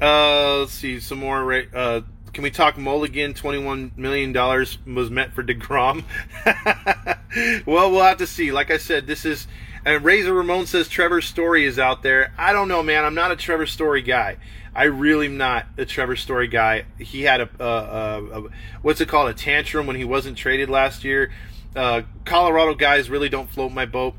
Uh, 0.00 0.60
let's 0.60 0.72
see 0.72 0.98
some 0.98 1.18
more. 1.18 1.64
Uh, 1.72 2.00
can 2.34 2.42
we 2.42 2.50
talk 2.50 2.76
Mulligan? 2.76 3.32
Twenty-one 3.32 3.92
million 3.96 4.32
dollars 4.32 4.76
was 4.86 5.10
meant 5.10 5.32
for 5.32 5.42
deGrom. 5.42 6.04
well, 7.66 7.90
we'll 7.90 8.02
have 8.02 8.18
to 8.18 8.26
see. 8.26 8.52
Like 8.52 8.70
I 8.70 8.76
said, 8.76 9.06
this 9.06 9.24
is 9.24 9.46
And 9.84 10.04
Razor 10.04 10.34
Ramon 10.34 10.66
says 10.66 10.88
Trevor 10.88 11.20
Story 11.20 11.64
is 11.64 11.78
out 11.78 12.02
there. 12.02 12.32
I 12.36 12.52
don't 12.52 12.68
know, 12.68 12.82
man. 12.82 13.04
I'm 13.04 13.14
not 13.14 13.30
a 13.30 13.36
Trevor 13.36 13.66
Story 13.66 14.02
guy. 14.02 14.36
I 14.74 14.84
really 14.84 15.26
am 15.26 15.36
not 15.36 15.66
a 15.78 15.84
Trevor 15.84 16.16
Story 16.16 16.48
guy. 16.48 16.84
He 16.98 17.22
had 17.22 17.40
a, 17.40 17.48
a, 17.60 17.64
a, 17.64 18.40
a 18.40 18.48
what's 18.82 19.00
it 19.00 19.08
called, 19.08 19.28
a 19.30 19.34
tantrum 19.34 19.86
when 19.86 19.96
he 19.96 20.04
wasn't 20.04 20.36
traded 20.36 20.68
last 20.68 21.04
year. 21.04 21.32
Uh, 21.76 22.02
Colorado 22.24 22.74
guys 22.74 23.08
really 23.08 23.28
don't 23.28 23.48
float 23.48 23.72
my 23.72 23.86
boat. 23.86 24.14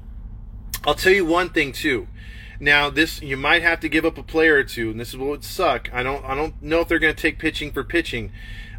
I'll 0.88 0.96
tell 0.96 1.14
you 1.14 1.26
one 1.26 1.50
thing 1.50 1.74
too. 1.74 2.08
Now 2.60 2.90
this 2.90 3.22
you 3.22 3.38
might 3.38 3.62
have 3.62 3.80
to 3.82 3.90
give 3.90 4.06
up 4.06 4.18
a 4.18 4.24
player 4.24 4.56
or 4.56 4.64
two, 4.64 4.92
and 4.92 5.00
this 5.00 5.10
is 5.10 5.18
what 5.18 5.30
would 5.30 5.44
suck. 5.44 5.90
I 5.94 6.04
don't 6.04 6.24
I 6.26 6.36
don't 6.36 6.62
know 6.62 6.82
if 6.82 6.88
they're 6.88 7.00
going 7.00 7.16
to 7.16 7.22
take 7.22 7.40
pitching 7.40 7.72
for 7.72 7.84
pitching, 7.84 8.32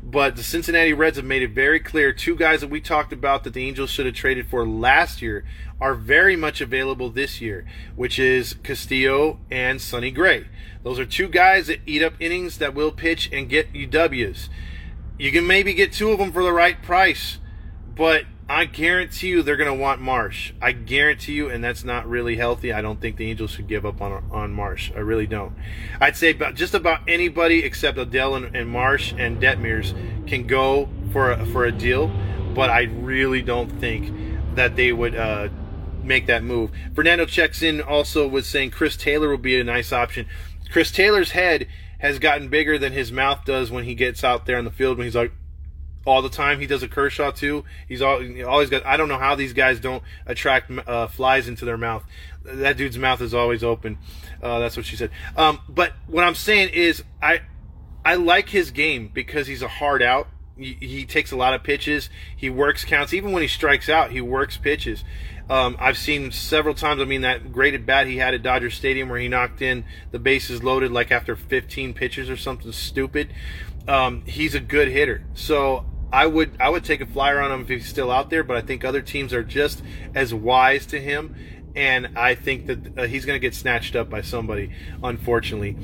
but 0.02 0.36
the 0.36 0.42
Cincinnati 0.42 0.92
Reds 0.92 1.16
have 1.16 1.26
made 1.26 1.42
it 1.42 1.50
very 1.50 1.80
clear. 1.80 2.12
Two 2.12 2.36
guys 2.36 2.60
that 2.60 2.70
we 2.70 2.80
talked 2.80 3.12
about 3.12 3.44
that 3.44 3.54
the 3.54 3.66
Angels 3.66 3.90
should 3.90 4.06
have 4.06 4.14
traded 4.14 4.48
for 4.48 4.66
last 4.66 5.20
year 5.20 5.44
are 5.80 5.94
very 5.94 6.36
much 6.36 6.60
available 6.60 7.10
this 7.10 7.40
year, 7.40 7.66
which 7.96 8.18
is 8.18 8.54
Castillo 8.62 9.40
and 9.50 9.80
Sonny 9.80 10.10
Gray. 10.10 10.46
Those 10.82 10.98
are 10.98 11.04
two 11.04 11.28
guys 11.28 11.66
that 11.66 11.80
eat 11.84 12.02
up 12.02 12.14
innings 12.20 12.58
that 12.58 12.74
will 12.74 12.92
pitch 12.92 13.28
and 13.32 13.48
get 13.48 13.74
you 13.74 13.86
W's. 13.86 14.48
You 15.18 15.32
can 15.32 15.46
maybe 15.46 15.74
get 15.74 15.92
two 15.92 16.10
of 16.10 16.18
them 16.18 16.32
for 16.32 16.42
the 16.42 16.52
right 16.52 16.80
price, 16.82 17.38
but 17.94 18.24
I 18.48 18.64
guarantee 18.64 19.28
you 19.28 19.42
they're 19.42 19.56
going 19.56 19.74
to 19.76 19.82
want 19.82 20.00
Marsh. 20.00 20.52
I 20.62 20.70
guarantee 20.70 21.32
you, 21.32 21.50
and 21.50 21.64
that's 21.64 21.82
not 21.82 22.08
really 22.08 22.36
healthy. 22.36 22.72
I 22.72 22.80
don't 22.80 23.00
think 23.00 23.16
the 23.16 23.28
Angels 23.28 23.50
should 23.50 23.66
give 23.66 23.84
up 23.84 24.00
on 24.00 24.24
on 24.30 24.52
Marsh. 24.52 24.92
I 24.94 25.00
really 25.00 25.26
don't. 25.26 25.52
I'd 26.00 26.16
say 26.16 26.30
about, 26.30 26.54
just 26.54 26.72
about 26.72 27.00
anybody 27.08 27.64
except 27.64 27.98
Adell 27.98 28.36
and, 28.36 28.54
and 28.54 28.70
Marsh 28.70 29.12
and 29.18 29.42
Detmers 29.42 29.94
can 30.28 30.46
go 30.46 30.88
for 31.12 31.32
a, 31.32 31.46
for 31.46 31.64
a 31.64 31.72
deal, 31.72 32.08
but 32.54 32.70
I 32.70 32.82
really 32.82 33.42
don't 33.42 33.68
think 33.80 34.14
that 34.54 34.76
they 34.76 34.92
would 34.92 35.16
uh, 35.16 35.48
make 36.04 36.26
that 36.26 36.44
move. 36.44 36.70
Fernando 36.94 37.26
checks 37.26 37.62
in 37.62 37.80
also 37.80 38.28
with 38.28 38.46
saying 38.46 38.70
Chris 38.70 38.96
Taylor 38.96 39.28
will 39.28 39.38
be 39.38 39.58
a 39.58 39.64
nice 39.64 39.92
option. 39.92 40.26
Chris 40.70 40.92
Taylor's 40.92 41.32
head 41.32 41.66
has 41.98 42.20
gotten 42.20 42.48
bigger 42.48 42.78
than 42.78 42.92
his 42.92 43.10
mouth 43.10 43.44
does 43.44 43.72
when 43.72 43.84
he 43.84 43.94
gets 43.96 44.22
out 44.22 44.46
there 44.46 44.56
on 44.56 44.64
the 44.64 44.70
field 44.70 44.98
when 44.98 45.06
he's 45.06 45.16
like 45.16 45.32
all 46.06 46.22
the 46.22 46.30
time. 46.30 46.60
He 46.60 46.66
does 46.66 46.82
a 46.82 46.88
Kershaw 46.88 47.32
too. 47.32 47.64
He's 47.86 48.00
all, 48.00 48.22
always 48.46 48.70
got. 48.70 48.86
I 48.86 48.96
don't 48.96 49.08
know 49.08 49.18
how 49.18 49.34
these 49.34 49.52
guys 49.52 49.80
don't 49.80 50.02
attract 50.24 50.70
uh, 50.86 51.08
flies 51.08 51.48
into 51.48 51.66
their 51.66 51.76
mouth. 51.76 52.04
That 52.44 52.78
dude's 52.78 52.96
mouth 52.96 53.20
is 53.20 53.34
always 53.34 53.62
open. 53.62 53.98
Uh, 54.42 54.60
that's 54.60 54.76
what 54.76 54.86
she 54.86 54.96
said. 54.96 55.10
Um, 55.36 55.60
but 55.68 55.92
what 56.06 56.24
I'm 56.24 56.34
saying 56.34 56.70
is, 56.70 57.04
I 57.20 57.40
I 58.04 58.14
like 58.14 58.48
his 58.48 58.70
game 58.70 59.10
because 59.12 59.46
he's 59.48 59.62
a 59.62 59.68
hard 59.68 60.00
out. 60.00 60.28
He, 60.58 61.04
takes 61.04 61.32
a 61.32 61.36
lot 61.36 61.52
of 61.52 61.62
pitches. 61.64 62.08
He 62.34 62.48
works 62.48 62.82
counts. 62.82 63.12
Even 63.12 63.32
when 63.32 63.42
he 63.42 63.48
strikes 63.48 63.90
out, 63.90 64.10
he 64.10 64.22
works 64.22 64.56
pitches. 64.56 65.04
Um, 65.50 65.76
I've 65.78 65.98
seen 65.98 66.32
several 66.32 66.74
times. 66.74 67.02
I 67.02 67.04
mean, 67.04 67.20
that 67.22 67.52
great 67.52 67.74
at 67.74 67.84
bat 67.84 68.06
he 68.06 68.16
had 68.16 68.32
at 68.32 68.42
Dodger 68.42 68.70
Stadium 68.70 69.10
where 69.10 69.18
he 69.18 69.28
knocked 69.28 69.60
in 69.60 69.84
the 70.12 70.18
bases 70.18 70.62
loaded 70.62 70.92
like 70.92 71.12
after 71.12 71.36
15 71.36 71.92
pitches 71.92 72.30
or 72.30 72.38
something 72.38 72.72
stupid. 72.72 73.34
Um, 73.86 74.22
he's 74.24 74.54
a 74.54 74.60
good 74.60 74.88
hitter. 74.88 75.24
So 75.34 75.84
I 76.12 76.26
would 76.26 76.56
I 76.60 76.68
would 76.68 76.84
take 76.84 77.00
a 77.00 77.06
flyer 77.06 77.40
on 77.40 77.50
him 77.50 77.62
if 77.62 77.68
he's 77.68 77.86
still 77.86 78.10
out 78.10 78.30
there, 78.30 78.44
but 78.44 78.56
I 78.56 78.60
think 78.60 78.84
other 78.84 79.02
teams 79.02 79.32
are 79.32 79.42
just 79.42 79.82
as 80.14 80.32
wise 80.32 80.86
to 80.86 81.00
him, 81.00 81.34
and 81.74 82.16
I 82.16 82.34
think 82.34 82.66
that 82.66 82.98
uh, 82.98 83.06
he's 83.06 83.26
going 83.26 83.36
to 83.36 83.40
get 83.40 83.54
snatched 83.54 83.96
up 83.96 84.08
by 84.08 84.22
somebody. 84.22 84.72
Unfortunately, 85.02 85.76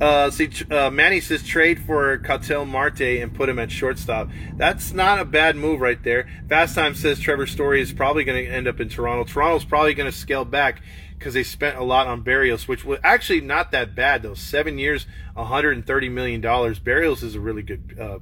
uh, 0.00 0.30
see, 0.30 0.50
uh, 0.70 0.90
Manny 0.90 1.20
says 1.20 1.42
trade 1.42 1.80
for 1.80 2.18
Ketel 2.18 2.66
Marte 2.66 3.00
and 3.00 3.34
put 3.34 3.48
him 3.48 3.58
at 3.58 3.70
shortstop. 3.70 4.28
That's 4.56 4.92
not 4.92 5.18
a 5.18 5.24
bad 5.24 5.56
move 5.56 5.80
right 5.80 6.02
there. 6.02 6.28
Fast 6.48 6.74
Time 6.74 6.94
says 6.94 7.18
Trevor 7.18 7.46
Story 7.46 7.80
is 7.80 7.92
probably 7.92 8.24
going 8.24 8.44
to 8.44 8.50
end 8.50 8.68
up 8.68 8.80
in 8.80 8.88
Toronto. 8.88 9.24
Toronto's 9.24 9.64
probably 9.64 9.94
going 9.94 10.10
to 10.10 10.16
scale 10.16 10.44
back 10.44 10.82
because 11.18 11.34
they 11.34 11.42
spent 11.42 11.76
a 11.76 11.84
lot 11.84 12.06
on 12.06 12.22
Berrios, 12.22 12.68
which 12.68 12.84
was 12.84 12.98
actually 13.02 13.40
not 13.40 13.72
that 13.72 13.94
bad 13.94 14.22
though. 14.22 14.34
Seven 14.34 14.78
years, 14.78 15.06
130 15.34 16.08
million 16.08 16.40
dollars. 16.40 16.78
Berrios 16.78 17.22
is 17.22 17.34
a 17.34 17.40
really 17.40 17.62
good 17.62 17.96
uh, 18.00 18.18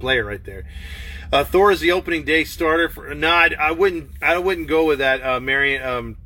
player 0.00 0.24
right 0.24 0.44
there. 0.44 0.64
Uh, 1.32 1.44
Thor 1.44 1.70
is 1.70 1.80
the 1.80 1.92
opening 1.92 2.24
day 2.24 2.44
starter 2.44 2.88
for. 2.88 3.14
No, 3.14 3.28
I, 3.28 3.70
wouldn't. 3.70 4.10
I 4.20 4.38
wouldn't 4.38 4.66
go 4.66 4.84
with 4.86 4.98
that, 4.98 5.22
uh, 5.22 5.38
Marion. 5.38 5.82
Um, 5.82 6.16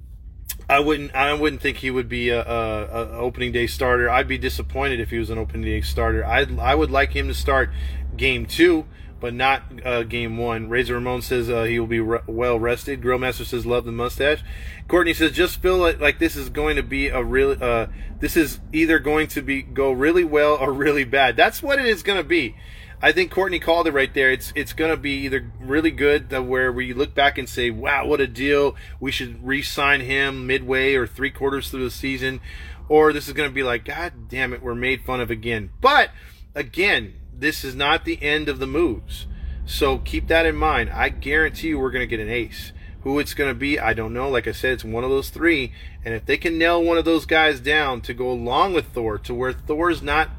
I 0.68 0.80
wouldn't. 0.80 1.14
I 1.14 1.34
wouldn't 1.34 1.60
think 1.60 1.78
he 1.78 1.90
would 1.90 2.08
be 2.08 2.30
a, 2.30 2.40
a, 2.40 2.84
a, 2.84 3.18
opening 3.18 3.52
day 3.52 3.66
starter. 3.66 4.08
I'd 4.08 4.28
be 4.28 4.38
disappointed 4.38 5.00
if 5.00 5.10
he 5.10 5.18
was 5.18 5.28
an 5.28 5.38
opening 5.38 5.62
day 5.62 5.82
starter. 5.82 6.24
I 6.24 6.46
I 6.58 6.74
would 6.74 6.90
like 6.90 7.12
him 7.12 7.28
to 7.28 7.34
start 7.34 7.70
game 8.16 8.46
two, 8.46 8.86
but 9.20 9.34
not 9.34 9.62
uh, 9.84 10.04
game 10.04 10.38
one. 10.38 10.70
Razor 10.70 10.94
Ramon 10.94 11.20
says 11.20 11.50
uh, 11.50 11.64
he 11.64 11.78
will 11.78 11.86
be 11.86 12.00
re- 12.00 12.20
well 12.26 12.58
rested. 12.58 13.02
Grillmaster 13.02 13.44
says 13.44 13.66
love 13.66 13.84
the 13.84 13.92
mustache. 13.92 14.42
Courtney 14.88 15.12
says 15.12 15.32
just 15.32 15.60
feel 15.60 15.76
like, 15.76 16.00
like 16.00 16.18
this 16.18 16.34
is 16.34 16.48
going 16.48 16.76
to 16.76 16.82
be 16.82 17.08
a 17.08 17.22
real. 17.22 17.56
Uh, 17.62 17.88
this 18.20 18.36
is 18.36 18.60
either 18.72 18.98
going 18.98 19.26
to 19.28 19.42
be 19.42 19.60
go 19.60 19.92
really 19.92 20.24
well 20.24 20.54
or 20.54 20.72
really 20.72 21.04
bad. 21.04 21.36
That's 21.36 21.62
what 21.62 21.78
it 21.78 21.86
is 21.86 22.02
going 22.02 22.18
to 22.18 22.24
be. 22.24 22.56
I 23.04 23.12
think 23.12 23.30
Courtney 23.30 23.58
called 23.58 23.86
it 23.86 23.92
right 23.92 24.14
there. 24.14 24.32
It's 24.32 24.50
it's 24.56 24.72
going 24.72 24.90
to 24.90 24.96
be 24.96 25.26
either 25.26 25.52
really 25.60 25.90
good 25.90 26.32
where 26.32 26.72
we 26.72 26.94
look 26.94 27.14
back 27.14 27.36
and 27.36 27.46
say, 27.46 27.68
"Wow, 27.68 28.06
what 28.06 28.22
a 28.22 28.26
deal! 28.26 28.76
We 28.98 29.12
should 29.12 29.44
re-sign 29.46 30.00
him 30.00 30.46
midway 30.46 30.94
or 30.94 31.06
three 31.06 31.30
quarters 31.30 31.68
through 31.68 31.84
the 31.84 31.90
season," 31.90 32.40
or 32.88 33.12
this 33.12 33.28
is 33.28 33.34
going 33.34 33.50
to 33.50 33.54
be 33.54 33.62
like, 33.62 33.84
"God 33.84 34.30
damn 34.30 34.54
it, 34.54 34.62
we're 34.62 34.74
made 34.74 35.04
fun 35.04 35.20
of 35.20 35.30
again." 35.30 35.68
But 35.82 36.12
again, 36.54 37.12
this 37.30 37.62
is 37.62 37.74
not 37.74 38.06
the 38.06 38.22
end 38.22 38.48
of 38.48 38.58
the 38.58 38.66
moves, 38.66 39.26
so 39.66 39.98
keep 39.98 40.28
that 40.28 40.46
in 40.46 40.56
mind. 40.56 40.88
I 40.88 41.10
guarantee 41.10 41.68
you, 41.68 41.78
we're 41.78 41.90
going 41.90 42.08
to 42.08 42.16
get 42.16 42.24
an 42.24 42.32
ace. 42.32 42.72
Who 43.02 43.18
it's 43.18 43.34
going 43.34 43.50
to 43.50 43.54
be, 43.54 43.78
I 43.78 43.92
don't 43.92 44.14
know. 44.14 44.30
Like 44.30 44.48
I 44.48 44.52
said, 44.52 44.72
it's 44.72 44.82
one 44.82 45.04
of 45.04 45.10
those 45.10 45.28
three, 45.28 45.74
and 46.06 46.14
if 46.14 46.24
they 46.24 46.38
can 46.38 46.56
nail 46.56 46.82
one 46.82 46.96
of 46.96 47.04
those 47.04 47.26
guys 47.26 47.60
down 47.60 48.00
to 48.00 48.14
go 48.14 48.30
along 48.30 48.72
with 48.72 48.94
Thor, 48.94 49.18
to 49.18 49.34
where 49.34 49.52
Thor's 49.52 50.00
not 50.00 50.30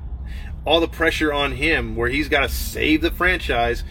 all 0.65 0.79
the 0.79 0.87
pressure 0.87 1.31
on 1.31 1.53
him 1.53 1.95
where 1.95 2.09
he's 2.09 2.27
got 2.27 2.41
to 2.41 2.49
save 2.49 3.01
the 3.01 3.11
franchise. 3.11 3.83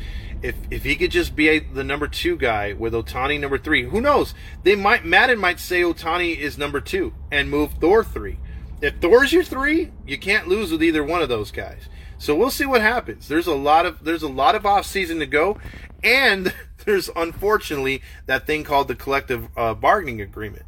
If 0.42 0.56
if 0.70 0.84
he 0.84 0.96
could 0.96 1.10
just 1.10 1.34
be 1.34 1.48
a, 1.48 1.58
the 1.60 1.84
number 1.84 2.06
two 2.06 2.36
guy 2.36 2.74
with 2.74 2.92
Ohtani 2.92 3.40
number 3.40 3.56
three, 3.56 3.84
who 3.84 4.00
knows? 4.00 4.34
They 4.62 4.74
might 4.74 5.04
Maddon 5.04 5.38
might 5.38 5.60
say 5.60 5.82
Ohtani 5.82 6.36
is 6.36 6.58
number 6.58 6.80
two 6.80 7.14
and 7.30 7.50
move 7.50 7.72
Thor 7.80 8.04
three. 8.04 8.38
If 8.82 8.96
Thor's 9.00 9.32
your 9.32 9.44
three, 9.44 9.92
you 10.06 10.18
can't 10.18 10.48
lose 10.48 10.70
with 10.70 10.82
either 10.82 11.02
one 11.02 11.22
of 11.22 11.30
those 11.30 11.50
guys. 11.50 11.88
So 12.18 12.34
we'll 12.34 12.50
see 12.50 12.66
what 12.66 12.80
happens. 12.80 13.28
There's 13.28 13.46
a 13.46 13.54
lot 13.54 13.86
of 13.86 14.04
there's 14.04 14.22
a 14.22 14.28
lot 14.28 14.54
of 14.54 14.66
off 14.66 14.84
season 14.86 15.18
to 15.20 15.26
go, 15.26 15.58
and 16.02 16.52
there's 16.84 17.08
unfortunately 17.14 18.02
that 18.26 18.46
thing 18.46 18.64
called 18.64 18.88
the 18.88 18.94
collective 18.94 19.48
uh, 19.56 19.74
bargaining 19.74 20.20
agreement. 20.20 20.64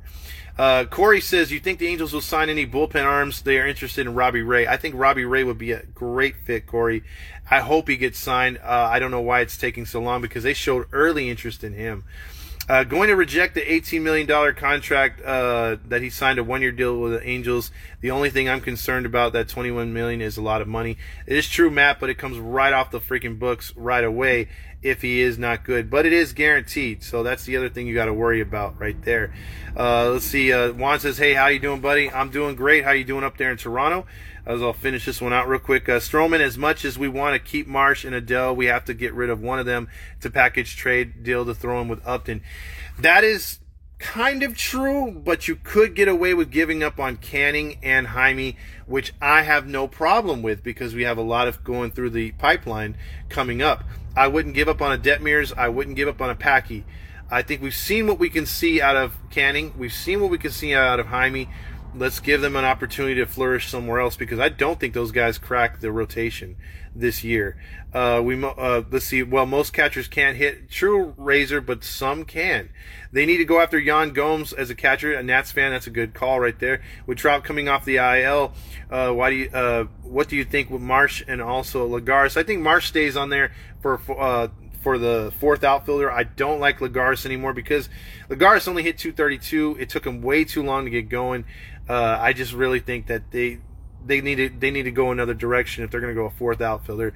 Uh, 0.58 0.84
Corey 0.84 1.20
says, 1.20 1.52
"You 1.52 1.60
think 1.60 1.78
the 1.78 1.88
Angels 1.88 2.12
will 2.12 2.22
sign 2.22 2.48
any 2.48 2.66
bullpen 2.66 3.04
arms? 3.04 3.42
They 3.42 3.58
are 3.58 3.66
interested 3.66 4.06
in 4.06 4.14
Robbie 4.14 4.42
Ray. 4.42 4.66
I 4.66 4.76
think 4.76 4.94
Robbie 4.96 5.24
Ray 5.24 5.44
would 5.44 5.58
be 5.58 5.72
a 5.72 5.82
great 5.82 6.36
fit, 6.36 6.66
Corey. 6.66 7.02
I 7.50 7.60
hope 7.60 7.88
he 7.88 7.96
gets 7.96 8.18
signed. 8.18 8.58
Uh, 8.58 8.88
I 8.90 8.98
don't 8.98 9.10
know 9.10 9.20
why 9.20 9.40
it's 9.40 9.56
taking 9.56 9.84
so 9.84 10.00
long 10.00 10.22
because 10.22 10.44
they 10.44 10.54
showed 10.54 10.86
early 10.92 11.28
interest 11.28 11.62
in 11.62 11.74
him. 11.74 12.04
Uh, 12.68 12.82
going 12.82 13.08
to 13.08 13.14
reject 13.14 13.54
the 13.54 13.60
$18 13.60 14.02
million 14.02 14.54
contract 14.56 15.22
uh, 15.24 15.76
that 15.84 16.02
he 16.02 16.10
signed 16.10 16.40
a 16.40 16.42
one-year 16.42 16.72
deal 16.72 16.98
with 16.98 17.12
the 17.12 17.24
Angels. 17.24 17.70
The 18.00 18.10
only 18.10 18.28
thing 18.28 18.48
I'm 18.48 18.60
concerned 18.60 19.06
about 19.06 19.34
that 19.34 19.48
21 19.48 19.92
million 19.92 20.20
is 20.20 20.36
a 20.36 20.42
lot 20.42 20.60
of 20.60 20.66
money. 20.66 20.98
It 21.26 21.36
is 21.36 21.48
true, 21.48 21.70
Matt, 21.70 22.00
but 22.00 22.10
it 22.10 22.18
comes 22.18 22.38
right 22.38 22.72
off 22.72 22.90
the 22.90 22.98
freaking 22.98 23.38
books 23.38 23.72
right 23.76 24.02
away 24.02 24.48
if 24.86 25.02
he 25.02 25.20
is 25.20 25.38
not 25.38 25.64
good. 25.64 25.90
But 25.90 26.06
it 26.06 26.12
is 26.12 26.32
guaranteed, 26.32 27.02
so 27.02 27.22
that's 27.22 27.44
the 27.44 27.56
other 27.56 27.68
thing 27.68 27.86
you 27.86 27.94
got 27.94 28.06
to 28.06 28.14
worry 28.14 28.40
about 28.40 28.78
right 28.78 29.00
there. 29.02 29.34
Uh, 29.76 30.10
let's 30.10 30.24
see. 30.24 30.52
Uh, 30.52 30.72
Juan 30.72 31.00
says, 31.00 31.18
"Hey, 31.18 31.34
how 31.34 31.48
you 31.48 31.58
doing, 31.58 31.80
buddy? 31.80 32.10
I'm 32.10 32.30
doing 32.30 32.54
great. 32.54 32.84
How 32.84 32.92
you 32.92 33.04
doing 33.04 33.24
up 33.24 33.36
there 33.36 33.50
in 33.50 33.56
Toronto?" 33.56 34.06
As 34.46 34.62
I'll 34.62 34.72
finish 34.72 35.04
this 35.04 35.20
one 35.20 35.32
out 35.32 35.48
real 35.48 35.58
quick. 35.58 35.88
Uh, 35.88 35.98
Stroman, 35.98 36.38
as 36.38 36.56
much 36.56 36.84
as 36.84 36.96
we 36.96 37.08
want 37.08 37.34
to 37.34 37.40
keep 37.40 37.66
Marsh 37.66 38.04
and 38.04 38.14
Adell, 38.14 38.54
we 38.54 38.66
have 38.66 38.84
to 38.84 38.94
get 38.94 39.12
rid 39.12 39.28
of 39.28 39.40
one 39.40 39.58
of 39.58 39.66
them 39.66 39.88
to 40.20 40.30
package 40.30 40.76
trade 40.76 41.24
deal 41.24 41.44
to 41.44 41.52
throw 41.52 41.80
in 41.80 41.88
with 41.88 42.06
Upton. 42.06 42.42
That 42.96 43.24
is 43.24 43.58
kind 43.98 44.42
of 44.42 44.56
true, 44.56 45.10
but 45.10 45.48
you 45.48 45.56
could 45.56 45.94
get 45.94 46.08
away 46.08 46.34
with 46.34 46.50
giving 46.50 46.82
up 46.82 47.00
on 47.00 47.16
Canning 47.16 47.78
and 47.82 48.08
Jaime, 48.08 48.56
which 48.86 49.14
I 49.20 49.42
have 49.42 49.66
no 49.66 49.88
problem 49.88 50.42
with 50.42 50.62
because 50.62 50.94
we 50.94 51.04
have 51.04 51.18
a 51.18 51.22
lot 51.22 51.48
of 51.48 51.64
going 51.64 51.90
through 51.90 52.10
the 52.10 52.32
pipeline 52.32 52.96
coming 53.28 53.62
up. 53.62 53.84
I 54.16 54.28
wouldn't 54.28 54.54
give 54.54 54.68
up 54.68 54.80
on 54.82 54.92
a 54.92 54.98
Detmers. 54.98 55.56
I 55.56 55.68
wouldn't 55.68 55.96
give 55.96 56.08
up 56.08 56.20
on 56.20 56.30
a 56.30 56.34
Packy. 56.34 56.84
I 57.30 57.42
think 57.42 57.60
we've 57.60 57.74
seen 57.74 58.06
what 58.06 58.18
we 58.18 58.30
can 58.30 58.46
see 58.46 58.80
out 58.80 58.96
of 58.96 59.16
Canning. 59.30 59.74
We've 59.76 59.92
seen 59.92 60.20
what 60.20 60.30
we 60.30 60.38
can 60.38 60.52
see 60.52 60.74
out 60.74 61.00
of 61.00 61.06
Jaime 61.06 61.48
let's 61.96 62.20
give 62.20 62.40
them 62.40 62.56
an 62.56 62.64
opportunity 62.64 63.16
to 63.16 63.26
flourish 63.26 63.68
somewhere 63.68 64.00
else 64.00 64.16
because 64.16 64.38
I 64.38 64.48
don't 64.48 64.78
think 64.78 64.94
those 64.94 65.12
guys 65.12 65.38
crack 65.38 65.80
the 65.80 65.90
rotation 65.90 66.56
this 66.94 67.24
year. 67.24 67.56
Uh, 67.92 68.20
we 68.22 68.42
uh, 68.42 68.82
let's 68.90 69.06
see. 69.06 69.22
Well, 69.22 69.46
most 69.46 69.72
catchers 69.72 70.08
can't 70.08 70.36
hit 70.36 70.70
true 70.70 71.14
razor, 71.16 71.60
but 71.60 71.84
some 71.84 72.24
can. 72.24 72.68
They 73.12 73.24
need 73.24 73.38
to 73.38 73.44
go 73.44 73.60
after 73.60 73.78
Yan 73.78 74.10
Gomes 74.10 74.52
as 74.52 74.70
a 74.70 74.74
catcher. 74.74 75.14
A 75.14 75.22
Nats 75.22 75.52
fan, 75.52 75.72
that's 75.72 75.86
a 75.86 75.90
good 75.90 76.12
call 76.12 76.40
right 76.40 76.58
there. 76.58 76.82
With 77.06 77.18
Trout 77.18 77.44
coming 77.44 77.68
off 77.68 77.84
the 77.84 77.96
IL, 77.96 78.52
uh, 78.90 79.12
why 79.12 79.30
do 79.30 79.36
you? 79.36 79.50
Uh, 79.50 79.84
what 80.02 80.28
do 80.28 80.36
you 80.36 80.44
think 80.44 80.70
with 80.70 80.82
Marsh 80.82 81.24
and 81.26 81.40
also 81.40 81.88
Lagares? 81.88 82.36
I 82.36 82.42
think 82.42 82.60
Marsh 82.60 82.86
stays 82.86 83.16
on 83.16 83.30
there 83.30 83.52
for. 83.80 84.00
Uh, 84.18 84.48
for 84.86 84.98
the 84.98 85.32
fourth 85.40 85.64
outfielder. 85.64 86.12
I 86.12 86.22
don't 86.22 86.60
like 86.60 86.78
Lagares 86.78 87.26
anymore 87.26 87.52
because 87.52 87.88
Lagares 88.30 88.68
only 88.68 88.84
hit 88.84 88.98
232. 88.98 89.78
It 89.80 89.88
took 89.88 90.06
him 90.06 90.22
way 90.22 90.44
too 90.44 90.62
long 90.62 90.84
to 90.84 90.90
get 90.92 91.08
going. 91.08 91.44
Uh, 91.88 92.18
I 92.20 92.32
just 92.32 92.52
really 92.52 92.80
think 92.80 93.06
that 93.06 93.30
they 93.30 93.58
they 94.04 94.20
need 94.20 94.36
to 94.36 94.48
they 94.48 94.70
need 94.70 94.84
to 94.84 94.90
go 94.90 95.10
another 95.10 95.34
direction 95.34 95.84
if 95.84 95.90
they're 95.90 96.00
going 96.00 96.14
to 96.14 96.20
go 96.20 96.26
a 96.26 96.30
fourth 96.30 96.60
outfielder. 96.60 97.14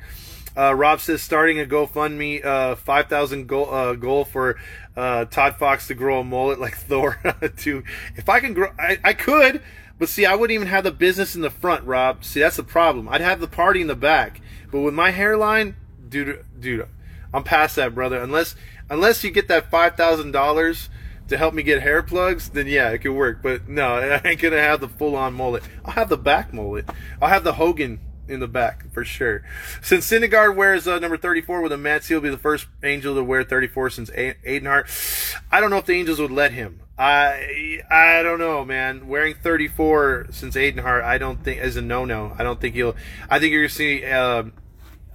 Uh, 0.56 0.74
Rob 0.74 1.00
says 1.00 1.22
starting 1.22 1.60
a 1.60 1.64
GoFundMe, 1.64 2.44
uh, 2.44 2.74
five 2.74 3.08
thousand 3.08 3.46
goal 3.46 3.72
uh, 3.72 3.94
goal 3.94 4.24
for 4.24 4.56
uh, 4.96 5.24
Todd 5.26 5.56
Fox 5.56 5.86
to 5.88 5.94
grow 5.94 6.20
a 6.20 6.24
mullet 6.24 6.60
like 6.60 6.76
Thor. 6.76 7.20
to 7.58 7.84
if 8.16 8.28
I 8.28 8.40
can 8.40 8.54
grow, 8.54 8.72
I, 8.78 8.98
I 9.04 9.12
could, 9.12 9.62
but 9.98 10.08
see, 10.08 10.26
I 10.26 10.34
wouldn't 10.34 10.54
even 10.54 10.68
have 10.68 10.84
the 10.84 10.90
business 10.90 11.36
in 11.36 11.42
the 11.42 11.50
front, 11.50 11.84
Rob. 11.84 12.24
See, 12.24 12.40
that's 12.40 12.56
the 12.56 12.64
problem. 12.64 13.08
I'd 13.08 13.20
have 13.20 13.40
the 13.40 13.48
party 13.48 13.80
in 13.80 13.86
the 13.86 13.94
back, 13.94 14.40
but 14.72 14.80
with 14.80 14.94
my 14.94 15.10
hairline, 15.10 15.76
dude, 16.08 16.44
dude, 16.58 16.86
I'm 17.32 17.44
past 17.44 17.76
that, 17.76 17.94
brother. 17.94 18.20
Unless 18.20 18.56
unless 18.88 19.22
you 19.22 19.30
get 19.30 19.46
that 19.48 19.70
five 19.70 19.96
thousand 19.96 20.32
dollars 20.32 20.88
to 21.30 21.38
help 21.38 21.54
me 21.54 21.62
get 21.62 21.82
hair 21.82 22.02
plugs, 22.02 22.50
then 22.50 22.66
yeah, 22.66 22.90
it 22.90 22.98
could 22.98 23.12
work. 23.12 23.42
But 23.42 23.68
no, 23.68 23.94
I 24.24 24.28
ain't 24.28 24.40
gonna 24.40 24.60
have 24.60 24.80
the 24.80 24.88
full 24.88 25.16
on 25.16 25.34
mullet. 25.34 25.62
I'll 25.84 25.94
have 25.94 26.08
the 26.08 26.18
back 26.18 26.52
mullet. 26.52 26.88
I'll 27.20 27.28
have 27.28 27.44
the 27.44 27.54
Hogan 27.54 28.00
in 28.28 28.40
the 28.40 28.48
back 28.48 28.90
for 28.92 29.04
sure. 29.04 29.42
Since 29.82 30.10
Syndergaard 30.10 30.54
wears 30.54 30.86
uh, 30.86 30.98
number 30.98 31.16
34 31.16 31.62
with 31.62 31.72
a 31.72 31.76
Mets, 31.76 32.08
he'll 32.08 32.20
be 32.20 32.30
the 32.30 32.38
first 32.38 32.68
Angel 32.82 33.14
to 33.14 33.24
wear 33.24 33.42
34 33.42 33.90
since 33.90 34.10
Adenhart. 34.10 35.36
I 35.50 35.60
don't 35.60 35.70
know 35.70 35.78
if 35.78 35.86
the 35.86 35.94
Angels 35.94 36.20
would 36.20 36.30
let 36.30 36.52
him. 36.52 36.82
I 36.98 37.80
I 37.90 38.22
don't 38.22 38.38
know, 38.38 38.64
man. 38.64 39.08
Wearing 39.08 39.34
34 39.34 40.28
since 40.30 40.54
Adenhart, 40.54 41.02
I 41.02 41.16
don't 41.16 41.42
think 41.42 41.62
is 41.62 41.76
a 41.76 41.82
no 41.82 42.04
no. 42.04 42.34
I 42.38 42.42
don't 42.42 42.60
think 42.60 42.74
he'll. 42.74 42.94
I 43.28 43.38
think 43.38 43.52
you're 43.52 43.62
gonna 43.62 43.70
see. 43.70 44.04
Uh, 44.04 44.44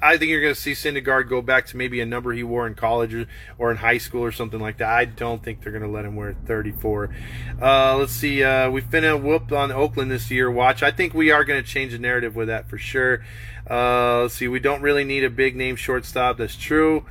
I 0.06 0.18
think 0.18 0.30
you're 0.30 0.42
going 0.42 0.54
to 0.54 0.60
see 0.60 0.74
Syndergaard 0.74 1.28
go 1.28 1.42
back 1.42 1.66
to 1.68 1.78
maybe 1.78 2.00
a 2.00 2.06
number 2.06 2.32
he 2.32 2.44
wore 2.44 2.68
in 2.68 2.76
college 2.76 3.14
or, 3.14 3.26
or 3.58 3.72
in 3.72 3.78
high 3.78 3.98
school 3.98 4.24
or 4.24 4.32
something 4.32 4.60
like 4.60 4.78
that. 4.78 4.90
I 4.90 5.06
don't 5.06 5.44
think 5.44 5.62
they're 5.62 5.72
going 5.72 5.84
to 5.84 5.90
let 5.90 6.06
him 6.06 6.16
wear 6.16 6.36
34. 6.46 7.10
Uh, 7.60 7.98
let's 7.98 8.14
see. 8.14 8.44
Uh, 8.44 8.70
we 8.70 8.82
finna 8.82 9.20
whoop 9.20 9.52
on 9.52 9.72
Oakland 9.72 10.12
this 10.12 10.30
year. 10.30 10.52
Watch. 10.52 10.84
I 10.84 10.92
think 10.92 11.14
we 11.14 11.32
are 11.32 11.44
going 11.44 11.62
to 11.62 11.68
change 11.68 11.92
the 11.92 12.00
narrative 12.00 12.36
with 12.36 12.50
that 12.50 12.70
for 12.70 12.78
sure. 12.78 13.26
Uh, 13.70 14.22
let's 14.22 14.36
see. 14.36 14.48
We 14.48 14.60
don't 14.60 14.82
really 14.82 15.04
need 15.04 15.24
a 15.24 15.30
big 15.30 15.56
name 15.56 15.76
shortstop. 15.76 16.38
That's 16.38 16.56
true. 16.56 17.06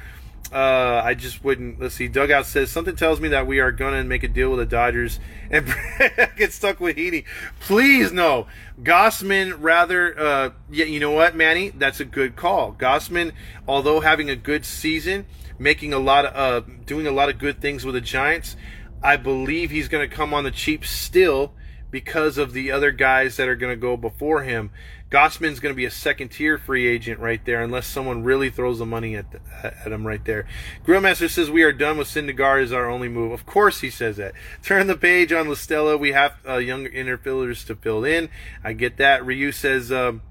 Uh, 0.55 1.03
I 1.05 1.15
just 1.15 1.43
wouldn't. 1.43 1.81
Let's 1.81 1.97
see. 1.97 2.07
Dugout 2.07 2.47
says 2.47 2.71
something 2.71 2.95
tells 2.95 3.21
me 3.21 3.29
that 3.31 3.49
we 3.49 3.59
are 3.59 3.73
gonna 3.73 4.05
make 4.05 4.23
a 4.23 4.29
deal 4.29 4.51
with 4.51 4.61
the 4.61 4.67
Dodgers 4.67 5.19
and 5.51 5.67
get 6.37 6.53
stuck 6.53 6.79
with 6.79 6.97
Heaney. 6.97 7.25
Please 7.59 8.13
no. 8.13 8.47
Gausman. 8.81 9.57
rather. 9.59 10.17
Uh, 10.17 10.51
yeah, 10.71 10.85
you 10.85 11.01
know 11.01 11.11
what, 11.11 11.35
Manny? 11.35 11.71
That's 11.71 11.99
a 11.99 12.05
good 12.05 12.37
call. 12.37 12.73
Gausman, 12.73 13.33
although 13.67 13.99
having 13.99 14.31
a 14.31 14.37
good 14.37 14.65
season, 14.65 15.27
making 15.59 15.93
a 15.93 15.99
lot 15.99 16.25
of, 16.25 16.37
uh, 16.37 16.67
doing 16.87 17.09
a 17.09 17.13
lot 17.13 17.29
of 17.29 17.39
good 17.39 17.61
things 17.61 17.85
with 17.85 17.97
the 17.97 18.01
Giants, 18.01 18.55
I 19.03 19.17
believe 19.17 19.73
he's 19.73 19.89
gonna 19.89 20.07
come 20.07 20.33
on 20.33 20.45
the 20.45 20.53
cheap 20.53 20.87
still 20.87 21.53
because 21.91 22.39
of 22.39 22.53
the 22.53 22.71
other 22.71 22.93
guys 22.93 23.37
that 23.39 23.49
are 23.49 23.57
gonna 23.57 23.75
go 23.75 23.97
before 23.97 24.43
him. 24.43 24.71
Gausman's 25.15 25.61
going 25.61 25.73
to 25.73 25.77
be 25.77 25.85
a 25.85 25.93
second 25.93 26.31
tier 26.31 26.59
free 26.59 26.89
agent 26.89 27.21
right 27.21 27.45
there, 27.45 27.62
unless 27.62 27.87
someone 27.87 28.25
really 28.25 28.51
throws 28.51 28.81
the 28.81 28.87
money 28.87 29.15
at 29.15 29.31
the, 29.31 29.39
at 29.65 29.93
him 29.93 30.05
right 30.05 30.25
there. 30.25 30.45
Grillmaster 30.85 31.31
says 31.31 31.49
we 31.49 31.62
are 31.62 31.73
done 31.73 31.99
with 31.99 32.09
Syndergaard 32.09 32.65
is 32.65 32.73
our 32.73 32.91
only 32.91 33.09
move. 33.09 33.31
Of 33.31 33.47
course 33.47 33.81
he 33.81 33.91
says 33.91 34.17
that. 34.17 34.35
Turn 34.65 34.89
the 34.89 34.97
page 34.97 35.33
on 35.33 35.47
Listella. 35.47 36.01
We 36.01 36.11
have 36.11 36.35
uh, 36.45 36.57
younger 36.57 36.91
infielders 36.91 37.65
to 37.67 37.77
fill 37.77 38.05
in. 38.05 38.29
I 38.65 38.73
get 38.73 38.97
that. 38.97 39.25
Ryu 39.25 39.53
says. 39.53 39.93
Um, 39.93 40.23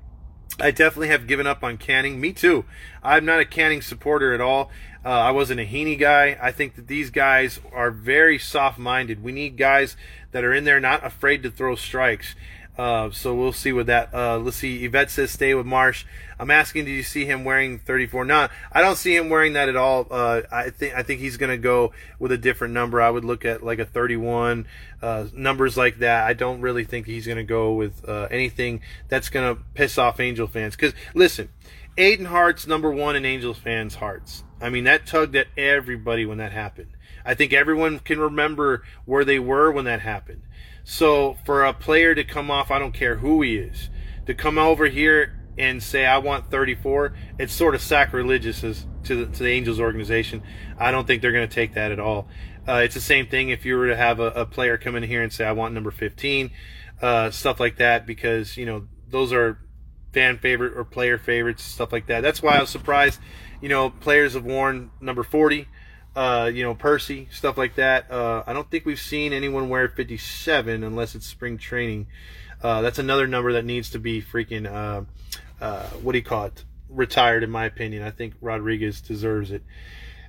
I 0.60 0.70
definitely 0.70 1.08
have 1.08 1.26
given 1.28 1.48
up 1.48 1.64
on 1.64 1.78
Canning. 1.78 2.22
Me 2.22 2.32
too. 2.34 2.66
I'm 3.02 3.26
not 3.26 3.40
a 3.40 3.46
Canning 3.46 3.82
supporter 3.82 4.34
at 4.34 4.42
all. 4.42 4.70
Uh, 5.04 5.10
I 5.10 5.32
wasn't 5.32 5.60
a 5.60 5.66
Heaney 5.66 5.98
guy. 5.98 6.38
I 6.40 6.52
think 6.52 6.76
that 6.76 6.88
these 6.88 7.10
guys 7.10 7.60
are 7.72 7.90
very 7.90 8.38
soft 8.38 8.78
minded. 8.78 9.24
We 9.24 9.32
need 9.32 9.58
guys 9.58 9.96
that 10.32 10.44
are 10.44 10.54
in 10.54 10.64
there 10.64 10.80
not 10.80 11.06
afraid 11.06 11.42
to 11.44 11.50
throw 11.50 11.76
strikes. 11.76 12.36
Uh, 12.78 13.12
so 13.12 13.36
we'll 13.36 13.54
see 13.54 13.72
with 13.72 13.88
that. 13.88 14.14
Uh, 14.14 14.38
let's 14.40 14.58
see. 14.58 14.84
Yvette 14.84 15.12
says 15.12 15.32
stay 15.32 15.54
with 15.54 15.66
Marsh. 15.66 16.06
I'm 16.40 16.50
asking, 16.50 16.86
did 16.86 16.92
you 16.92 17.04
see 17.04 17.26
him 17.26 17.44
wearing 17.44 17.78
34? 17.78 18.26
No, 18.26 18.48
I 18.72 18.82
don't 18.82 18.98
see 18.98 19.16
him 19.16 19.30
wearing 19.30 19.54
that 19.54 19.70
at 19.70 19.76
all. 19.76 20.08
Uh, 20.10 20.42
I 20.52 20.72
think 20.72 20.96
I 20.96 21.04
think 21.04 21.20
he's 21.20 21.38
going 21.38 21.52
to 21.52 21.58
go 21.58 21.94
with 22.18 22.32
a 22.32 22.38
different 22.38 22.74
number. 22.74 23.00
I 23.00 23.10
would 23.10 23.24
look 23.24 23.46
at 23.46 23.64
like 23.64 23.80
a 23.80 23.86
31, 23.86 24.66
uh, 25.02 25.28
numbers 25.34 25.78
like 25.78 26.00
that. 26.00 26.26
I 26.26 26.34
don't 26.34 26.62
really 26.62 26.84
think 26.84 27.06
he's 27.06 27.28
going 27.28 27.38
to 27.38 27.44
go 27.44 27.74
with 27.74 28.08
uh, 28.10 28.28
anything 28.32 28.82
that's 29.08 29.30
going 29.30 29.56
to 29.56 29.62
piss 29.76 29.98
off 29.98 30.20
Angel 30.20 30.48
fans. 30.48 30.76
Because 30.76 30.94
listen, 31.14 31.50
Adenhart's 31.98 32.66
number 32.66 32.90
one 32.90 33.16
in 33.16 33.24
Angels 33.24 33.60
fans' 33.60 33.96
hearts. 33.96 34.44
I 34.60 34.70
mean, 34.70 34.86
that 34.86 35.06
tugged 35.06 35.36
at 35.36 35.48
everybody 35.58 36.26
when 36.26 36.40
that 36.40 36.52
happened. 36.52 36.90
I 37.26 37.36
think 37.36 37.54
everyone 37.54 38.00
can 38.00 38.20
remember 38.20 38.84
where 39.06 39.24
they 39.24 39.40
were 39.40 39.72
when 39.72 39.86
that 39.86 40.02
happened. 40.02 40.42
So 40.84 41.38
for 41.46 41.64
a 41.64 41.74
player 41.74 42.14
to 42.14 42.24
come 42.24 42.52
off, 42.52 42.72
I 42.72 42.80
don't 42.80 42.94
care 42.94 43.18
who 43.18 43.42
he 43.42 43.56
is, 43.56 43.90
to 44.26 44.34
come 44.34 44.58
over 44.58 44.88
here 44.88 45.40
and 45.58 45.82
say 45.82 46.06
I 46.06 46.18
want 46.18 46.50
34, 46.50 47.14
it's 47.40 47.54
sort 47.54 47.76
of 47.76 47.82
sacrilegious 47.82 48.64
as, 48.64 48.86
to 49.04 49.26
the, 49.26 49.32
to 49.34 49.44
the 49.44 49.50
Angels 49.50 49.80
organization. 49.80 50.44
I 50.78 50.92
don't 50.92 51.06
think 51.06 51.22
they're 51.22 51.32
going 51.32 51.48
to 51.48 51.54
take 51.54 51.76
that 51.76 51.92
at 51.92 52.00
all. 52.00 52.28
Uh, 52.68 52.82
it's 52.84 52.96
the 52.96 53.02
same 53.02 53.28
thing 53.28 53.50
if 53.50 53.66
you 53.66 53.78
were 53.78 53.88
to 53.88 53.96
have 53.96 54.20
a, 54.20 54.28
a, 54.32 54.46
player 54.46 54.78
come 54.78 54.96
in 54.96 55.04
here 55.04 55.22
and 55.22 55.32
say 55.32 55.46
I 55.46 55.52
want 55.52 55.74
number 55.74 55.92
15, 55.92 56.50
uh, 57.02 57.30
stuff 57.30 57.60
like 57.60 57.78
that, 57.78 58.06
because 58.06 58.56
you 58.56 58.66
know 58.66 58.88
those 59.10 59.34
are 59.34 59.60
fan 60.14 60.38
favorite 60.38 60.78
or 60.78 60.86
player 60.86 61.18
favorites, 61.18 61.62
stuff 61.62 61.92
like 61.92 62.08
that. 62.08 62.22
That's 62.22 62.42
why 62.42 62.58
I 62.58 62.62
was 62.62 62.70
surprised. 62.70 63.20
You 63.62 63.68
know, 63.68 63.90
players 63.90 64.34
have 64.34 64.46
worn 64.46 64.92
number 65.02 65.24
40 65.24 65.68
uh, 66.16 66.52
you 66.54 66.64
know, 66.64 66.76
Percy, 66.76 67.28
stuff 67.32 67.58
like 67.58 67.76
that. 67.76 68.10
Uh, 68.12 68.44
I 68.46 68.54
don't 68.54 68.70
think 68.70 68.86
we've 68.86 69.00
seen 69.00 69.34
anyone 69.34 69.70
wear 69.70 69.88
57 69.88 70.84
unless 70.84 71.16
it's 71.16 71.26
spring 71.26 71.58
training. 71.58 72.08
Uh, 72.62 72.82
that's 72.82 73.00
another 73.00 73.28
number 73.28 73.54
that 73.54 73.66
needs 73.66 73.90
to 73.92 74.00
be 74.00 74.22
freaking, 74.22 74.72
uh, 74.72 75.04
uh, 75.64 75.88
what 76.02 76.14
do 76.14 76.18
you 76.20 76.24
call 76.24 76.46
it? 76.46 76.64
Retired, 76.90 77.44
in 77.44 77.50
my 77.50 77.66
opinion. 77.66 78.04
I 78.04 78.12
think 78.12 78.36
Rodriguez 78.42 79.02
deserves 79.02 79.52
it. 79.52 79.64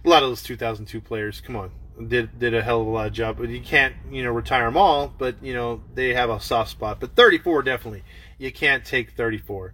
A 0.05 0.09
lot 0.09 0.23
of 0.23 0.31
those 0.31 0.43
2002 0.43 1.01
players, 1.01 1.41
come 1.41 1.57
on, 1.57 1.71
did 2.09 2.39
did 2.39 2.55
a 2.55 2.63
hell 2.63 2.81
of 2.81 2.87
a 2.87 2.91
lot 2.91 3.07
of 3.07 3.13
job. 3.13 3.37
But 3.39 3.51
you 3.51 3.61
can't, 3.61 3.95
you 4.11 4.23
know, 4.23 4.31
retire 4.31 4.65
them 4.65 4.77
all. 4.77 5.09
But 5.09 5.43
you 5.43 5.55
know, 5.55 5.83
they 5.95 6.15
have 6.15 6.31
a 6.31 6.41
soft 6.41 6.71
spot. 6.71 7.01
But 7.01 7.15
34 7.15 7.63
definitely, 7.63 8.05
you 8.39 8.53
can't 8.53 8.85
take 8.85 9.13
34. 9.13 9.73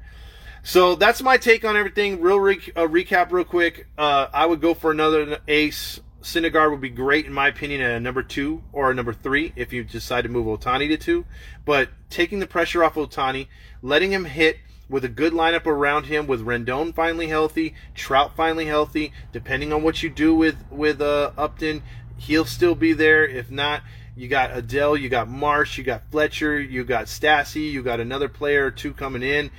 So 0.62 0.94
that's 0.94 1.22
my 1.22 1.38
take 1.38 1.64
on 1.64 1.76
everything. 1.76 2.20
Real 2.20 2.38
re- 2.38 2.72
uh, 2.76 2.86
recap, 2.86 3.32
real 3.32 3.44
quick. 3.44 3.86
Uh, 3.96 4.26
I 4.32 4.46
would 4.46 4.60
go 4.60 4.74
for 4.74 4.90
another 4.90 5.38
ace. 5.48 6.00
Syndergaard 6.22 6.70
would 6.70 6.82
be 6.82 6.90
great, 6.90 7.24
in 7.24 7.32
my 7.32 7.48
opinion, 7.48 7.80
at 7.80 7.92
a 7.92 8.00
number 8.00 8.22
two 8.22 8.62
or 8.72 8.90
a 8.90 8.94
number 8.94 9.14
three 9.14 9.54
if 9.56 9.72
you 9.72 9.82
decide 9.84 10.22
to 10.22 10.28
move 10.28 10.46
Ohtani 10.46 10.88
to 10.88 10.98
two. 10.98 11.24
But 11.64 11.88
taking 12.10 12.40
the 12.40 12.46
pressure 12.46 12.84
off 12.84 12.94
Ohtani, 12.94 13.48
letting 13.80 14.12
him 14.12 14.26
hit 14.26 14.58
with 14.90 15.04
a 15.04 15.08
good 15.08 15.32
lineup 15.32 15.66
around 15.66 16.06
him, 16.06 16.26
with 16.26 16.44
Rendon 16.44 16.94
finally 16.94 17.28
healthy, 17.28 17.74
Trout 17.94 18.36
finally 18.36 18.66
healthy. 18.66 19.12
Depending 19.32 19.72
on 19.72 19.82
what 19.82 20.02
you 20.02 20.10
do 20.10 20.34
with 20.34 20.56
with 20.70 21.00
uh, 21.00 21.30
Upton, 21.38 21.82
he'll 22.18 22.44
still 22.44 22.74
be 22.74 22.92
there. 22.92 23.26
If 23.26 23.50
not, 23.50 23.82
you 24.14 24.28
got 24.28 24.50
Adell, 24.50 25.00
you 25.00 25.08
got 25.08 25.26
Marsh, 25.26 25.78
you 25.78 25.84
got 25.84 26.02
Fletcher, 26.10 26.60
you 26.60 26.84
got 26.84 27.06
Stassi, 27.06 27.70
you 27.70 27.82
got 27.82 27.98
another 27.98 28.28
player 28.28 28.66
or 28.66 28.70
two 28.70 28.92
coming 28.92 29.22
in 29.22 29.50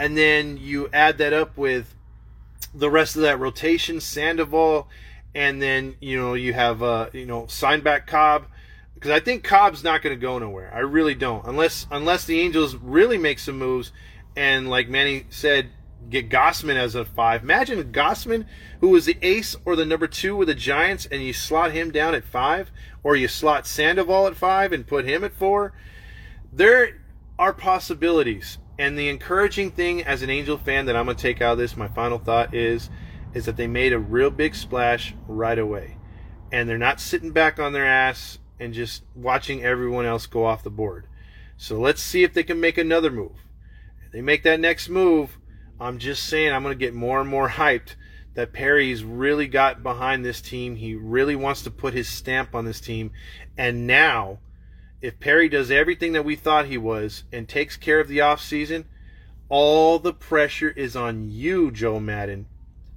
and 0.00 0.16
then 0.16 0.56
you 0.56 0.88
add 0.94 1.18
that 1.18 1.34
up 1.34 1.58
with 1.58 1.94
the 2.74 2.90
rest 2.90 3.16
of 3.16 3.22
that 3.22 3.38
rotation, 3.38 4.00
Sandoval, 4.00 4.88
and 5.34 5.60
then 5.60 5.94
you 6.00 6.18
know 6.18 6.32
you 6.32 6.54
have 6.54 6.82
uh, 6.82 7.10
you 7.12 7.26
know 7.26 7.46
sign 7.48 7.82
back 7.82 8.06
Cobb 8.06 8.46
because 8.94 9.10
I 9.10 9.20
think 9.20 9.44
Cobb's 9.44 9.84
not 9.84 10.00
going 10.00 10.16
to 10.16 10.20
go 10.20 10.38
nowhere. 10.38 10.72
I 10.74 10.78
really 10.78 11.14
don't, 11.14 11.44
unless 11.46 11.86
unless 11.90 12.24
the 12.24 12.40
Angels 12.40 12.74
really 12.76 13.18
make 13.18 13.38
some 13.38 13.58
moves 13.58 13.92
and 14.34 14.70
like 14.70 14.88
Manny 14.88 15.26
said, 15.28 15.68
get 16.08 16.30
Gausman 16.30 16.76
as 16.76 16.94
a 16.94 17.04
five. 17.04 17.42
Imagine 17.42 17.92
Gausman, 17.92 18.46
who 18.80 18.88
was 18.88 19.04
the 19.04 19.18
ace 19.20 19.54
or 19.66 19.76
the 19.76 19.84
number 19.84 20.06
two 20.06 20.34
with 20.34 20.48
the 20.48 20.54
Giants, 20.54 21.04
and 21.04 21.22
you 21.22 21.34
slot 21.34 21.72
him 21.72 21.90
down 21.90 22.14
at 22.14 22.24
five, 22.24 22.70
or 23.02 23.16
you 23.16 23.28
slot 23.28 23.66
Sandoval 23.66 24.28
at 24.28 24.36
five 24.36 24.72
and 24.72 24.86
put 24.86 25.04
him 25.04 25.24
at 25.24 25.34
four. 25.34 25.74
There 26.50 27.02
are 27.38 27.52
possibilities. 27.52 28.56
And 28.80 28.98
the 28.98 29.10
encouraging 29.10 29.72
thing 29.72 30.04
as 30.04 30.22
an 30.22 30.30
Angel 30.30 30.56
fan 30.56 30.86
that 30.86 30.96
I'm 30.96 31.04
going 31.04 31.14
to 31.14 31.22
take 31.22 31.42
out 31.42 31.52
of 31.52 31.58
this, 31.58 31.76
my 31.76 31.88
final 31.88 32.16
thought 32.16 32.54
is, 32.54 32.88
is 33.34 33.44
that 33.44 33.58
they 33.58 33.66
made 33.66 33.92
a 33.92 33.98
real 33.98 34.30
big 34.30 34.54
splash 34.54 35.14
right 35.28 35.58
away. 35.58 35.98
And 36.50 36.66
they're 36.66 36.78
not 36.78 36.98
sitting 36.98 37.30
back 37.30 37.58
on 37.58 37.74
their 37.74 37.84
ass 37.84 38.38
and 38.58 38.72
just 38.72 39.02
watching 39.14 39.62
everyone 39.62 40.06
else 40.06 40.24
go 40.24 40.46
off 40.46 40.62
the 40.62 40.70
board. 40.70 41.06
So 41.58 41.78
let's 41.78 42.00
see 42.00 42.24
if 42.24 42.32
they 42.32 42.42
can 42.42 42.58
make 42.58 42.78
another 42.78 43.10
move. 43.10 43.36
If 44.06 44.12
they 44.12 44.22
make 44.22 44.44
that 44.44 44.60
next 44.60 44.88
move, 44.88 45.36
I'm 45.78 45.98
just 45.98 46.22
saying 46.22 46.50
I'm 46.50 46.62
going 46.62 46.72
to 46.72 46.82
get 46.82 46.94
more 46.94 47.20
and 47.20 47.28
more 47.28 47.50
hyped 47.50 47.96
that 48.32 48.54
Perry's 48.54 49.04
really 49.04 49.46
got 49.46 49.82
behind 49.82 50.24
this 50.24 50.40
team. 50.40 50.76
He 50.76 50.94
really 50.94 51.36
wants 51.36 51.60
to 51.64 51.70
put 51.70 51.92
his 51.92 52.08
stamp 52.08 52.54
on 52.54 52.64
this 52.64 52.80
team. 52.80 53.10
And 53.58 53.86
now 53.86 54.38
if 55.00 55.18
Perry 55.18 55.48
does 55.48 55.70
everything 55.70 56.12
that 56.12 56.24
we 56.24 56.36
thought 56.36 56.66
he 56.66 56.78
was 56.78 57.24
and 57.32 57.48
takes 57.48 57.76
care 57.76 58.00
of 58.00 58.08
the 58.08 58.18
offseason, 58.18 58.84
all 59.48 59.98
the 59.98 60.12
pressure 60.12 60.70
is 60.70 60.94
on 60.94 61.30
you, 61.30 61.70
Joe 61.70 61.98
Maddon, 61.98 62.46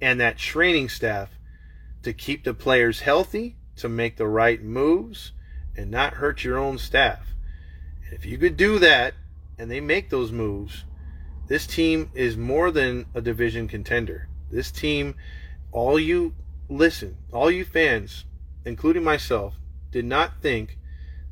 and 0.00 0.20
that 0.20 0.38
training 0.38 0.88
staff 0.88 1.30
to 2.02 2.12
keep 2.12 2.44
the 2.44 2.54
players 2.54 3.00
healthy, 3.00 3.56
to 3.76 3.88
make 3.88 4.16
the 4.16 4.28
right 4.28 4.62
moves, 4.62 5.32
and 5.76 5.90
not 5.90 6.14
hurt 6.14 6.44
your 6.44 6.58
own 6.58 6.78
staff. 6.78 7.34
And 8.04 8.14
if 8.14 8.26
you 8.26 8.38
could 8.38 8.56
do 8.56 8.78
that 8.78 9.14
and 9.58 9.70
they 9.70 9.80
make 9.80 10.10
those 10.10 10.30
moves, 10.30 10.84
this 11.48 11.66
team 11.66 12.10
is 12.14 12.36
more 12.36 12.70
than 12.70 13.06
a 13.14 13.20
division 13.20 13.66
contender. 13.66 14.28
This 14.50 14.70
team, 14.70 15.14
all 15.72 15.98
you 15.98 16.34
listen, 16.68 17.16
all 17.32 17.50
you 17.50 17.64
fans, 17.64 18.24
including 18.64 19.02
myself, 19.02 19.54
did 19.90 20.04
not 20.04 20.40
think 20.40 20.78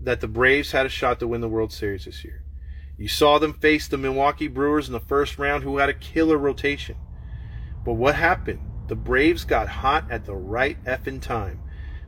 that 0.05 0.21
the 0.21 0.29
Braves 0.29 0.73
had 0.73 0.87
a 0.87 0.91
shot 0.91 1.21
to 1.21 1.29
win 1.29 1.41
the 1.41 1.49
World 1.49 1.73
Series 1.73 2.05
this 2.05 2.25
year. 2.25 2.43
You 2.99 3.09
saw 3.09 3.39
them 3.39 3.55
face 3.55 3.89
the 3.89 3.99
Milwaukee 3.99 4.49
Brewers 4.49 4.87
in 4.87 4.93
the 4.93 5.01
first 5.01 5.39
round, 5.39 5.65
who 5.65 5.79
had 5.79 5.89
a 5.89 5.95
killer 5.95 6.37
rotation. 6.37 6.97
But 7.85 7.95
what 7.95 8.15
happened? 8.15 8.61
The 8.89 8.97
Braves 8.97 9.45
got 9.45 9.69
hot 9.69 10.11
at 10.11 10.25
the 10.25 10.35
right 10.35 10.83
effing 10.85 11.21
time. 11.21 11.61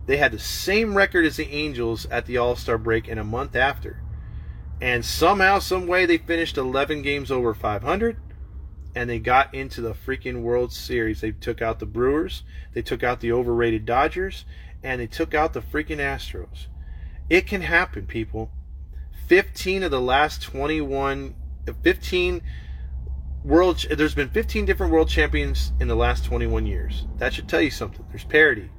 They 0.07 0.19
had 0.19 0.33
the 0.33 0.39
same 0.39 0.97
record 0.97 1.25
as 1.25 1.37
the 1.37 1.51
Angels 1.51 2.07
at 2.07 2.27
the 2.27 2.37
All 2.37 2.57
Star 2.57 2.79
break 2.79 3.09
and 3.09 3.19
a 3.19 3.25
month 3.25 3.57
after. 3.57 4.03
And 4.81 5.05
somehow, 5.05 5.61
some 5.61 5.87
way, 5.87 6.05
they 6.05 6.19
finished 6.19 6.59
11 6.59 7.03
games 7.03 7.31
over 7.31 7.55
500 7.55 8.21
and 8.95 9.11
they 9.11 9.19
got 9.19 9.53
into 9.55 9.81
the 9.81 9.95
freaking 9.95 10.43
World 10.43 10.73
Series. 10.73 11.21
They 11.21 11.33
took 11.33 11.61
out 11.61 11.79
the 11.79 11.87
Brewers, 11.87 12.45
they 12.75 12.83
took 12.83 13.03
out 13.03 13.21
the 13.21 13.33
overrated 13.33 13.85
Dodgers, 13.85 14.45
and 14.83 15.01
they 15.01 15.07
took 15.07 15.35
out 15.35 15.53
the 15.53 15.63
freaking 15.63 15.99
Astros. 15.99 16.67
It 17.31 17.47
can 17.47 17.63
happen, 17.63 18.07
people. 18.07 18.51
15 19.27 19.83
of 19.83 19.91
the 19.91 20.01
last 20.01 20.43
21, 20.43 21.35
15 21.83 22.43
world, 23.45 23.85
there's 23.91 24.15
been 24.15 24.31
15 24.31 24.65
different 24.65 24.93
world 24.93 25.09
champions 25.09 25.73
in 25.81 25.89
the 25.89 25.95
last 25.95 26.25
21 26.25 26.67
years. 26.67 27.07
That 27.17 27.33
should 27.33 27.49
tell 27.49 27.61
you 27.61 27.71
something. 27.71 28.05
There's 28.11 28.25
parity. 28.25 28.71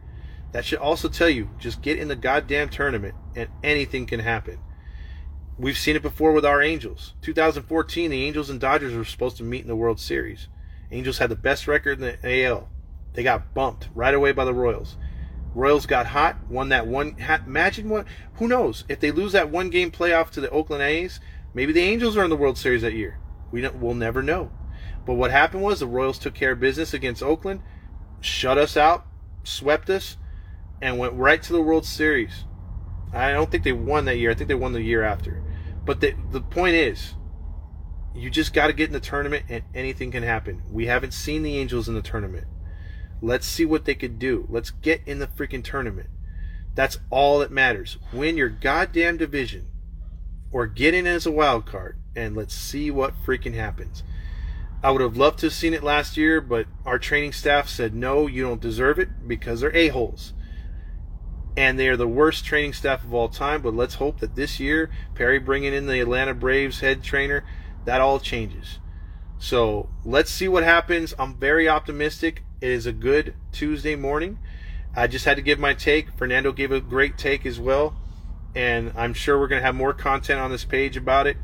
That 0.52 0.66
should 0.66 0.80
also 0.80 1.10
tell 1.10 1.30
you 1.30 1.50
just 1.60 1.82
get 1.82 2.00
in 2.00 2.08
the 2.08 2.16
goddamn 2.16 2.70
tournament 2.70 3.16
and 3.36 3.50
anything 3.64 4.06
can 4.06 4.20
happen. 4.20 4.60
We've 5.58 5.78
seen 5.78 5.96
it 5.96 6.02
before 6.02 6.34
with 6.34 6.46
our 6.46 6.62
Angels. 6.62 7.14
2014, 7.22 8.12
the 8.12 8.24
Angels 8.24 8.50
and 8.50 8.60
Dodgers 8.60 8.94
were 8.94 9.06
supposed 9.06 9.38
to 9.38 9.44
meet 9.44 9.62
in 9.62 9.68
the 9.68 9.76
World 9.76 10.00
Series. 10.00 10.50
Angels 10.92 11.18
had 11.18 11.30
the 11.30 11.36
best 11.36 11.68
record 11.68 12.02
in 12.02 12.18
the 12.22 12.44
AL. 12.46 12.70
They 13.14 13.24
got 13.24 13.54
bumped 13.54 13.90
right 13.96 14.14
away 14.14 14.34
by 14.34 14.46
the 14.46 14.54
Royals. 14.54 14.98
Royals 15.56 15.86
got 15.86 16.08
hot, 16.08 16.36
won 16.50 16.70
that 16.70 16.86
one. 16.86 17.16
Imagine 17.48 17.90
what? 17.90 18.06
Who 18.36 18.48
knows? 18.48 18.84
If 18.90 19.00
they 19.00 19.12
lose 19.12 19.32
that 19.32 19.50
one 19.50 19.70
game 19.70 19.90
playoff 19.90 20.30
to 20.32 20.42
the 20.42 20.50
Oakland 20.50 20.84
A's, 20.84 21.22
maybe 21.54 21.72
the 21.72 21.82
Angels 21.82 22.18
are 22.18 22.24
in 22.26 22.30
the 22.30 22.36
World 22.36 22.58
Series 22.58 22.82
that 22.82 22.94
year. 22.94 23.20
We 23.52 23.62
don't, 23.62 23.78
we'll 23.78 23.96
never 23.96 24.22
know. 24.22 24.52
But 25.06 25.14
what 25.14 25.32
happened 25.32 25.64
was 25.64 25.80
the 25.80 25.88
Royals 25.88 26.20
took 26.20 26.34
care 26.34 26.52
of 26.52 26.60
business 26.60 26.94
against 26.94 27.24
Oakland, 27.24 27.62
shut 28.20 28.58
us 28.58 28.76
out, 28.76 29.06
swept 29.44 29.90
us, 29.90 30.18
and 30.82 31.00
went 31.00 31.14
right 31.14 31.42
to 31.42 31.54
the 31.54 31.62
World 31.62 31.86
Series. 31.86 32.44
I 33.14 33.32
don't 33.32 33.50
think 33.50 33.64
they 33.64 33.72
won 33.72 34.06
that 34.06 34.18
year. 34.18 34.32
I 34.32 34.34
think 34.34 34.50
they 34.50 34.56
won 34.56 34.74
the 34.74 34.82
year 34.82 35.04
after. 35.04 35.42
But 35.86 36.02
the 36.02 36.16
the 36.32 36.42
point 36.42 36.76
is, 36.76 37.14
you 38.14 38.30
just 38.30 38.54
got 38.54 38.68
to 38.68 38.74
get 38.74 38.88
in 38.88 38.94
the 38.94 39.00
tournament, 39.00 39.46
and 39.48 39.64
anything 39.74 40.12
can 40.12 40.24
happen. 40.24 40.64
We 40.70 40.88
haven't 40.88 41.14
seen 41.14 41.44
the 41.44 41.58
Angels 41.58 41.88
in 41.88 41.96
the 41.96 42.02
tournament. 42.02 42.48
Let's 43.26 43.48
see 43.48 43.66
what 43.66 43.86
they 43.86 43.96
could 43.96 44.20
do. 44.20 44.46
Let's 44.52 44.70
get 44.70 45.02
in 45.08 45.18
the 45.18 45.26
freaking 45.26 45.64
tournament. 45.64 46.10
That's 46.76 47.00
all 47.10 47.40
that 47.40 47.50
matters. 47.50 47.98
Win 48.14 48.38
your 48.38 48.50
goddamn 48.50 49.18
division 49.18 49.66
or 50.52 50.68
get 50.68 50.94
in 50.94 51.08
as 51.08 51.26
a 51.26 51.32
wild 51.32 51.66
card 51.66 51.98
and 52.16 52.36
let's 52.36 52.54
see 52.54 52.92
what 52.92 53.16
freaking 53.26 53.56
happens. 53.56 54.04
I 54.84 54.92
would 54.92 55.02
have 55.02 55.18
loved 55.18 55.40
to 55.40 55.48
have 55.48 55.54
seen 55.54 55.74
it 55.74 55.82
last 55.82 56.18
year, 56.18 56.40
but 56.40 56.68
our 56.86 57.00
training 57.00 57.32
staff 57.32 57.68
said 57.68 57.96
no, 57.96 58.28
you 58.28 58.44
don't 58.44 58.62
deserve 58.62 59.00
it 59.00 59.28
because 59.28 59.62
they're 59.62 59.76
a-holes. 59.76 60.34
And 61.58 61.80
they 61.80 61.88
are 61.88 61.98
the 61.98 62.08
worst 62.08 62.46
training 62.46 62.74
staff 62.74 63.04
of 63.04 63.12
all 63.12 63.30
time, 63.30 63.64
but 63.64 63.74
let's 63.74 63.96
hope 63.96 64.20
that 64.20 64.36
this 64.36 64.60
year, 64.60 64.92
Perry 65.16 65.40
bringing 65.40 65.74
in 65.74 65.88
the 65.88 66.00
Atlanta 66.00 66.36
Braves 66.36 66.82
head 66.82 67.02
trainer, 67.02 67.44
that 67.86 68.02
all 68.02 68.20
changes. 68.20 68.78
So 69.40 69.90
let's 70.04 70.30
see 70.30 70.48
what 70.48 70.64
happens. 70.64 71.16
I'm 71.18 71.40
very 71.40 71.68
optimistic. 71.68 72.44
It 72.66 72.72
is 72.72 72.88
a 72.88 72.92
good 72.92 73.36
Tuesday 73.52 73.96
morning. 73.96 74.40
I 74.96 75.06
just 75.06 75.24
had 75.24 75.38
to 75.38 75.44
give 75.44 75.60
my 75.60 75.76
take. 75.76 76.10
Fernando 76.18 76.52
gave 76.52 76.72
a 76.72 76.82
great 76.82 77.16
take 77.16 77.46
as 77.46 77.60
well. 77.60 77.96
And 78.56 78.92
I'm 78.96 79.14
sure 79.14 79.40
we're 79.40 79.50
going 79.50 79.62
to 79.62 79.66
have 79.68 79.76
more 79.76 79.94
content 79.94 80.40
on 80.40 80.50
this 80.50 80.66
page 80.66 80.98
about 80.98 81.28
it. 81.28 81.38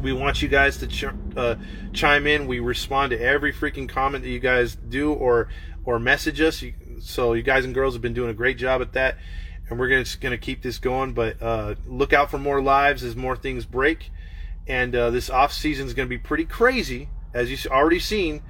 We 0.00 0.12
want 0.12 0.42
you 0.42 0.46
guys 0.46 0.76
to 0.76 0.86
ch- 0.86 1.06
uh, 1.36 1.56
chime 1.92 2.28
in. 2.28 2.46
We 2.46 2.60
respond 2.60 3.10
to 3.10 3.20
every 3.20 3.52
freaking 3.52 3.88
comment 3.88 4.22
that 4.22 4.30
you 4.30 4.38
guys 4.38 4.76
do 4.76 5.12
or 5.12 5.48
or 5.84 5.98
message 5.98 6.40
us. 6.40 6.62
So 7.00 7.32
you 7.32 7.42
guys 7.42 7.64
and 7.64 7.74
girls 7.74 7.94
have 7.94 8.02
been 8.02 8.14
doing 8.14 8.30
a 8.30 8.34
great 8.34 8.56
job 8.56 8.80
at 8.82 8.92
that, 8.92 9.16
and 9.68 9.80
we're 9.80 9.88
gonna 9.88 10.06
gonna 10.20 10.38
keep 10.38 10.62
this 10.62 10.78
going. 10.78 11.12
But 11.12 11.42
uh, 11.42 11.74
look 11.88 12.12
out 12.12 12.30
for 12.30 12.38
more 12.38 12.62
lives 12.62 13.02
as 13.02 13.16
more 13.16 13.34
things 13.34 13.64
break, 13.64 14.12
and 14.68 14.94
uh, 14.94 15.10
this 15.10 15.28
off 15.28 15.52
season 15.52 15.88
is 15.88 15.94
gonna 15.94 16.08
be 16.08 16.18
pretty 16.18 16.44
crazy, 16.44 17.08
as 17.34 17.50
you've 17.50 17.66
already 17.66 17.98
seen 17.98 18.42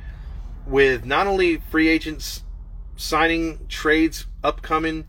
with 0.67 1.05
not 1.05 1.27
only 1.27 1.59
free 1.71 1.89
agents 1.89 2.43
signing 2.97 3.67
trades 3.69 4.27
upcoming, 4.43 5.07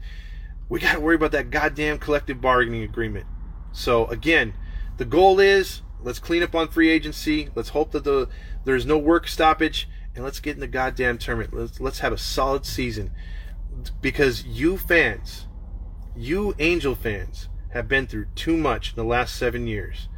we 0.69 0.79
got 0.79 0.93
to 0.93 0.99
worry 0.99 1.15
about 1.15 1.31
that 1.31 1.49
goddamn 1.49 1.97
collective 1.97 2.41
bargaining 2.41 2.83
agreement. 2.83 3.25
So 3.71 4.05
again, 4.07 4.53
the 4.97 5.05
goal 5.05 5.39
is 5.39 5.81
let's 6.01 6.19
clean 6.19 6.43
up 6.43 6.55
on 6.55 6.67
free 6.67 6.89
agency. 6.89 7.49
Let's 7.55 7.69
hope 7.69 7.91
that 7.91 8.03
the 8.03 8.29
there's 8.65 8.85
no 8.85 8.97
work 8.97 9.27
stoppage, 9.27 9.87
and 10.15 10.23
let's 10.23 10.39
get 10.39 10.55
in 10.55 10.59
the 10.59 10.67
goddamn 10.67 11.17
tournament. 11.17 11.53
Let's 11.53 11.79
let's 11.79 11.99
have 11.99 12.13
a 12.13 12.17
solid 12.17 12.65
season 12.65 13.11
because 14.01 14.45
you 14.45 14.77
fans, 14.77 15.47
you 16.15 16.55
Angel 16.59 16.95
fans, 16.95 17.49
have 17.69 17.87
been 17.87 18.07
through 18.07 18.27
too 18.35 18.57
much 18.57 18.91
in 18.91 18.95
the 18.95 19.03
last 19.03 19.35
seven 19.35 19.67
years. 19.67 20.09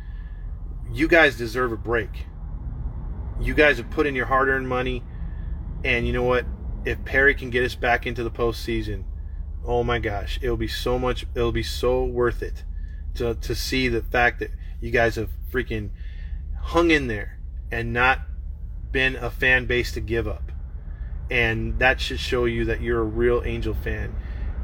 You 0.91 1.07
guys 1.07 1.37
deserve 1.37 1.71
a 1.71 1.77
break. 1.77 2.25
You 3.39 3.53
guys 3.53 3.77
have 3.77 3.89
put 3.89 4.07
in 4.07 4.15
your 4.15 4.25
hard-earned 4.25 4.67
money 4.67 5.03
and 5.83 6.05
you 6.05 6.13
know 6.13 6.23
what? 6.23 6.45
If 6.85 7.03
Perry 7.05 7.35
can 7.35 7.49
get 7.49 7.63
us 7.63 7.75
back 7.75 8.07
into 8.07 8.23
the 8.23 8.31
postseason, 8.31 9.03
oh 9.65 9.83
my 9.83 9.99
gosh, 9.99 10.39
it'll 10.41 10.57
be 10.57 10.67
so 10.67 10.97
much. 10.97 11.25
It'll 11.35 11.51
be 11.51 11.63
so 11.63 12.03
worth 12.03 12.41
it 12.41 12.63
to 13.15 13.35
to 13.35 13.55
see 13.55 13.87
the 13.87 14.01
fact 14.01 14.39
that 14.39 14.51
you 14.81 14.91
guys 14.91 15.15
have 15.15 15.29
freaking 15.51 15.89
hung 16.61 16.91
in 16.91 17.07
there 17.07 17.39
and 17.71 17.93
not 17.93 18.19
been 18.91 19.15
a 19.15 19.29
fan 19.29 19.65
base 19.65 19.91
to 19.93 19.99
give 19.99 20.27
up. 20.27 20.51
And 21.29 21.77
that 21.79 22.01
should 22.01 22.19
show 22.19 22.45
you 22.45 22.65
that 22.65 22.81
you're 22.81 23.01
a 23.01 23.03
real 23.03 23.43
Angel 23.45 23.73
fan. 23.73 24.15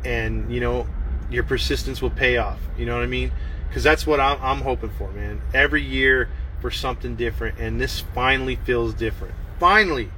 And, 0.04 0.52
you 0.52 0.60
know, 0.60 0.88
your 1.30 1.44
persistence 1.44 2.02
will 2.02 2.10
pay 2.10 2.38
off. 2.38 2.60
You 2.78 2.86
know 2.86 2.96
what 2.96 3.04
I 3.04 3.08
mean? 3.08 3.32
Because 3.68 3.84
that's 3.84 4.08
what 4.08 4.20
I'm, 4.20 4.40
I'm 4.42 4.62
hoping 4.62 4.90
for, 4.98 5.12
man. 5.12 5.42
Every 5.54 5.84
year 5.84 6.30
for 6.62 6.72
something 6.72 7.16
different. 7.16 7.60
And 7.60 7.80
this 7.80 8.00
finally 8.00 8.56
feels 8.56 8.94
different. 8.94 9.36
Finally 9.60 10.10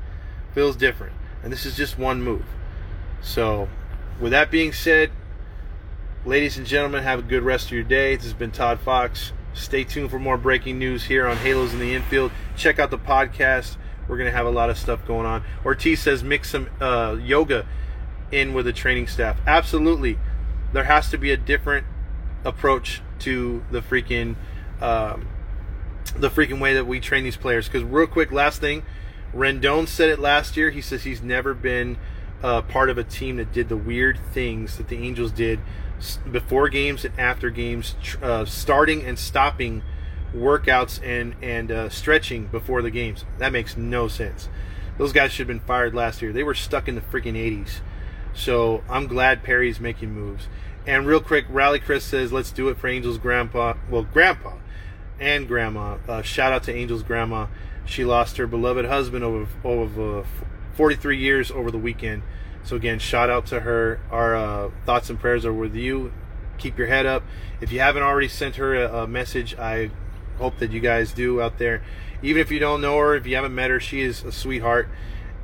feels 0.58 0.76
different. 0.76 1.14
And 1.44 1.54
this 1.54 1.68
is 1.68 1.78
just 1.78 2.00
one 2.00 2.24
move. 2.24 2.44
So, 3.22 3.70
with 4.20 4.32
that 4.32 4.50
being 4.50 4.74
said, 4.74 5.12
ladies 6.26 6.58
and 6.58 6.66
gentlemen, 6.66 7.04
have 7.04 7.20
a 7.20 7.22
good 7.22 7.44
rest 7.44 7.68
of 7.68 7.74
your 7.74 7.84
day. 7.84 8.16
This 8.16 8.26
has 8.26 8.34
been 8.34 8.50
Todd 8.50 8.80
Fox. 8.80 9.34
Stay 9.54 9.84
tuned 9.84 10.10
for 10.10 10.18
more 10.18 10.36
breaking 10.36 10.80
news 10.80 11.04
here 11.04 11.28
on 11.28 11.38
Halos 11.38 11.74
in 11.74 11.80
the 11.80 11.94
Infield. 11.94 12.32
Check 12.56 12.80
out 12.80 12.90
the 12.90 12.98
podcast. 12.98 13.78
We're 14.08 14.18
going 14.18 14.32
to 14.32 14.36
have 14.36 14.48
a 14.48 14.50
lot 14.50 14.72
of 14.72 14.80
stuff 14.80 15.06
going 15.06 15.28
on. 15.28 15.44
Ortiz 15.64 16.02
says 16.02 16.24
mix 16.24 16.50
some 16.50 16.72
uh, 16.82 17.18
yoga 17.22 17.68
in 18.32 18.56
with 18.56 18.66
the 18.66 18.74
training 18.74 19.06
staff. 19.06 19.40
Absolutely. 19.46 20.18
There 20.74 20.86
has 20.86 21.12
to 21.12 21.20
be 21.20 21.30
a 21.30 21.38
different 21.38 21.86
approach 22.44 23.04
to 23.20 23.64
the 23.70 23.82
freaking 23.82 24.36
um, 24.82 25.28
the 26.16 26.32
freaking 26.32 26.60
way 26.60 26.74
that 26.74 26.88
we 26.88 27.00
train 27.00 27.24
these 27.24 27.38
players. 27.38 27.68
Because 27.68 27.84
real 27.84 28.08
quick, 28.08 28.32
last 28.32 28.60
thing, 28.60 28.82
Rendon 29.34 29.88
said 29.88 30.10
it 30.10 30.20
last 30.20 30.58
year. 30.58 30.70
He 30.70 30.82
says 30.82 31.04
he's 31.04 31.22
never 31.22 31.54
been 31.54 31.98
uh, 32.44 32.62
part 32.62 32.90
of 32.90 32.98
a 32.98 33.04
team 33.04 33.38
that 33.38 33.52
did 33.52 33.70
the 33.70 33.78
weird 33.78 34.20
things 34.34 34.78
that 34.78 34.88
the 34.88 34.98
Angels 34.98 35.32
did 35.32 35.60
before 36.32 36.70
games 36.70 37.04
and 37.04 37.20
after 37.20 37.50
games, 37.50 37.96
uh, 38.22 38.46
starting 38.46 39.04
and 39.04 39.18
stopping 39.18 39.82
workouts 40.36 41.02
and 41.04 41.36
and 41.42 41.72
uh, 41.72 41.90
stretching 41.90 42.48
before 42.48 42.82
the 42.82 42.92
games. 42.92 43.26
That 43.40 43.52
makes 43.52 43.76
no 43.78 44.08
sense. 44.08 44.50
Those 44.98 45.14
guys 45.14 45.32
should 45.32 45.48
have 45.48 45.60
been 45.60 45.68
fired 45.68 45.94
last 45.94 46.22
year. 46.22 46.32
They 46.32 46.44
were 46.44 46.56
stuck 46.56 46.88
in 46.88 46.96
the 46.96 47.02
freaking 47.02 47.36
80s. 47.36 47.80
So 48.34 48.84
I'm 48.90 49.08
glad 49.08 49.44
Perry's 49.44 49.80
making 49.80 50.14
moves. 50.14 50.48
And 50.86 51.06
real 51.06 51.20
quick, 51.20 51.46
Rally 51.50 51.80
Chris 51.80 52.04
says, 52.04 52.32
"Let's 52.32 52.52
do 52.52 52.70
it 52.70 52.78
for 52.78 52.88
Angels 52.88 53.18
Grandpa." 53.18 53.74
Well, 53.90 54.04
Grandpa 54.04 54.54
and 55.20 55.48
Grandma. 55.48 55.98
Uh, 56.08 56.22
shout 56.22 56.54
out 56.54 56.64
to 56.64 56.74
Angels 56.74 57.04
Grandma. 57.04 57.48
She 57.88 58.04
lost 58.06 58.38
her 58.38 58.48
beloved 58.48 58.86
husband 58.86 59.24
over 59.24 59.48
over 59.64 60.20
uh, 60.20 60.26
43 60.74 61.18
years 61.18 61.50
over 61.52 61.72
the 61.72 61.78
weekend. 61.78 62.22
So 62.64 62.76
again, 62.76 63.00
shout 63.00 63.30
out 63.30 63.46
to 63.48 63.62
her. 63.62 64.00
Our 64.12 64.36
uh, 64.36 64.72
thoughts 64.86 65.10
and 65.10 65.20
prayers 65.20 65.46
are 65.46 65.54
with 65.54 65.74
you. 65.74 66.12
Keep 66.58 66.78
your 66.78 66.88
head 66.88 67.06
up. 67.06 67.24
If 67.62 67.72
you 67.72 67.80
haven't 67.80 68.04
already 68.04 68.28
sent 68.28 68.58
her 68.58 68.76
a, 68.76 69.04
a, 69.04 69.08
message, 69.08 69.56
I 69.58 69.90
hope 70.38 70.58
that 70.58 70.72
you 70.72 70.82
guys 70.82 71.14
do 71.14 71.42
out 71.42 71.60
there. 71.60 71.82
Even 72.22 72.42
if 72.42 72.52
you 72.52 72.60
don't 72.60 72.82
know 72.82 72.98
her, 72.98 73.16
if 73.16 73.26
you 73.26 73.36
haven't 73.36 73.56
met 73.56 73.70
her, 73.70 73.80
she 73.80 74.02
is 74.02 74.24
a 74.24 74.32
sweetheart. 74.32 74.90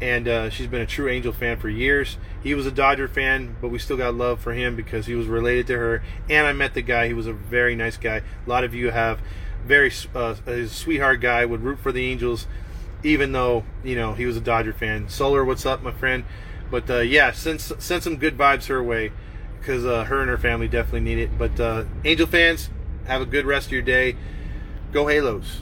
and 0.02 0.28
uh, 0.28 0.50
she's 0.50 0.68
been 0.68 0.82
a 0.82 0.86
true 0.86 1.08
Angel 1.08 1.32
fan 1.32 1.58
for 1.58 1.70
years. 1.70 2.18
He 2.44 2.54
was 2.56 2.66
a 2.66 2.72
Dodger 2.72 3.08
fan, 3.08 3.56
but 3.62 3.70
we 3.70 3.80
still 3.80 3.96
got 3.96 4.16
love 4.16 4.42
for 4.42 4.54
him 4.54 4.76
because 4.76 5.06
he 5.06 5.16
was 5.16 5.28
related 5.28 5.68
to 5.68 5.78
her. 5.78 6.04
And 6.30 6.46
I 6.46 6.52
met 6.52 6.74
the 6.74 6.82
guy; 6.82 7.08
he 7.08 7.14
was 7.14 7.28
a 7.28 7.34
very 7.34 7.76
nice 7.76 7.96
guy. 7.96 8.18
A 8.18 8.50
lot 8.50 8.66
of 8.66 8.74
you 8.74 8.92
have 8.92 9.22
very 9.66 9.92
uh, 10.16 10.36
a 10.46 10.68
sweetheart 10.68 11.22
guy. 11.22 11.46
Would 11.46 11.62
root 11.62 11.80
for 11.80 11.92
the 11.92 12.06
Angels, 12.06 12.48
even 13.04 13.32
though 13.32 13.64
you 13.84 13.96
know 13.96 14.14
he 14.14 14.26
was 14.26 14.38
a 14.38 14.42
Dodger 14.42 14.74
fan. 14.74 15.10
Solar, 15.10 15.44
what's 15.44 15.66
up, 15.66 15.82
my 15.82 15.92
friend? 15.92 16.26
But 16.70 16.90
uh, 16.90 17.00
yeah, 17.00 17.32
send 17.32 17.62
send 17.62 18.04
some 18.04 18.18
good 18.18 18.38
vibes 18.38 18.68
her 18.68 18.82
way 18.84 19.12
because 19.60 19.86
uh, 19.86 20.06
her 20.06 20.22
and 20.22 20.30
her 20.30 20.38
family 20.38 20.68
definitely 20.68 21.02
need 21.02 21.20
it. 21.20 21.38
But 21.38 21.60
uh, 21.60 21.86
Angel 22.04 22.28
fans, 22.28 22.70
have 23.06 23.22
a 23.22 23.26
good 23.26 23.46
rest 23.46 23.68
of 23.68 23.74
your 23.74 23.82
day. 23.82 24.16
Go 24.92 25.08
Halos. 25.08 25.62